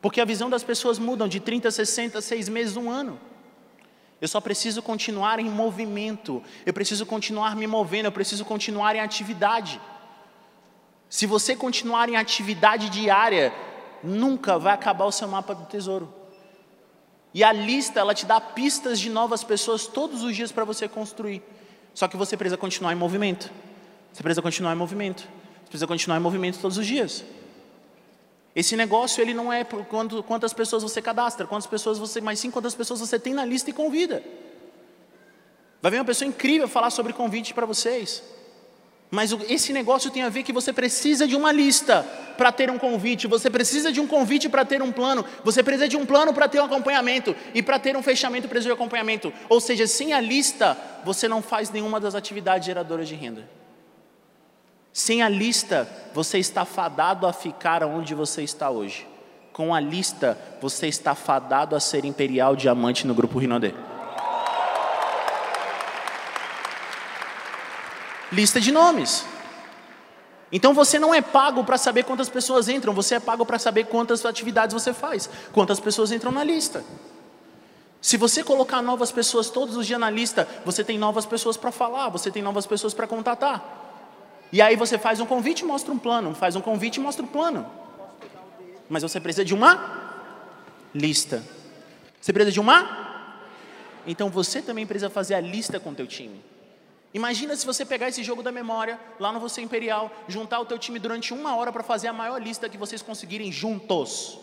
Porque 0.00 0.20
a 0.20 0.24
visão 0.24 0.48
das 0.48 0.62
pessoas 0.62 0.98
mudam 0.98 1.26
de 1.26 1.40
30, 1.40 1.70
60, 1.70 2.20
6 2.20 2.48
meses, 2.48 2.76
um 2.76 2.88
ano. 2.88 3.18
Eu 4.20 4.28
só 4.28 4.40
preciso 4.40 4.80
continuar 4.80 5.40
em 5.40 5.50
movimento, 5.50 6.42
eu 6.64 6.72
preciso 6.72 7.04
continuar 7.04 7.56
me 7.56 7.66
movendo, 7.66 8.06
eu 8.06 8.12
preciso 8.12 8.44
continuar 8.44 8.94
em 8.94 9.00
atividade. 9.00 9.80
Se 11.10 11.26
você 11.26 11.56
continuar 11.56 12.08
em 12.08 12.16
atividade 12.16 12.90
diária, 12.90 13.52
nunca 14.02 14.58
vai 14.58 14.74
acabar 14.74 15.04
o 15.04 15.12
seu 15.12 15.26
mapa 15.26 15.54
do 15.54 15.66
tesouro. 15.66 16.12
E 17.34 17.44
a 17.44 17.52
lista, 17.52 18.00
ela 18.00 18.14
te 18.14 18.24
dá 18.24 18.40
pistas 18.40 18.98
de 18.98 19.10
novas 19.10 19.44
pessoas 19.44 19.86
todos 19.86 20.22
os 20.22 20.34
dias 20.34 20.52
para 20.52 20.64
você 20.64 20.88
construir. 20.88 21.42
Só 21.94 22.06
que 22.08 22.16
você 22.16 22.36
precisa 22.36 22.56
continuar 22.56 22.92
em 22.92 22.96
movimento. 22.96 23.50
Você 24.12 24.22
precisa 24.22 24.42
continuar 24.42 24.72
em 24.72 24.76
movimento. 24.76 25.20
Você 25.20 25.68
precisa 25.68 25.86
continuar 25.86 26.16
em 26.16 26.20
movimento 26.20 26.58
todos 26.58 26.78
os 26.78 26.86
dias. 26.86 27.24
Esse 28.54 28.76
negócio 28.76 29.20
ele 29.22 29.34
não 29.34 29.52
é 29.52 29.62
por 29.62 29.84
quanto, 29.84 30.22
quantas 30.22 30.52
pessoas 30.52 30.82
você 30.82 31.00
cadastra, 31.00 31.46
quantas 31.46 31.66
pessoas 31.66 31.98
você, 31.98 32.20
mas 32.20 32.38
sim 32.38 32.50
quantas 32.50 32.74
pessoas 32.74 33.00
você 33.00 33.18
tem 33.18 33.32
na 33.34 33.44
lista 33.44 33.70
e 33.70 33.72
convida. 33.72 34.22
Vai 35.80 35.92
vir 35.92 35.98
uma 35.98 36.04
pessoa 36.04 36.28
incrível 36.28 36.66
falar 36.66 36.90
sobre 36.90 37.12
convite 37.12 37.54
para 37.54 37.66
vocês. 37.66 38.22
Mas 39.10 39.32
esse 39.48 39.72
negócio 39.72 40.10
tem 40.10 40.22
a 40.22 40.28
ver 40.28 40.42
que 40.42 40.52
você 40.52 40.72
precisa 40.72 41.26
de 41.26 41.34
uma 41.34 41.50
lista 41.50 42.02
para 42.36 42.52
ter 42.52 42.70
um 42.70 42.78
convite, 42.78 43.26
você 43.26 43.48
precisa 43.48 43.90
de 43.90 44.00
um 44.00 44.06
convite 44.06 44.48
para 44.48 44.64
ter 44.64 44.82
um 44.82 44.92
plano, 44.92 45.24
você 45.42 45.62
precisa 45.62 45.88
de 45.88 45.96
um 45.96 46.04
plano 46.04 46.32
para 46.32 46.46
ter 46.46 46.60
um 46.60 46.64
acompanhamento 46.64 47.34
e 47.54 47.62
para 47.62 47.78
ter 47.78 47.96
um 47.96 48.02
fechamento 48.02 48.48
precisa 48.48 48.68
de 48.68 48.74
acompanhamento. 48.74 49.32
Ou 49.48 49.60
seja, 49.60 49.86
sem 49.86 50.12
a 50.12 50.20
lista, 50.20 50.76
você 51.04 51.26
não 51.26 51.42
faz 51.42 51.70
nenhuma 51.70 51.98
das 51.98 52.14
atividades 52.14 52.66
geradoras 52.66 53.08
de 53.08 53.14
renda. 53.14 53.48
Sem 54.92 55.22
a 55.22 55.28
lista, 55.28 55.88
você 56.12 56.38
está 56.38 56.64
fadado 56.64 57.26
a 57.26 57.32
ficar 57.32 57.82
onde 57.84 58.14
você 58.14 58.42
está 58.42 58.68
hoje. 58.68 59.06
Com 59.52 59.74
a 59.74 59.80
lista, 59.80 60.38
você 60.60 60.86
está 60.86 61.14
fadado 61.14 61.74
a 61.74 61.80
ser 61.80 62.04
imperial 62.04 62.54
diamante 62.54 63.06
no 63.06 63.14
grupo 63.14 63.38
Rinodê. 63.38 63.72
Lista 68.32 68.60
de 68.60 68.72
nomes. 68.72 69.24
Então 70.50 70.72
você 70.72 70.98
não 70.98 71.14
é 71.14 71.20
pago 71.20 71.62
para 71.64 71.76
saber 71.76 72.04
quantas 72.04 72.28
pessoas 72.28 72.68
entram, 72.68 72.94
você 72.94 73.16
é 73.16 73.20
pago 73.20 73.44
para 73.44 73.58
saber 73.58 73.84
quantas 73.84 74.24
atividades 74.24 74.72
você 74.72 74.94
faz, 74.94 75.28
quantas 75.52 75.78
pessoas 75.78 76.10
entram 76.10 76.32
na 76.32 76.42
lista. 76.42 76.82
Se 78.00 78.16
você 78.16 78.44
colocar 78.44 78.80
novas 78.80 79.10
pessoas 79.10 79.50
todos 79.50 79.76
os 79.76 79.86
dias 79.86 79.98
na 79.98 80.08
lista, 80.08 80.48
você 80.64 80.84
tem 80.84 80.96
novas 80.96 81.26
pessoas 81.26 81.56
para 81.56 81.70
falar, 81.70 82.08
você 82.08 82.30
tem 82.30 82.42
novas 82.42 82.66
pessoas 82.66 82.94
para 82.94 83.06
contatar. 83.06 83.86
E 84.50 84.62
aí 84.62 84.76
você 84.76 84.96
faz 84.96 85.20
um 85.20 85.26
convite 85.26 85.60
e 85.60 85.64
mostra 85.64 85.92
um 85.92 85.98
plano, 85.98 86.34
faz 86.34 86.56
um 86.56 86.60
convite 86.60 86.96
e 86.96 87.00
mostra 87.00 87.22
um 87.24 87.28
plano. 87.28 87.66
Mas 88.88 89.02
você 89.02 89.20
precisa 89.20 89.44
de 89.44 89.52
uma 89.52 90.22
lista. 90.94 91.42
Você 92.20 92.32
precisa 92.32 92.52
de 92.52 92.60
uma? 92.60 93.06
Então 94.06 94.30
você 94.30 94.62
também 94.62 94.86
precisa 94.86 95.10
fazer 95.10 95.34
a 95.34 95.40
lista 95.40 95.78
com 95.78 95.90
o 95.90 95.94
teu 95.94 96.06
time. 96.06 96.42
Imagina 97.12 97.56
se 97.56 97.64
você 97.64 97.84
pegar 97.84 98.08
esse 98.08 98.22
jogo 98.22 98.42
da 98.42 98.52
memória, 98.52 99.00
lá 99.18 99.32
no 99.32 99.40
Você 99.40 99.62
Imperial, 99.62 100.10
juntar 100.28 100.60
o 100.60 100.66
teu 100.66 100.78
time 100.78 100.98
durante 100.98 101.32
uma 101.32 101.56
hora 101.56 101.72
para 101.72 101.82
fazer 101.82 102.08
a 102.08 102.12
maior 102.12 102.40
lista 102.40 102.68
que 102.68 102.76
vocês 102.76 103.00
conseguirem 103.00 103.50
juntos. 103.50 104.38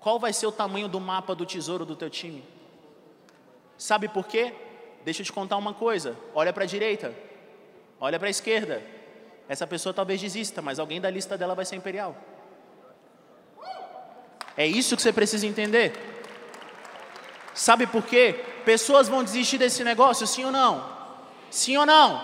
Qual 0.00 0.18
vai 0.18 0.32
ser 0.32 0.46
o 0.46 0.52
tamanho 0.52 0.88
do 0.88 0.98
mapa 0.98 1.32
do 1.32 1.46
tesouro 1.46 1.84
do 1.84 1.94
teu 1.94 2.10
time? 2.10 2.42
Sabe 3.78 4.08
por 4.08 4.26
quê? 4.26 4.52
Deixa 5.04 5.22
eu 5.22 5.26
te 5.26 5.32
contar 5.32 5.56
uma 5.56 5.72
coisa. 5.72 6.18
Olha 6.34 6.52
para 6.52 6.64
a 6.64 6.66
direita, 6.66 7.14
olha 8.00 8.18
para 8.18 8.26
a 8.26 8.30
esquerda. 8.30 8.82
Essa 9.48 9.66
pessoa 9.66 9.94
talvez 9.94 10.20
desista, 10.20 10.60
mas 10.60 10.80
alguém 10.80 11.00
da 11.00 11.08
lista 11.08 11.38
dela 11.38 11.54
vai 11.54 11.64
ser 11.64 11.76
imperial. 11.76 12.16
É 14.56 14.66
isso 14.66 14.96
que 14.96 15.02
você 15.02 15.12
precisa 15.12 15.46
entender. 15.46 15.92
Sabe 17.54 17.86
por 17.86 18.04
quê? 18.04 18.44
Pessoas 18.64 19.08
vão 19.08 19.22
desistir 19.22 19.58
desse 19.58 19.84
negócio, 19.84 20.26
sim 20.26 20.44
ou 20.44 20.52
não? 20.52 20.91
Sim 21.52 21.76
ou 21.76 21.84
não? 21.84 22.18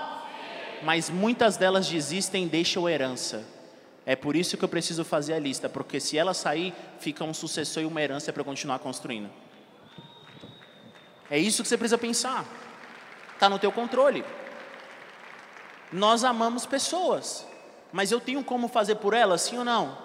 Mas 0.82 1.10
muitas 1.10 1.58
delas 1.58 1.86
desistem 1.86 2.46
e 2.46 2.48
deixam 2.48 2.88
herança. 2.88 3.44
É 4.06 4.16
por 4.16 4.34
isso 4.34 4.56
que 4.56 4.64
eu 4.64 4.68
preciso 4.70 5.04
fazer 5.04 5.34
a 5.34 5.38
lista, 5.38 5.68
porque 5.68 6.00
se 6.00 6.16
ela 6.16 6.32
sair, 6.32 6.72
fica 6.98 7.22
um 7.22 7.34
sucessor 7.34 7.82
e 7.82 7.86
uma 7.86 8.00
herança 8.00 8.32
para 8.32 8.42
continuar 8.42 8.78
construindo. 8.78 9.28
É 11.30 11.38
isso 11.38 11.62
que 11.62 11.68
você 11.68 11.76
precisa 11.76 11.98
pensar. 11.98 12.42
Está 13.34 13.50
no 13.50 13.58
teu 13.58 13.70
controle. 13.70 14.24
Nós 15.92 16.24
amamos 16.24 16.64
pessoas, 16.64 17.46
mas 17.92 18.10
eu 18.10 18.20
tenho 18.20 18.42
como 18.42 18.66
fazer 18.66 18.94
por 18.94 19.12
elas, 19.12 19.42
sim 19.42 19.58
ou 19.58 19.64
não? 19.64 19.98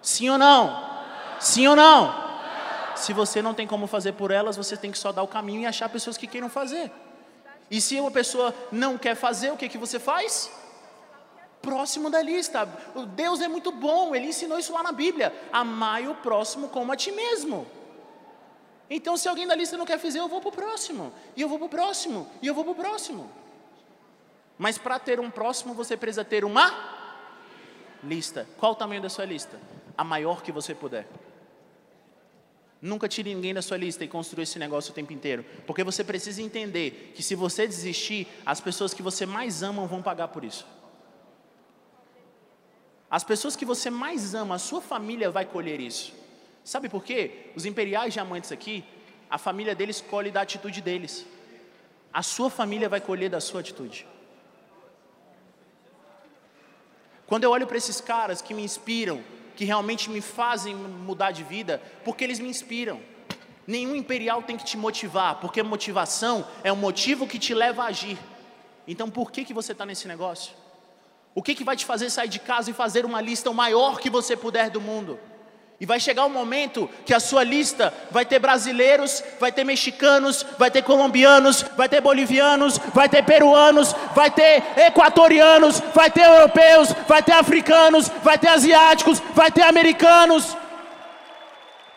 Sim 0.00 0.30
ou 0.30 0.38
não? 0.38 0.88
Sim 1.40 1.66
ou 1.66 1.74
não? 1.74 2.14
Se 2.94 3.12
você 3.12 3.42
não 3.42 3.54
tem 3.54 3.66
como 3.66 3.88
fazer 3.88 4.12
por 4.12 4.30
elas, 4.30 4.56
você 4.56 4.76
tem 4.76 4.92
que 4.92 4.98
só 4.98 5.10
dar 5.10 5.24
o 5.24 5.28
caminho 5.28 5.62
e 5.62 5.66
achar 5.66 5.88
pessoas 5.88 6.16
que 6.16 6.28
queiram 6.28 6.48
fazer. 6.48 6.92
E 7.70 7.80
se 7.80 7.98
uma 7.98 8.10
pessoa 8.10 8.54
não 8.70 8.98
quer 8.98 9.14
fazer, 9.14 9.50
o 9.50 9.56
que, 9.56 9.68
que 9.68 9.78
você 9.78 9.98
faz? 9.98 10.50
Próximo 11.60 12.10
da 12.10 12.20
lista. 12.20 12.64
Deus 13.14 13.40
é 13.40 13.48
muito 13.48 13.72
bom, 13.72 14.14
ele 14.14 14.26
ensinou 14.26 14.58
isso 14.58 14.72
lá 14.72 14.82
na 14.82 14.92
Bíblia. 14.92 15.32
Amai 15.52 16.08
o 16.08 16.14
próximo 16.16 16.68
como 16.68 16.92
a 16.92 16.96
ti 16.96 17.12
mesmo. 17.12 17.66
Então, 18.90 19.16
se 19.16 19.26
alguém 19.26 19.46
da 19.46 19.54
lista 19.54 19.76
não 19.76 19.86
quer 19.86 19.98
fazer, 19.98 20.18
eu 20.18 20.28
vou 20.28 20.40
para 20.40 20.50
o 20.50 20.52
próximo, 20.52 21.14
e 21.34 21.40
eu 21.40 21.48
vou 21.48 21.58
para 21.58 21.66
o 21.66 21.70
próximo, 21.70 22.28
e 22.42 22.46
eu 22.46 22.54
vou 22.54 22.62
para 22.62 22.72
o 22.72 22.74
próximo. 22.74 23.30
Mas 24.58 24.76
para 24.76 24.98
ter 24.98 25.18
um 25.18 25.30
próximo, 25.30 25.72
você 25.72 25.96
precisa 25.96 26.24
ter 26.24 26.44
uma 26.44 26.72
lista. 28.04 28.46
Qual 28.58 28.72
o 28.72 28.74
tamanho 28.74 29.00
da 29.00 29.08
sua 29.08 29.24
lista? 29.24 29.58
A 29.96 30.04
maior 30.04 30.42
que 30.42 30.52
você 30.52 30.74
puder. 30.74 31.06
Nunca 32.82 33.08
tire 33.08 33.32
ninguém 33.32 33.54
da 33.54 33.62
sua 33.62 33.76
lista 33.76 34.04
e 34.04 34.08
construa 34.08 34.42
esse 34.42 34.58
negócio 34.58 34.90
o 34.90 34.94
tempo 34.94 35.12
inteiro. 35.12 35.44
Porque 35.68 35.84
você 35.84 36.02
precisa 36.02 36.42
entender 36.42 37.12
que 37.14 37.22
se 37.22 37.36
você 37.36 37.64
desistir, 37.64 38.26
as 38.44 38.60
pessoas 38.60 38.92
que 38.92 39.00
você 39.00 39.24
mais 39.24 39.62
ama 39.62 39.86
vão 39.86 40.02
pagar 40.02 40.26
por 40.28 40.42
isso. 40.42 40.66
As 43.08 43.22
pessoas 43.22 43.54
que 43.54 43.64
você 43.64 43.88
mais 43.88 44.34
ama, 44.34 44.56
a 44.56 44.58
sua 44.58 44.80
família 44.80 45.30
vai 45.30 45.44
colher 45.44 45.78
isso. 45.78 46.12
Sabe 46.64 46.88
por 46.88 47.04
quê? 47.04 47.52
Os 47.54 47.64
imperiais 47.64 48.14
diamantes 48.14 48.50
aqui, 48.50 48.84
a 49.30 49.38
família 49.38 49.76
deles 49.76 50.00
colhe 50.00 50.32
da 50.32 50.40
atitude 50.40 50.80
deles. 50.80 51.24
A 52.12 52.22
sua 52.22 52.50
família 52.50 52.88
vai 52.88 53.00
colher 53.00 53.30
da 53.30 53.40
sua 53.40 53.60
atitude. 53.60 54.08
Quando 57.28 57.44
eu 57.44 57.50
olho 57.50 57.66
para 57.66 57.76
esses 57.76 58.00
caras 58.00 58.42
que 58.42 58.52
me 58.52 58.64
inspiram, 58.64 59.22
que 59.56 59.64
realmente 59.64 60.10
me 60.10 60.20
fazem 60.20 60.74
mudar 60.74 61.30
de 61.30 61.42
vida, 61.42 61.82
porque 62.04 62.24
eles 62.24 62.38
me 62.38 62.48
inspiram. 62.48 63.00
Nenhum 63.66 63.94
imperial 63.94 64.42
tem 64.42 64.56
que 64.56 64.64
te 64.64 64.76
motivar, 64.76 65.36
porque 65.36 65.62
motivação 65.62 66.46
é 66.64 66.72
um 66.72 66.76
motivo 66.76 67.26
que 67.26 67.38
te 67.38 67.54
leva 67.54 67.84
a 67.84 67.86
agir. 67.86 68.18
Então 68.86 69.08
por 69.08 69.30
que, 69.30 69.44
que 69.44 69.54
você 69.54 69.72
está 69.72 69.86
nesse 69.86 70.08
negócio? 70.08 70.54
O 71.34 71.42
que, 71.42 71.54
que 71.54 71.64
vai 71.64 71.76
te 71.76 71.84
fazer 71.84 72.10
sair 72.10 72.28
de 72.28 72.38
casa 72.38 72.70
e 72.70 72.74
fazer 72.74 73.04
uma 73.04 73.20
lista 73.20 73.50
o 73.50 73.54
maior 73.54 74.00
que 74.00 74.10
você 74.10 74.36
puder 74.36 74.68
do 74.68 74.80
mundo? 74.80 75.18
E 75.82 75.84
vai 75.84 75.98
chegar 75.98 76.24
um 76.26 76.28
momento 76.28 76.88
que 77.04 77.12
a 77.12 77.18
sua 77.18 77.42
lista 77.42 77.92
vai 78.08 78.24
ter 78.24 78.38
brasileiros, 78.38 79.20
vai 79.40 79.50
ter 79.50 79.64
mexicanos, 79.64 80.46
vai 80.56 80.70
ter 80.70 80.80
colombianos, 80.82 81.62
vai 81.76 81.88
ter 81.88 82.00
bolivianos, 82.00 82.78
vai 82.94 83.08
ter 83.08 83.24
peruanos, 83.24 83.92
vai 84.14 84.30
ter 84.30 84.62
equatorianos, 84.76 85.80
vai 85.92 86.08
ter 86.08 86.20
europeus, 86.20 86.92
vai 87.08 87.20
ter 87.20 87.32
africanos, 87.32 88.08
vai 88.22 88.38
ter 88.38 88.50
asiáticos, 88.50 89.18
vai 89.34 89.50
ter 89.50 89.62
americanos. 89.62 90.56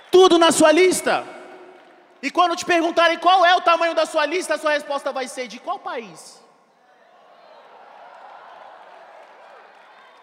Tudo 0.10 0.40
na 0.40 0.52
sua 0.52 0.72
lista. 0.72 1.24
E 2.24 2.32
quando 2.32 2.56
te 2.56 2.66
perguntarem 2.66 3.20
qual 3.20 3.46
é 3.46 3.56
o 3.56 3.62
tamanho 3.62 3.94
da 3.94 4.08
sua 4.08 4.26
lista, 4.26 4.56
a 4.56 4.58
sua 4.58 4.72
resposta 4.72 5.12
vai 5.12 5.28
ser: 5.28 5.48
de 5.48 5.60
qual 5.60 5.78
país? 5.78 6.44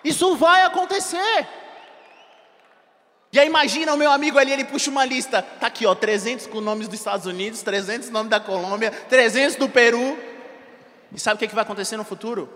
Isso 0.03 0.35
vai 0.35 0.65
acontecer. 0.65 1.62
E 3.33 3.41
aí 3.41 3.47
imagina 3.47 3.95
o 3.95 3.97
meu 3.97 4.13
amigo 4.13 4.39
ali, 4.39 4.53
ele 4.53 4.65
puxa 4.65 4.91
uma 4.91 5.07
lista, 5.07 5.41
tá 5.41 5.67
aqui 5.67 5.87
ó, 5.87 5.95
300 5.95 6.47
com 6.49 6.61
nomes 6.61 6.87
dos 6.87 6.99
Estados 6.99 7.25
Unidos, 7.25 7.63
300 7.63 8.11
nomes 8.11 8.29
da 8.29 8.39
Colômbia, 8.39 8.91
300 8.91 9.57
do 9.57 9.71
Peru. 9.71 10.19
E 11.11 11.19
sabe 11.19 11.37
o 11.37 11.39
que, 11.39 11.49
que 11.49 11.55
vai 11.55 11.65
acontecer 11.65 11.97
no 11.97 12.05
futuro? 12.05 12.49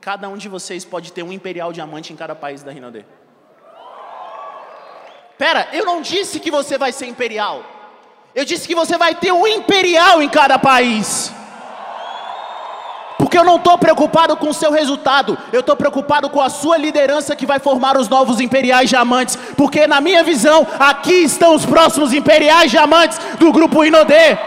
Cada 0.00 0.26
um 0.28 0.38
de 0.38 0.48
vocês 0.48 0.86
pode 0.86 1.12
ter 1.12 1.22
um 1.22 1.30
imperial 1.30 1.70
diamante 1.70 2.14
em 2.14 2.16
cada 2.16 2.34
país 2.34 2.62
da 2.62 2.72
Rinode. 2.72 3.04
Pera, 5.36 5.68
eu 5.74 5.84
não 5.84 6.00
disse 6.00 6.40
que 6.40 6.50
você 6.50 6.78
vai 6.78 6.92
ser 6.92 7.06
imperial. 7.06 7.62
Eu 8.34 8.44
disse 8.44 8.66
que 8.66 8.74
você 8.74 8.96
vai 8.96 9.14
ter 9.14 9.32
um 9.32 9.46
imperial 9.46 10.22
em 10.22 10.30
cada 10.30 10.58
país. 10.58 11.30
Porque 13.36 13.46
eu 13.46 13.52
não 13.52 13.56
estou 13.58 13.76
preocupado 13.76 14.34
com 14.34 14.48
o 14.48 14.54
seu 14.54 14.70
resultado, 14.70 15.36
eu 15.52 15.60
estou 15.60 15.76
preocupado 15.76 16.30
com 16.30 16.40
a 16.40 16.48
sua 16.48 16.78
liderança 16.78 17.36
que 17.36 17.44
vai 17.44 17.58
formar 17.58 17.94
os 17.98 18.08
novos 18.08 18.40
imperiais 18.40 18.88
diamantes. 18.88 19.36
Porque, 19.54 19.86
na 19.86 20.00
minha 20.00 20.24
visão, 20.24 20.66
aqui 20.78 21.12
estão 21.12 21.54
os 21.54 21.66
próximos 21.66 22.14
imperiais 22.14 22.70
diamantes 22.70 23.18
do 23.38 23.52
grupo 23.52 23.84
Inodê. 23.84 24.38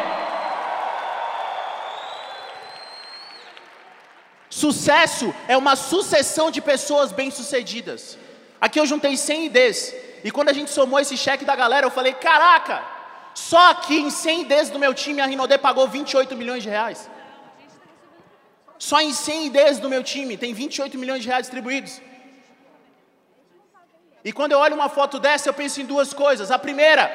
Sucesso 4.50 5.32
é 5.48 5.56
uma 5.56 5.76
sucessão 5.76 6.50
de 6.50 6.60
pessoas 6.60 7.12
bem-sucedidas. 7.12 8.18
Aqui 8.60 8.80
eu 8.80 8.88
juntei 8.88 9.16
100 9.16 9.46
IDs. 9.46 9.94
E 10.24 10.32
quando 10.32 10.50
a 10.50 10.54
gente 10.54 10.72
somou 10.72 11.00
esse 11.00 11.16
cheque 11.16 11.46
da 11.46 11.56
galera, 11.56 11.86
eu 11.86 11.92
falei: 11.92 12.14
caraca, 12.14 12.82
só 13.36 13.70
aqui 13.70 14.00
em 14.00 14.10
100 14.10 14.42
IDs 14.42 14.70
do 14.72 14.80
meu 14.80 14.96
time 14.96 15.22
a 15.22 15.28
Rinodê 15.28 15.60
pagou 15.60 15.88
28 15.88 16.36
milhões 16.36 16.64
de 16.64 16.70
reais. 16.70 17.08
Só 18.80 19.02
em 19.02 19.14
100 19.14 19.48
IDs 19.48 19.80
do 19.80 19.90
meu 19.90 20.02
time 20.02 20.38
tem 20.38 20.54
28 20.54 20.98
milhões 20.98 21.22
de 21.22 21.28
reais 21.28 21.44
distribuídos. 21.44 22.02
E 24.24 24.32
quando 24.32 24.54
eu 24.54 24.60
olho 24.60 24.74
uma 24.74 24.88
foto 24.88 25.20
dessa, 25.20 25.50
eu 25.50 25.54
penso 25.54 25.82
em 25.82 25.86
duas 25.86 26.14
coisas. 26.14 26.50
A 26.50 26.58
primeira, 26.58 27.12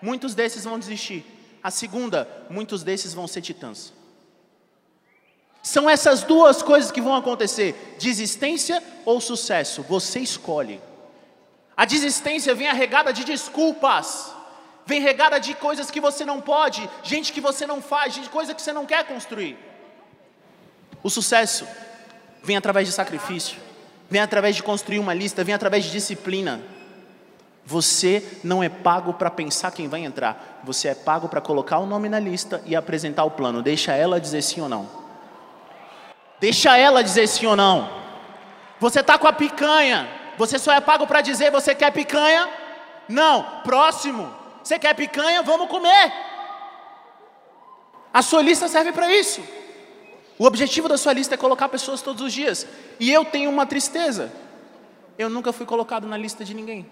muitos 0.00 0.34
desses 0.34 0.64
vão 0.64 0.78
desistir. 0.78 1.26
A 1.62 1.70
segunda, 1.70 2.26
muitos 2.48 2.82
desses 2.82 3.12
vão 3.12 3.28
ser 3.28 3.42
titãs. 3.42 3.92
São 5.62 5.90
essas 5.90 6.22
duas 6.22 6.62
coisas 6.62 6.90
que 6.90 7.02
vão 7.02 7.14
acontecer: 7.14 7.96
desistência 7.98 8.82
ou 9.04 9.20
sucesso. 9.20 9.82
Você 9.82 10.20
escolhe. 10.20 10.80
A 11.76 11.84
desistência 11.84 12.54
vem 12.54 12.68
arregada 12.68 13.12
de 13.12 13.24
desculpas, 13.24 14.32
vem 14.86 15.02
regada 15.02 15.38
de 15.38 15.54
coisas 15.54 15.90
que 15.90 16.00
você 16.00 16.24
não 16.24 16.40
pode, 16.40 16.88
gente 17.02 17.32
que 17.32 17.40
você 17.40 17.66
não 17.66 17.82
faz, 17.82 18.14
de 18.14 18.28
coisa 18.30 18.54
que 18.54 18.62
você 18.62 18.72
não 18.72 18.86
quer 18.86 19.04
construir. 19.04 19.67
O 21.02 21.10
sucesso 21.10 21.66
vem 22.42 22.56
através 22.56 22.86
de 22.86 22.92
sacrifício, 22.92 23.58
vem 24.10 24.20
através 24.20 24.56
de 24.56 24.62
construir 24.62 24.98
uma 24.98 25.14
lista, 25.14 25.44
vem 25.44 25.54
através 25.54 25.84
de 25.84 25.90
disciplina. 25.90 26.60
Você 27.64 28.26
não 28.42 28.62
é 28.62 28.68
pago 28.68 29.12
para 29.12 29.30
pensar 29.30 29.70
quem 29.70 29.88
vai 29.88 30.04
entrar, 30.04 30.60
você 30.64 30.88
é 30.88 30.94
pago 30.94 31.28
para 31.28 31.40
colocar 31.40 31.78
o 31.78 31.86
nome 31.86 32.08
na 32.08 32.18
lista 32.18 32.62
e 32.64 32.74
apresentar 32.74 33.24
o 33.24 33.30
plano. 33.30 33.62
Deixa 33.62 33.92
ela 33.92 34.20
dizer 34.20 34.42
sim 34.42 34.60
ou 34.60 34.68
não. 34.68 34.88
Deixa 36.40 36.76
ela 36.76 37.02
dizer 37.02 37.26
sim 37.26 37.46
ou 37.46 37.56
não. 37.56 37.90
Você 38.80 39.00
está 39.00 39.18
com 39.18 39.26
a 39.26 39.32
picanha, 39.32 40.08
você 40.38 40.58
só 40.58 40.72
é 40.72 40.80
pago 40.80 41.06
para 41.06 41.20
dizer 41.20 41.50
você 41.50 41.74
quer 41.74 41.92
picanha? 41.92 42.48
Não, 43.08 43.42
próximo. 43.64 44.32
Você 44.62 44.78
quer 44.78 44.94
picanha? 44.94 45.42
Vamos 45.42 45.68
comer. 45.68 46.12
A 48.12 48.22
sua 48.22 48.42
lista 48.42 48.68
serve 48.68 48.92
para 48.92 49.12
isso. 49.12 49.42
O 50.38 50.44
objetivo 50.44 50.88
da 50.88 50.96
sua 50.96 51.12
lista 51.12 51.34
é 51.34 51.38
colocar 51.38 51.68
pessoas 51.68 52.00
todos 52.00 52.22
os 52.22 52.32
dias. 52.32 52.66
E 53.00 53.12
eu 53.12 53.24
tenho 53.24 53.50
uma 53.50 53.66
tristeza. 53.66 54.32
Eu 55.18 55.28
nunca 55.28 55.52
fui 55.52 55.66
colocado 55.66 56.06
na 56.06 56.16
lista 56.16 56.44
de 56.44 56.54
ninguém. 56.54 56.86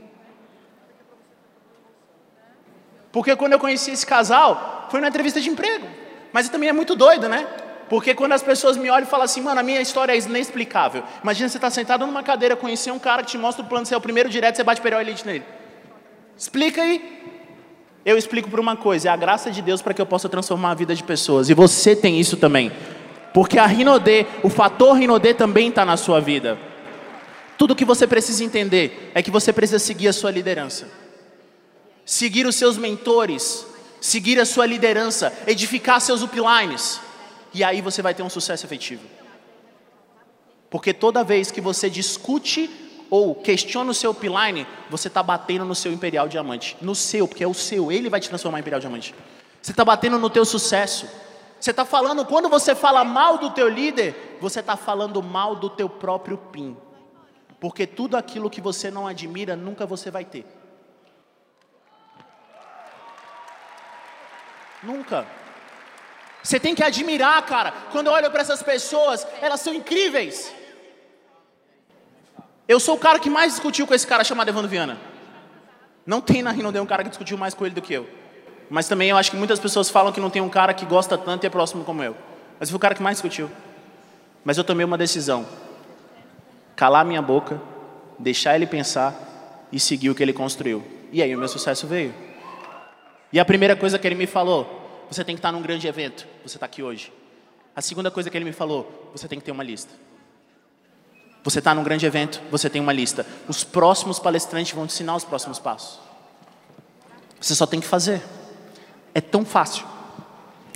Porque 3.12 3.36
quando 3.36 3.52
eu 3.52 3.58
conheci 3.58 3.92
esse 3.92 4.04
casal, 4.04 4.88
foi 4.90 5.00
na 5.00 5.08
entrevista 5.08 5.40
de 5.40 5.48
emprego. 5.48 5.86
Mas 6.32 6.48
também 6.48 6.68
é 6.68 6.72
muito 6.72 6.96
doido, 6.96 7.28
né? 7.28 7.46
Porque 7.88 8.14
quando 8.14 8.32
as 8.32 8.42
pessoas 8.42 8.76
me 8.76 8.90
olham 8.90 9.06
e 9.06 9.10
falam 9.10 9.24
assim, 9.24 9.40
mano, 9.40 9.60
a 9.60 9.62
minha 9.62 9.80
história 9.80 10.12
é 10.12 10.18
inexplicável. 10.18 11.04
Imagina 11.22 11.48
você 11.48 11.56
estar 11.56 11.68
tá 11.68 11.70
sentado 11.70 12.04
numa 12.04 12.22
cadeira, 12.22 12.56
conhecer 12.56 12.90
um 12.90 12.98
cara 12.98 13.22
que 13.22 13.30
te 13.30 13.38
mostra 13.38 13.64
o 13.64 13.68
plano, 13.68 13.86
você 13.86 13.94
é 13.94 13.96
o 13.96 14.00
primeiro 14.00 14.28
direto, 14.28 14.56
você 14.56 14.64
bate 14.64 14.80
periol 14.80 15.00
elite 15.00 15.24
nele. 15.24 15.44
Explica 16.36 16.82
aí. 16.82 17.16
Eu 18.04 18.18
explico 18.18 18.50
por 18.50 18.60
uma 18.60 18.76
coisa, 18.76 19.08
é 19.08 19.12
a 19.12 19.16
graça 19.16 19.50
de 19.50 19.62
Deus 19.62 19.82
para 19.82 19.94
que 19.94 20.00
eu 20.00 20.06
possa 20.06 20.28
transformar 20.28 20.72
a 20.72 20.74
vida 20.74 20.94
de 20.94 21.02
pessoas. 21.02 21.48
E 21.48 21.54
você 21.54 21.94
tem 21.94 22.20
isso 22.20 22.36
também. 22.36 22.72
Porque 23.36 23.58
a 23.58 23.66
Rinodê, 23.66 24.24
o 24.42 24.48
fator 24.48 24.96
Rinodê 24.96 25.34
também 25.34 25.68
está 25.68 25.84
na 25.84 25.98
sua 25.98 26.22
vida. 26.22 26.58
Tudo 27.58 27.76
que 27.76 27.84
você 27.84 28.06
precisa 28.06 28.42
entender 28.42 29.12
é 29.14 29.22
que 29.22 29.30
você 29.30 29.52
precisa 29.52 29.78
seguir 29.78 30.08
a 30.08 30.12
sua 30.14 30.30
liderança, 30.30 30.88
seguir 32.02 32.46
os 32.46 32.56
seus 32.56 32.78
mentores, 32.78 33.66
seguir 34.00 34.40
a 34.40 34.46
sua 34.46 34.64
liderança, 34.64 35.30
edificar 35.46 36.00
seus 36.00 36.22
uplines, 36.22 36.98
e 37.52 37.62
aí 37.62 37.82
você 37.82 38.00
vai 38.00 38.14
ter 38.14 38.22
um 38.22 38.30
sucesso 38.30 38.64
efetivo. 38.64 39.02
Porque 40.70 40.94
toda 40.94 41.22
vez 41.22 41.50
que 41.50 41.60
você 41.60 41.90
discute 41.90 42.70
ou 43.10 43.34
questiona 43.34 43.90
o 43.90 43.94
seu 43.94 44.12
upline, 44.12 44.66
você 44.88 45.08
está 45.08 45.22
batendo 45.22 45.66
no 45.66 45.74
seu 45.74 45.92
imperial 45.92 46.26
diamante, 46.26 46.74
no 46.80 46.94
seu, 46.94 47.28
porque 47.28 47.44
é 47.44 47.46
o 47.46 47.52
seu, 47.52 47.92
ele 47.92 48.08
vai 48.08 48.18
te 48.18 48.30
transformar 48.30 48.56
em 48.56 48.60
imperial 48.62 48.80
diamante. 48.80 49.14
Você 49.60 49.72
está 49.72 49.84
batendo 49.84 50.18
no 50.18 50.30
teu 50.30 50.46
sucesso. 50.46 51.06
Você 51.60 51.70
está 51.70 51.84
falando, 51.84 52.24
quando 52.24 52.48
você 52.48 52.74
fala 52.74 53.02
mal 53.04 53.38
do 53.38 53.50
teu 53.50 53.68
líder, 53.68 54.38
você 54.40 54.60
está 54.60 54.76
falando 54.76 55.22
mal 55.22 55.56
do 55.56 55.70
teu 55.70 55.88
próprio 55.88 56.36
PIN. 56.36 56.76
Porque 57.58 57.86
tudo 57.86 58.16
aquilo 58.16 58.50
que 58.50 58.60
você 58.60 58.90
não 58.90 59.06
admira, 59.06 59.56
nunca 59.56 59.86
você 59.86 60.10
vai 60.10 60.24
ter. 60.24 60.46
Nunca. 64.82 65.26
Você 66.42 66.60
tem 66.60 66.74
que 66.74 66.82
admirar, 66.82 67.44
cara. 67.44 67.72
Quando 67.90 68.06
eu 68.06 68.12
olho 68.12 68.30
para 68.30 68.42
essas 68.42 68.62
pessoas, 68.62 69.26
elas 69.40 69.60
são 69.60 69.74
incríveis. 69.74 70.54
Eu 72.68 72.78
sou 72.78 72.96
o 72.96 72.98
cara 72.98 73.18
que 73.18 73.30
mais 73.30 73.52
discutiu 73.52 73.86
com 73.86 73.94
esse 73.94 74.06
cara 74.06 74.22
chamado 74.22 74.48
Evandro 74.48 74.68
Viana. 74.68 74.98
Não 76.04 76.20
tem 76.20 76.42
na 76.42 76.52
Rinodê 76.52 76.78
um 76.78 76.86
cara 76.86 77.02
que 77.02 77.08
discutiu 77.08 77.38
mais 77.38 77.54
com 77.54 77.64
ele 77.64 77.74
do 77.74 77.82
que 77.82 77.94
eu. 77.94 78.08
Mas 78.68 78.88
também 78.88 79.10
eu 79.10 79.16
acho 79.16 79.30
que 79.30 79.36
muitas 79.36 79.58
pessoas 79.58 79.88
falam 79.88 80.12
que 80.12 80.20
não 80.20 80.30
tem 80.30 80.42
um 80.42 80.48
cara 80.48 80.74
que 80.74 80.84
gosta 80.84 81.16
tanto 81.16 81.44
e 81.44 81.46
é 81.46 81.50
próximo 81.50 81.84
como 81.84 82.02
eu. 82.02 82.16
Mas 82.58 82.68
fui 82.68 82.76
o 82.76 82.80
cara 82.80 82.94
que 82.94 83.02
mais 83.02 83.16
discutiu. 83.16 83.50
Mas 84.44 84.58
eu 84.58 84.64
tomei 84.64 84.84
uma 84.84 84.98
decisão: 84.98 85.46
calar 86.74 87.04
minha 87.04 87.22
boca, 87.22 87.60
deixar 88.18 88.54
ele 88.56 88.66
pensar 88.66 89.66
e 89.70 89.78
seguir 89.78 90.10
o 90.10 90.14
que 90.14 90.22
ele 90.22 90.32
construiu. 90.32 90.84
E 91.12 91.22
aí 91.22 91.34
o 91.34 91.38
meu 91.38 91.48
sucesso 91.48 91.86
veio. 91.86 92.14
E 93.32 93.38
a 93.38 93.44
primeira 93.44 93.76
coisa 93.76 93.98
que 93.98 94.06
ele 94.06 94.14
me 94.14 94.26
falou: 94.26 95.06
você 95.10 95.24
tem 95.24 95.34
que 95.34 95.40
estar 95.40 95.52
num 95.52 95.62
grande 95.62 95.86
evento. 95.86 96.26
Você 96.44 96.56
está 96.56 96.66
aqui 96.66 96.82
hoje. 96.82 97.12
A 97.74 97.82
segunda 97.82 98.10
coisa 98.10 98.30
que 98.30 98.36
ele 98.36 98.44
me 98.44 98.52
falou: 98.52 99.10
você 99.12 99.28
tem 99.28 99.38
que 99.38 99.44
ter 99.44 99.52
uma 99.52 99.64
lista. 99.64 99.92
Você 101.44 101.60
está 101.60 101.72
num 101.72 101.84
grande 101.84 102.04
evento, 102.04 102.42
você 102.50 102.68
tem 102.68 102.82
uma 102.82 102.92
lista. 102.92 103.24
Os 103.46 103.62
próximos 103.62 104.18
palestrantes 104.18 104.72
vão 104.72 104.84
te 104.84 104.94
ensinar 104.94 105.14
os 105.14 105.24
próximos 105.24 105.60
passos. 105.60 106.00
Você 107.40 107.54
só 107.54 107.66
tem 107.66 107.78
que 107.78 107.86
fazer. 107.86 108.20
É 109.16 109.20
tão 109.22 109.46
fácil, 109.46 109.86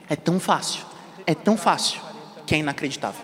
é 0.09 0.17
tão 0.17 0.41
fácil, 0.41 0.83
é 1.27 1.35
tão 1.35 1.59
fácil 1.59 2.01
que 2.47 2.55
é 2.55 2.59
inacreditável. 2.59 3.23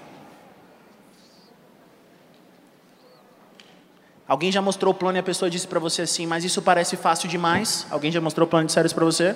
Alguém 4.28 4.52
já 4.52 4.60
mostrou 4.60 4.92
o 4.92 4.94
plano 4.94 5.16
e 5.16 5.20
a 5.20 5.22
pessoa 5.22 5.50
disse 5.50 5.66
para 5.66 5.80
você 5.80 6.02
assim, 6.02 6.26
mas 6.26 6.44
isso 6.44 6.60
parece 6.60 6.98
fácil 6.98 7.30
demais? 7.30 7.86
Alguém 7.90 8.12
já 8.12 8.20
mostrou 8.20 8.46
o 8.46 8.50
plano 8.50 8.66
de 8.66 8.72
séries 8.72 8.92
para 8.92 9.06
você? 9.06 9.34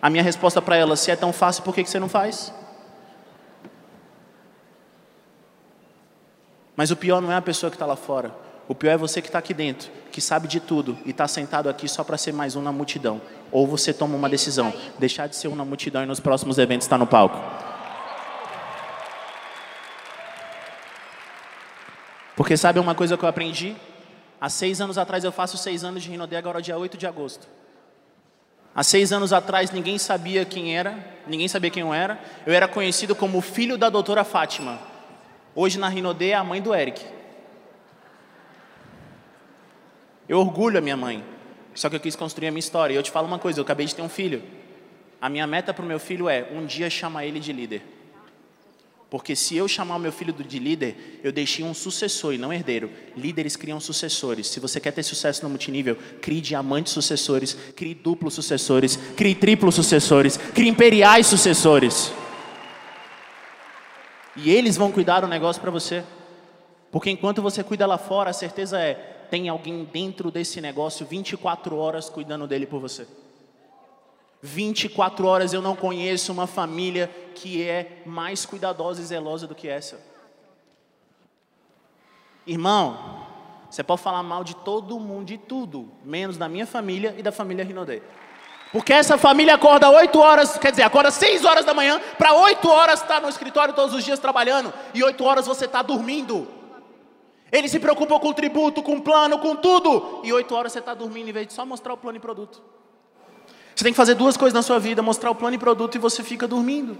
A 0.00 0.08
minha 0.08 0.22
resposta 0.22 0.62
para 0.62 0.76
ela, 0.76 0.96
se 0.96 1.10
é 1.10 1.16
tão 1.16 1.30
fácil, 1.30 1.62
por 1.62 1.74
que, 1.74 1.84
que 1.84 1.90
você 1.90 2.00
não 2.00 2.08
faz? 2.08 2.50
Mas 6.74 6.90
o 6.90 6.96
pior 6.96 7.20
não 7.20 7.30
é 7.30 7.36
a 7.36 7.42
pessoa 7.42 7.68
que 7.68 7.76
está 7.76 7.84
lá 7.84 7.96
fora. 7.96 8.34
O 8.70 8.74
pior 8.76 8.92
é 8.92 8.96
você 8.96 9.20
que 9.20 9.26
está 9.26 9.40
aqui 9.40 9.52
dentro, 9.52 9.90
que 10.12 10.20
sabe 10.20 10.46
de 10.46 10.60
tudo 10.60 10.96
e 11.04 11.10
está 11.10 11.26
sentado 11.26 11.68
aqui 11.68 11.88
só 11.88 12.04
para 12.04 12.16
ser 12.16 12.32
mais 12.32 12.54
um 12.54 12.62
na 12.62 12.70
multidão. 12.70 13.20
Ou 13.50 13.66
você 13.66 13.92
toma 13.92 14.14
uma 14.16 14.28
decisão, 14.28 14.72
deixar 14.96 15.26
de 15.26 15.34
ser 15.34 15.48
um 15.48 15.56
na 15.56 15.64
multidão 15.64 16.04
e 16.04 16.06
nos 16.06 16.20
próximos 16.20 16.56
eventos 16.56 16.84
estar 16.84 16.94
tá 16.94 16.98
no 16.98 17.04
palco. 17.04 17.36
Porque 22.36 22.56
sabe 22.56 22.78
uma 22.78 22.94
coisa 22.94 23.18
que 23.18 23.24
eu 23.24 23.28
aprendi? 23.28 23.74
Há 24.40 24.48
seis 24.48 24.80
anos 24.80 24.98
atrás 24.98 25.24
eu 25.24 25.32
faço 25.32 25.58
seis 25.58 25.82
anos 25.82 26.04
de 26.04 26.08
Rinodé, 26.08 26.36
agora 26.36 26.60
é 26.60 26.62
dia 26.62 26.78
8 26.78 26.96
de 26.96 27.08
agosto. 27.08 27.48
Há 28.72 28.84
seis 28.84 29.12
anos 29.12 29.32
atrás 29.32 29.72
ninguém 29.72 29.98
sabia 29.98 30.44
quem 30.44 30.76
era, 30.78 30.96
ninguém 31.26 31.48
sabia 31.48 31.70
quem 31.70 31.82
eu 31.82 31.92
era. 31.92 32.20
Eu 32.46 32.54
era 32.54 32.68
conhecido 32.68 33.16
como 33.16 33.40
filho 33.40 33.76
da 33.76 33.90
doutora 33.90 34.22
Fátima. 34.22 34.78
Hoje 35.56 35.76
na 35.76 35.88
Rinodê 35.88 36.28
é 36.28 36.34
a 36.36 36.44
mãe 36.44 36.62
do 36.62 36.72
Eric. 36.72 37.18
Eu 40.30 40.38
orgulho 40.38 40.78
a 40.78 40.80
minha 40.80 40.96
mãe. 40.96 41.24
Só 41.74 41.90
que 41.90 41.96
eu 41.96 42.00
quis 42.00 42.14
construir 42.14 42.46
a 42.46 42.50
minha 42.52 42.60
história. 42.60 42.94
E 42.94 42.96
eu 42.96 43.02
te 43.02 43.10
falo 43.10 43.26
uma 43.26 43.40
coisa, 43.40 43.58
eu 43.58 43.64
acabei 43.64 43.84
de 43.84 43.96
ter 43.96 44.00
um 44.00 44.08
filho. 44.08 44.40
A 45.20 45.28
minha 45.28 45.44
meta 45.44 45.74
para 45.74 45.84
o 45.84 45.88
meu 45.88 45.98
filho 45.98 46.28
é 46.28 46.46
um 46.52 46.64
dia 46.64 46.88
chamar 46.88 47.26
ele 47.26 47.40
de 47.40 47.52
líder. 47.52 47.82
Porque 49.10 49.34
se 49.34 49.56
eu 49.56 49.66
chamar 49.66 49.96
o 49.96 49.98
meu 49.98 50.12
filho 50.12 50.32
de 50.32 50.58
líder, 50.60 51.18
eu 51.24 51.32
deixei 51.32 51.64
um 51.64 51.74
sucessor 51.74 52.32
e 52.32 52.38
não 52.38 52.52
herdeiro. 52.52 52.92
Líderes 53.16 53.56
criam 53.56 53.80
sucessores. 53.80 54.46
Se 54.46 54.60
você 54.60 54.78
quer 54.78 54.92
ter 54.92 55.02
sucesso 55.02 55.42
no 55.42 55.48
multinível, 55.48 55.96
crie 56.22 56.40
diamantes 56.40 56.92
sucessores, 56.92 57.54
crie 57.74 57.92
duplos 57.92 58.32
sucessores, 58.32 58.94
crie 59.16 59.34
triplos 59.34 59.74
sucessores, 59.74 60.36
crie 60.36 60.68
imperiais 60.68 61.26
sucessores. 61.26 62.12
E 64.36 64.48
eles 64.48 64.76
vão 64.76 64.92
cuidar 64.92 65.22
do 65.22 65.26
negócio 65.26 65.60
para 65.60 65.72
você. 65.72 66.04
Porque 66.92 67.10
enquanto 67.10 67.42
você 67.42 67.64
cuida 67.64 67.84
lá 67.84 67.98
fora, 67.98 68.30
a 68.30 68.32
certeza 68.32 68.80
é, 68.80 69.19
tem 69.30 69.48
alguém 69.48 69.84
dentro 69.84 70.30
desse 70.30 70.60
negócio 70.60 71.06
24 71.06 71.76
horas 71.76 72.10
cuidando 72.10 72.46
dele 72.46 72.66
por 72.66 72.80
você. 72.80 73.06
24 74.42 75.26
horas 75.26 75.52
eu 75.52 75.62
não 75.62 75.76
conheço 75.76 76.32
uma 76.32 76.46
família 76.46 77.08
que 77.34 77.62
é 77.62 78.02
mais 78.04 78.44
cuidadosa 78.44 79.00
e 79.00 79.04
zelosa 79.04 79.46
do 79.46 79.54
que 79.54 79.68
essa. 79.68 80.00
Irmão, 82.46 83.26
você 83.70 83.84
pode 83.84 84.02
falar 84.02 84.22
mal 84.22 84.42
de 84.42 84.56
todo 84.56 84.98
mundo, 84.98 85.26
de 85.26 85.38
tudo, 85.38 85.92
menos 86.04 86.36
da 86.36 86.48
minha 86.48 86.66
família 86.66 87.14
e 87.16 87.22
da 87.22 87.30
família 87.30 87.64
Rinodê. 87.64 88.02
Porque 88.72 88.92
essa 88.92 89.18
família 89.18 89.54
acorda 89.54 89.90
8 89.90 90.18
horas, 90.18 90.58
quer 90.58 90.70
dizer, 90.70 90.82
acorda 90.82 91.10
6 91.10 91.44
horas 91.44 91.64
da 91.64 91.74
manhã, 91.74 92.00
para 92.16 92.32
8 92.34 92.68
horas 92.68 93.02
estar 93.02 93.16
tá 93.16 93.20
no 93.20 93.28
escritório 93.28 93.74
todos 93.74 93.94
os 93.94 94.04
dias 94.04 94.18
trabalhando, 94.18 94.72
e 94.94 95.02
8 95.04 95.22
horas 95.24 95.46
você 95.46 95.66
está 95.66 95.82
dormindo. 95.82 96.59
Eles 97.52 97.70
se 97.70 97.80
preocupam 97.80 98.18
com 98.18 98.32
tributo, 98.32 98.82
com 98.82 99.00
plano, 99.00 99.38
com 99.38 99.56
tudo, 99.56 100.20
e 100.22 100.32
8 100.32 100.54
horas 100.54 100.72
você 100.72 100.78
está 100.78 100.94
dormindo 100.94 101.28
em 101.28 101.32
vez 101.32 101.48
de 101.48 101.52
só 101.52 101.66
mostrar 101.66 101.94
o 101.94 101.96
plano 101.96 102.16
e 102.16 102.20
produto. 102.20 102.62
Você 103.74 103.84
tem 103.84 103.92
que 103.92 103.96
fazer 103.96 104.14
duas 104.14 104.36
coisas 104.36 104.54
na 104.54 104.62
sua 104.62 104.78
vida: 104.78 105.02
mostrar 105.02 105.30
o 105.30 105.34
plano 105.34 105.56
e 105.56 105.58
produto 105.58 105.94
e 105.94 105.98
você 105.98 106.22
fica 106.22 106.46
dormindo. 106.46 106.96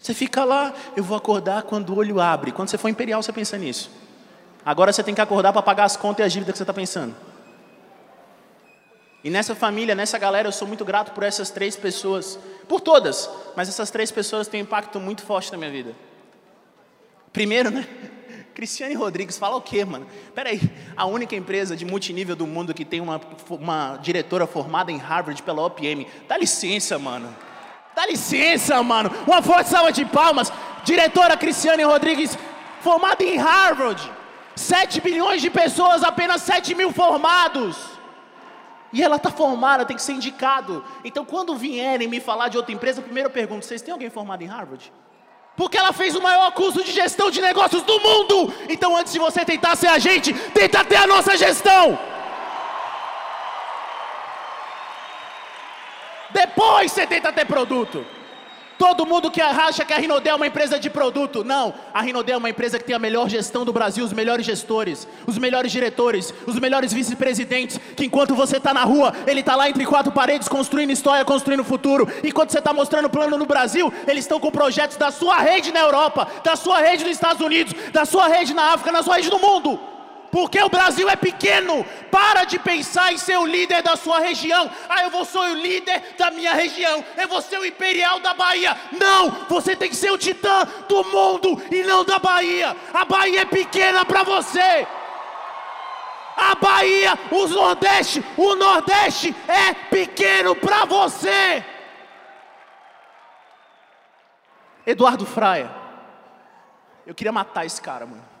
Você 0.00 0.14
fica 0.14 0.44
lá, 0.44 0.72
eu 0.96 1.02
vou 1.02 1.16
acordar 1.16 1.62
quando 1.62 1.90
o 1.90 1.96
olho 1.96 2.20
abre. 2.20 2.52
Quando 2.52 2.68
você 2.68 2.78
for 2.78 2.88
imperial, 2.88 3.22
você 3.22 3.32
pensa 3.32 3.56
nisso. 3.56 3.90
Agora 4.64 4.92
você 4.92 5.02
tem 5.02 5.14
que 5.14 5.20
acordar 5.20 5.52
para 5.52 5.62
pagar 5.62 5.84
as 5.84 5.96
contas 5.96 6.20
e 6.20 6.22
a 6.24 6.28
dívida 6.28 6.52
que 6.52 6.58
você 6.58 6.62
está 6.62 6.74
pensando. 6.74 7.14
E 9.24 9.30
nessa 9.30 9.54
família, 9.54 9.94
nessa 9.94 10.16
galera, 10.18 10.46
eu 10.48 10.52
sou 10.52 10.68
muito 10.68 10.84
grato 10.84 11.12
por 11.12 11.24
essas 11.24 11.50
três 11.50 11.76
pessoas. 11.76 12.38
Por 12.68 12.80
todas, 12.80 13.28
mas 13.56 13.68
essas 13.68 13.90
três 13.90 14.10
pessoas 14.10 14.46
têm 14.46 14.60
um 14.60 14.64
impacto 14.64 15.00
muito 15.00 15.22
forte 15.22 15.50
na 15.50 15.58
minha 15.58 15.70
vida. 15.70 15.94
Primeiro, 17.32 17.70
né? 17.70 17.86
Cristiane 18.58 18.96
Rodrigues, 18.96 19.38
fala 19.38 19.54
o 19.54 19.60
quê, 19.60 19.84
mano? 19.84 20.04
Peraí, 20.34 20.60
a 20.96 21.06
única 21.06 21.36
empresa 21.36 21.76
de 21.76 21.84
multinível 21.84 22.34
do 22.34 22.44
mundo 22.44 22.74
que 22.74 22.84
tem 22.84 23.00
uma, 23.00 23.20
uma 23.48 23.96
diretora 23.98 24.48
formada 24.48 24.90
em 24.90 24.96
Harvard 24.96 25.40
pela 25.44 25.64
OPM. 25.64 26.04
Dá 26.26 26.36
licença, 26.36 26.98
mano. 26.98 27.32
Dá 27.94 28.04
licença, 28.04 28.82
mano. 28.82 29.12
Uma 29.28 29.40
forte 29.42 29.70
salva 29.70 29.92
de 29.92 30.04
palmas. 30.04 30.52
Diretora 30.82 31.36
Cristiane 31.36 31.84
Rodrigues, 31.84 32.36
formada 32.80 33.22
em 33.22 33.36
Harvard. 33.36 34.10
7 34.56 35.00
bilhões 35.02 35.40
de 35.40 35.50
pessoas, 35.50 36.02
apenas 36.02 36.42
7 36.42 36.74
mil 36.74 36.92
formados. 36.92 37.76
E 38.92 39.00
ela 39.00 39.14
está 39.14 39.30
formada, 39.30 39.84
tem 39.84 39.94
que 39.96 40.02
ser 40.02 40.14
indicado. 40.14 40.84
Então, 41.04 41.24
quando 41.24 41.54
vierem 41.54 42.08
me 42.08 42.18
falar 42.18 42.48
de 42.48 42.56
outra 42.56 42.74
empresa, 42.74 43.00
primeiro 43.00 43.28
eu 43.28 43.32
pergunto: 43.32 43.64
vocês 43.64 43.80
têm 43.80 43.92
alguém 43.92 44.10
formado 44.10 44.42
em 44.42 44.46
Harvard? 44.46 44.92
Porque 45.58 45.76
ela 45.76 45.92
fez 45.92 46.14
o 46.14 46.22
maior 46.22 46.52
curso 46.52 46.84
de 46.84 46.92
gestão 46.92 47.32
de 47.32 47.40
negócios 47.40 47.82
do 47.82 47.98
mundo. 47.98 48.54
Então, 48.68 48.96
antes 48.96 49.12
de 49.12 49.18
você 49.18 49.44
tentar 49.44 49.74
ser 49.74 49.88
a 49.88 49.98
gente, 49.98 50.32
tenta 50.50 50.84
ter 50.84 50.94
a 50.96 51.06
nossa 51.06 51.36
gestão. 51.36 51.98
Depois 56.30 56.92
você 56.92 57.06
tenta 57.08 57.32
ter 57.32 57.44
produto. 57.44 58.06
Todo 58.78 59.04
mundo 59.04 59.28
que 59.28 59.40
acha 59.40 59.84
que 59.84 59.92
a 59.92 59.98
Rinodé 59.98 60.30
é 60.30 60.34
uma 60.34 60.46
empresa 60.46 60.78
de 60.78 60.88
produto. 60.88 61.42
Não, 61.42 61.74
a 61.92 62.00
Rinodé 62.00 62.32
é 62.32 62.36
uma 62.36 62.48
empresa 62.48 62.78
que 62.78 62.84
tem 62.84 62.94
a 62.94 62.98
melhor 62.98 63.28
gestão 63.28 63.64
do 63.64 63.72
Brasil, 63.72 64.04
os 64.04 64.12
melhores 64.12 64.46
gestores, 64.46 65.08
os 65.26 65.36
melhores 65.36 65.72
diretores, 65.72 66.32
os 66.46 66.58
melhores 66.60 66.92
vice-presidentes. 66.92 67.78
Que 67.96 68.04
enquanto 68.04 68.36
você 68.36 68.58
está 68.58 68.72
na 68.72 68.84
rua, 68.84 69.12
ele 69.26 69.40
está 69.40 69.56
lá 69.56 69.68
entre 69.68 69.84
quatro 69.84 70.12
paredes 70.12 70.46
construindo 70.46 70.92
história, 70.92 71.24
construindo 71.24 71.64
futuro. 71.64 72.08
Enquanto 72.22 72.50
você 72.52 72.60
está 72.60 72.72
mostrando 72.72 73.10
plano 73.10 73.36
no 73.36 73.46
Brasil, 73.46 73.92
eles 74.06 74.24
estão 74.24 74.38
com 74.38 74.50
projetos 74.50 74.96
da 74.96 75.10
sua 75.10 75.38
rede 75.38 75.72
na 75.72 75.80
Europa, 75.80 76.28
da 76.44 76.54
sua 76.54 76.78
rede 76.78 77.02
nos 77.02 77.14
Estados 77.14 77.44
Unidos, 77.44 77.74
da 77.92 78.04
sua 78.04 78.28
rede 78.28 78.54
na 78.54 78.74
África, 78.74 78.92
na 78.92 79.02
sua 79.02 79.16
rede 79.16 79.28
no 79.28 79.40
mundo. 79.40 79.97
Porque 80.30 80.62
o 80.62 80.68
Brasil 80.68 81.08
é 81.08 81.16
pequeno. 81.16 81.84
Para 82.10 82.44
de 82.44 82.58
pensar 82.58 83.12
em 83.12 83.18
ser 83.18 83.38
o 83.38 83.46
líder 83.46 83.82
da 83.82 83.96
sua 83.96 84.20
região. 84.20 84.70
Ah, 84.88 85.02
eu 85.02 85.10
vou 85.10 85.24
ser 85.24 85.38
o 85.38 85.54
líder 85.54 86.14
da 86.18 86.30
minha 86.30 86.54
região. 86.54 87.04
Eu 87.16 87.28
vou 87.28 87.40
ser 87.40 87.58
o 87.58 87.64
imperial 87.64 88.20
da 88.20 88.34
Bahia. 88.34 88.76
Não, 88.92 89.30
você 89.48 89.74
tem 89.74 89.88
que 89.88 89.96
ser 89.96 90.10
o 90.10 90.18
titã 90.18 90.66
do 90.88 91.04
mundo 91.04 91.60
e 91.70 91.82
não 91.82 92.04
da 92.04 92.18
Bahia. 92.18 92.76
A 92.92 93.04
Bahia 93.04 93.42
é 93.42 93.44
pequena 93.44 94.04
para 94.04 94.22
você. 94.22 94.86
A 96.36 96.54
Bahia, 96.54 97.18
o 97.32 97.48
Nordeste, 97.48 98.24
o 98.36 98.54
Nordeste 98.54 99.34
é 99.48 99.74
pequeno 99.74 100.54
para 100.54 100.84
você. 100.84 101.64
Eduardo 104.86 105.26
Fraia. 105.26 105.70
Eu 107.04 107.14
queria 107.14 107.32
matar 107.32 107.66
esse 107.66 107.82
cara, 107.82 108.06
mano. 108.06 108.37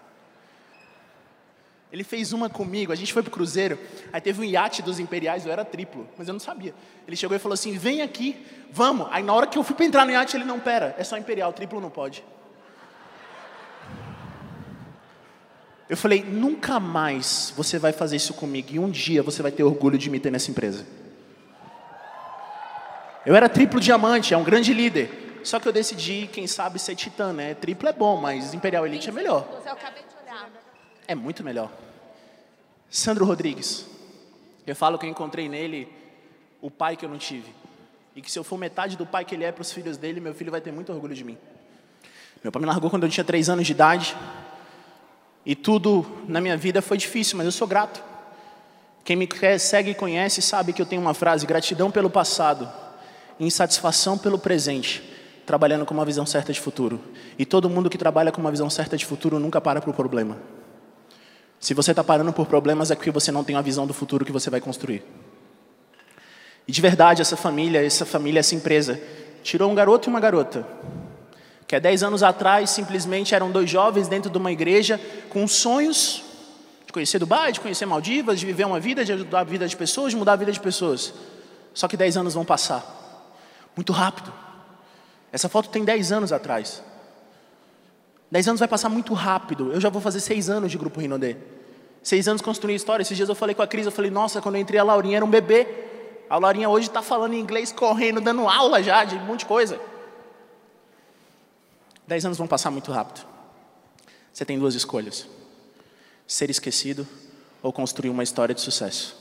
Ele 1.90 2.04
fez 2.04 2.32
uma 2.34 2.50
comigo, 2.50 2.92
a 2.92 2.94
gente 2.94 3.12
foi 3.12 3.22
pro 3.22 3.30
cruzeiro, 3.30 3.78
aí 4.12 4.20
teve 4.20 4.40
um 4.42 4.44
iate 4.44 4.82
dos 4.82 4.98
imperiais, 4.98 5.46
eu 5.46 5.52
era 5.52 5.64
triplo, 5.64 6.06
mas 6.18 6.28
eu 6.28 6.34
não 6.34 6.40
sabia. 6.40 6.74
Ele 7.06 7.16
chegou 7.16 7.34
e 7.34 7.40
falou 7.40 7.54
assim: 7.54 7.78
vem 7.78 8.02
aqui, 8.02 8.36
vamos. 8.70 9.08
Aí 9.10 9.22
na 9.22 9.32
hora 9.32 9.46
que 9.46 9.56
eu 9.56 9.64
fui 9.64 9.74
para 9.74 9.86
entrar 9.86 10.04
no 10.04 10.12
iate, 10.12 10.36
ele 10.36 10.44
não, 10.44 10.60
pera, 10.60 10.94
é 10.98 11.04
só 11.04 11.16
imperial, 11.16 11.52
triplo 11.52 11.80
não 11.80 11.88
pode. 11.88 12.22
Eu 15.88 15.96
falei: 15.96 16.22
nunca 16.22 16.78
mais 16.78 17.54
você 17.56 17.78
vai 17.78 17.92
fazer 17.92 18.16
isso 18.16 18.34
comigo, 18.34 18.68
e 18.70 18.78
um 18.78 18.90
dia 18.90 19.22
você 19.22 19.42
vai 19.42 19.50
ter 19.50 19.62
orgulho 19.62 19.96
de 19.96 20.10
me 20.10 20.20
ter 20.20 20.30
nessa 20.30 20.50
empresa. 20.50 20.86
Eu 23.24 23.34
era 23.34 23.48
triplo 23.48 23.80
diamante, 23.80 24.34
é 24.34 24.36
um 24.36 24.44
grande 24.44 24.74
líder. 24.74 25.40
Só 25.42 25.58
que 25.58 25.66
eu 25.66 25.72
decidi, 25.72 26.28
quem 26.30 26.46
sabe, 26.46 26.78
ser 26.78 26.94
titã, 26.94 27.32
né? 27.32 27.54
Triplo 27.54 27.88
é 27.88 27.92
bom, 27.92 28.20
mas 28.20 28.52
Imperial 28.52 28.86
Elite 28.86 29.08
é 29.08 29.12
melhor. 29.12 29.48
Você 29.50 29.68
acabei 29.68 30.02
é 31.08 31.14
muito 31.14 31.42
melhor. 31.42 31.72
Sandro 32.90 33.24
Rodrigues. 33.24 33.86
Eu 34.66 34.76
falo 34.76 34.98
que 34.98 35.06
eu 35.06 35.10
encontrei 35.10 35.48
nele 35.48 35.88
o 36.60 36.70
pai 36.70 36.96
que 36.96 37.04
eu 37.04 37.08
não 37.08 37.16
tive. 37.16 37.52
E 38.14 38.20
que 38.20 38.30
se 38.30 38.38
eu 38.38 38.44
for 38.44 38.58
metade 38.58 38.96
do 38.96 39.06
pai 39.06 39.24
que 39.24 39.34
ele 39.34 39.44
é 39.44 39.50
para 39.50 39.62
os 39.62 39.72
filhos 39.72 39.96
dele, 39.96 40.20
meu 40.20 40.34
filho 40.34 40.50
vai 40.50 40.60
ter 40.60 40.70
muito 40.70 40.92
orgulho 40.92 41.14
de 41.14 41.24
mim. 41.24 41.38
Meu 42.42 42.52
pai 42.52 42.60
me 42.60 42.66
largou 42.66 42.90
quando 42.90 43.04
eu 43.04 43.08
tinha 43.08 43.24
três 43.24 43.48
anos 43.48 43.66
de 43.66 43.72
idade. 43.72 44.14
E 45.46 45.56
tudo 45.56 46.04
na 46.28 46.40
minha 46.40 46.56
vida 46.56 46.82
foi 46.82 46.98
difícil, 46.98 47.38
mas 47.38 47.46
eu 47.46 47.52
sou 47.52 47.66
grato. 47.66 48.02
Quem 49.02 49.16
me 49.16 49.26
segue 49.58 49.92
e 49.92 49.94
conhece 49.94 50.42
sabe 50.42 50.74
que 50.74 50.82
eu 50.82 50.86
tenho 50.86 51.00
uma 51.00 51.14
frase: 51.14 51.46
gratidão 51.46 51.90
pelo 51.90 52.10
passado, 52.10 52.70
insatisfação 53.40 54.18
pelo 54.18 54.38
presente, 54.38 55.02
trabalhando 55.46 55.86
com 55.86 55.94
uma 55.94 56.04
visão 56.04 56.26
certa 56.26 56.52
de 56.52 56.60
futuro. 56.60 57.00
E 57.38 57.46
todo 57.46 57.70
mundo 57.70 57.88
que 57.88 57.96
trabalha 57.96 58.30
com 58.30 58.40
uma 58.40 58.50
visão 58.50 58.68
certa 58.68 58.96
de 58.96 59.06
futuro 59.06 59.38
nunca 59.38 59.58
para 59.60 59.80
para 59.80 59.90
o 59.90 59.94
problema. 59.94 60.36
Se 61.60 61.74
você 61.74 61.90
está 61.90 62.04
parando 62.04 62.32
por 62.32 62.46
problemas, 62.46 62.90
é 62.90 62.94
porque 62.94 63.10
você 63.10 63.32
não 63.32 63.42
tem 63.42 63.56
uma 63.56 63.62
visão 63.62 63.86
do 63.86 63.94
futuro 63.94 64.24
que 64.24 64.32
você 64.32 64.48
vai 64.48 64.60
construir. 64.60 65.04
E 66.66 66.72
de 66.72 66.80
verdade, 66.80 67.22
essa 67.22 67.36
família, 67.36 67.84
essa 67.84 68.04
família, 68.04 68.40
essa 68.40 68.54
empresa, 68.54 69.00
tirou 69.42 69.70
um 69.70 69.74
garoto 69.74 70.08
e 70.08 70.10
uma 70.10 70.20
garota. 70.20 70.66
Que 71.66 71.74
há 71.74 71.78
10 71.78 72.02
anos 72.02 72.22
atrás, 72.22 72.70
simplesmente 72.70 73.34
eram 73.34 73.50
dois 73.50 73.68
jovens 73.68 74.06
dentro 74.08 74.30
de 74.30 74.38
uma 74.38 74.52
igreja 74.52 75.00
com 75.30 75.46
sonhos 75.48 76.22
de 76.86 76.92
conhecer 76.92 77.18
Dubai, 77.18 77.52
de 77.52 77.60
conhecer 77.60 77.84
Maldivas, 77.84 78.40
de 78.40 78.46
viver 78.46 78.64
uma 78.64 78.80
vida, 78.80 79.04
de 79.04 79.12
ajudar 79.12 79.40
a 79.40 79.44
vida 79.44 79.68
de 79.68 79.76
pessoas, 79.76 80.10
de 80.10 80.16
mudar 80.16 80.32
a 80.32 80.36
vida 80.36 80.50
de 80.50 80.58
pessoas. 80.58 81.12
Só 81.74 81.86
que 81.86 81.98
10 81.98 82.16
anos 82.16 82.34
vão 82.34 82.46
passar. 82.46 82.82
Muito 83.76 83.92
rápido. 83.92 84.32
Essa 85.30 85.50
foto 85.50 85.68
tem 85.68 85.84
10 85.84 86.12
anos 86.12 86.32
atrás. 86.32 86.82
Dez 88.30 88.46
anos 88.46 88.58
vai 88.58 88.68
passar 88.68 88.88
muito 88.88 89.14
rápido. 89.14 89.72
Eu 89.72 89.80
já 89.80 89.88
vou 89.88 90.02
fazer 90.02 90.20
seis 90.20 90.50
anos 90.50 90.70
de 90.70 90.76
Grupo 90.76 91.00
Rinodê. 91.00 91.36
Seis 92.02 92.28
anos 92.28 92.42
construindo 92.42 92.76
história. 92.76 93.02
Esses 93.02 93.16
dias 93.16 93.28
eu 93.28 93.34
falei 93.34 93.54
com 93.54 93.62
a 93.62 93.66
Cris, 93.66 93.86
eu 93.86 93.92
falei, 93.92 94.10
nossa, 94.10 94.40
quando 94.42 94.56
eu 94.56 94.60
entrei 94.60 94.78
a 94.78 94.84
Laurinha 94.84 95.16
era 95.16 95.24
um 95.24 95.30
bebê. 95.30 95.66
A 96.28 96.36
Laurinha 96.36 96.68
hoje 96.68 96.88
está 96.88 97.00
falando 97.00 97.34
inglês, 97.34 97.72
correndo, 97.72 98.20
dando 98.20 98.46
aula 98.46 98.82
já 98.82 99.04
de 99.04 99.16
um 99.16 99.24
monte 99.24 99.40
de 99.40 99.46
coisa. 99.46 99.80
Dez 102.06 102.24
anos 102.24 102.36
vão 102.36 102.46
passar 102.46 102.70
muito 102.70 102.92
rápido. 102.92 103.26
Você 104.32 104.44
tem 104.44 104.58
duas 104.58 104.74
escolhas. 104.74 105.26
ser 106.26 106.50
esquecido 106.50 107.08
ou 107.62 107.72
construir 107.72 108.10
uma 108.10 108.22
história 108.22 108.54
de 108.54 108.60
sucesso. 108.60 109.16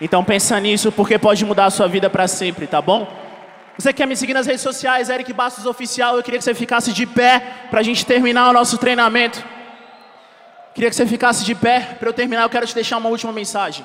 Então 0.00 0.22
pensa 0.22 0.60
nisso 0.60 0.92
porque 0.92 1.18
pode 1.18 1.44
mudar 1.44 1.66
a 1.66 1.70
sua 1.70 1.88
vida 1.88 2.10
para 2.10 2.28
sempre, 2.28 2.66
tá 2.66 2.82
bom? 2.82 3.23
Você 3.76 3.92
quer 3.92 4.06
me 4.06 4.16
seguir 4.16 4.34
nas 4.34 4.46
redes 4.46 4.62
sociais, 4.62 5.08
Eric 5.08 5.32
Bastos 5.32 5.66
Oficial, 5.66 6.16
eu 6.16 6.22
queria 6.22 6.38
que 6.38 6.44
você 6.44 6.54
ficasse 6.54 6.92
de 6.92 7.06
pé 7.06 7.66
para 7.70 7.80
a 7.80 7.82
gente 7.82 8.06
terminar 8.06 8.48
o 8.50 8.52
nosso 8.52 8.78
treinamento. 8.78 9.44
Queria 10.74 10.88
que 10.88 10.96
você 10.96 11.06
ficasse 11.06 11.44
de 11.44 11.54
pé 11.54 11.96
para 11.98 12.08
eu 12.08 12.12
terminar, 12.12 12.42
eu 12.42 12.50
quero 12.50 12.66
te 12.66 12.74
deixar 12.74 12.98
uma 12.98 13.08
última 13.08 13.32
mensagem. 13.32 13.84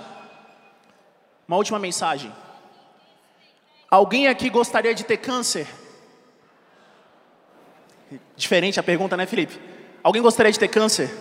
Uma 1.48 1.58
última 1.58 1.80
mensagem. 1.80 2.32
Alguém 3.90 4.28
aqui 4.28 4.50
gostaria 4.50 4.94
de 4.94 5.04
ter 5.04 5.18
câncer? 5.18 5.68
Diferente 8.36 8.80
a 8.80 8.84
pergunta, 8.84 9.18
né, 9.18 9.26
Felipe? 9.26 9.60
Alguém 10.04 10.22
gostaria 10.22 10.52
de 10.52 10.60
ter 10.60 10.68
câncer? 10.68 11.12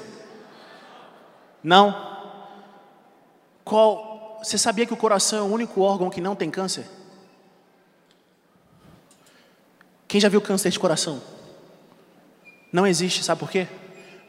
Não? 1.63 2.19
Qual? 3.65 4.39
Você 4.43 4.59
sabia 4.59 4.85
que 4.85 4.93
o 4.93 4.97
coração 4.97 5.39
é 5.39 5.43
o 5.43 5.53
único 5.53 5.81
órgão 5.81 6.11
que 6.11 6.21
não 6.21 6.37
tem 6.37 6.51
câncer? 6.51 6.98
Quem 10.09 10.19
já 10.19 10.31
viu 10.31 10.41
câncer 10.41 10.71
de 10.71 10.79
coração? 10.79 11.21
Não 12.73 12.87
existe, 12.87 13.23
sabe 13.23 13.41
por 13.41 13.51
quê? 13.51 13.69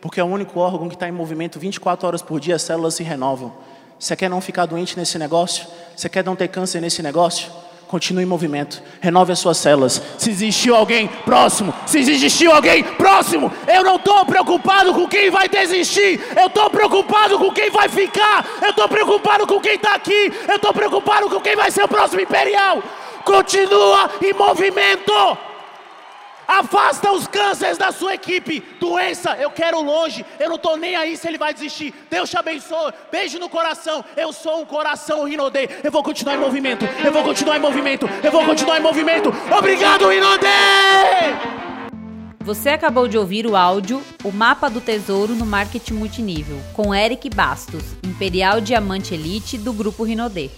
Porque 0.01 0.19
é 0.19 0.23
o 0.23 0.27
único 0.27 0.59
órgão 0.59 0.89
que 0.89 0.95
está 0.95 1.07
em 1.07 1.11
movimento 1.11 1.57
24 1.57 2.05
horas 2.05 2.21
por 2.21 2.37
dia, 2.37 2.57
as 2.57 2.61
células 2.61 2.95
se 2.95 3.03
renovam. 3.03 3.53
Você 3.97 4.13
quer 4.13 4.29
não 4.29 4.41
ficar 4.41 4.65
doente 4.65 4.97
nesse 4.97 5.17
negócio? 5.17 5.65
Você 5.95 6.09
quer 6.09 6.23
não 6.23 6.35
ter 6.35 6.49
câncer 6.49 6.81
nesse 6.81 7.01
negócio? 7.01 7.49
Continue 7.87 8.23
em 8.23 8.25
movimento, 8.25 8.83
renove 8.99 9.31
as 9.31 9.39
suas 9.39 9.57
células. 9.57 10.01
Se 10.17 10.29
existiu 10.29 10.75
alguém 10.75 11.07
próximo, 11.07 11.73
se 11.85 11.99
existiu 11.99 12.51
alguém 12.51 12.83
próximo, 12.83 13.51
eu 13.65 13.83
não 13.83 13.95
estou 13.95 14.25
preocupado 14.25 14.93
com 14.93 15.07
quem 15.07 15.31
vai 15.31 15.47
desistir, 15.47 16.21
eu 16.35 16.47
estou 16.47 16.69
preocupado 16.69 17.39
com 17.39 17.51
quem 17.51 17.71
vai 17.71 17.87
ficar, 17.87 18.45
eu 18.61 18.71
estou 18.71 18.87
preocupado 18.87 19.47
com 19.47 19.59
quem 19.61 19.75
está 19.75 19.95
aqui, 19.95 20.31
eu 20.47 20.57
estou 20.57 20.73
preocupado 20.73 21.29
com 21.29 21.39
quem 21.39 21.55
vai 21.55 21.71
ser 21.71 21.83
o 21.83 21.87
próximo 21.87 22.21
imperial. 22.21 22.83
Continua 23.23 24.11
em 24.21 24.33
movimento. 24.33 25.48
Afasta 26.49 27.11
os 27.11 27.27
cânceres 27.27 27.77
da 27.77 27.91
sua 27.91 28.15
equipe. 28.15 28.63
Doença, 28.79 29.37
eu 29.39 29.51
quero 29.51 29.79
longe. 29.83 30.25
Eu 30.39 30.49
não 30.49 30.55
estou 30.55 30.75
nem 30.75 30.95
aí 30.95 31.15
se 31.15 31.27
ele 31.27 31.37
vai 31.37 31.53
desistir. 31.53 31.93
Deus 32.09 32.27
te 32.27 32.39
abençoe. 32.39 32.91
Beijo 33.11 33.37
no 33.37 33.47
coração. 33.47 34.03
Eu 34.17 34.33
sou 34.33 34.61
um 34.61 34.65
coração 34.65 35.25
Rinodê. 35.25 35.69
Eu 35.83 35.91
vou 35.91 36.01
continuar 36.01 36.33
em 36.33 36.39
movimento. 36.39 36.85
Eu 37.05 37.11
vou 37.11 37.23
continuar 37.23 37.57
em 37.57 37.59
movimento. 37.59 38.09
Eu 38.23 38.31
vou 38.31 38.43
continuar 38.43 38.79
em 38.79 38.81
movimento. 38.81 39.31
Obrigado, 39.55 40.07
Rinodê! 40.07 40.47
Você 42.39 42.69
acabou 42.69 43.07
de 43.07 43.15
ouvir 43.15 43.45
o 43.45 43.55
áudio 43.55 44.01
O 44.23 44.31
Mapa 44.31 44.71
do 44.71 44.81
Tesouro 44.81 45.35
no 45.35 45.45
Marketing 45.45 45.93
Multinível, 45.93 46.57
com 46.73 46.95
Eric 46.95 47.29
Bastos, 47.29 47.83
Imperial 48.03 48.59
Diamante 48.59 49.13
Elite 49.13 49.55
do 49.55 49.71
Grupo 49.71 50.03
Rinodê. 50.03 50.49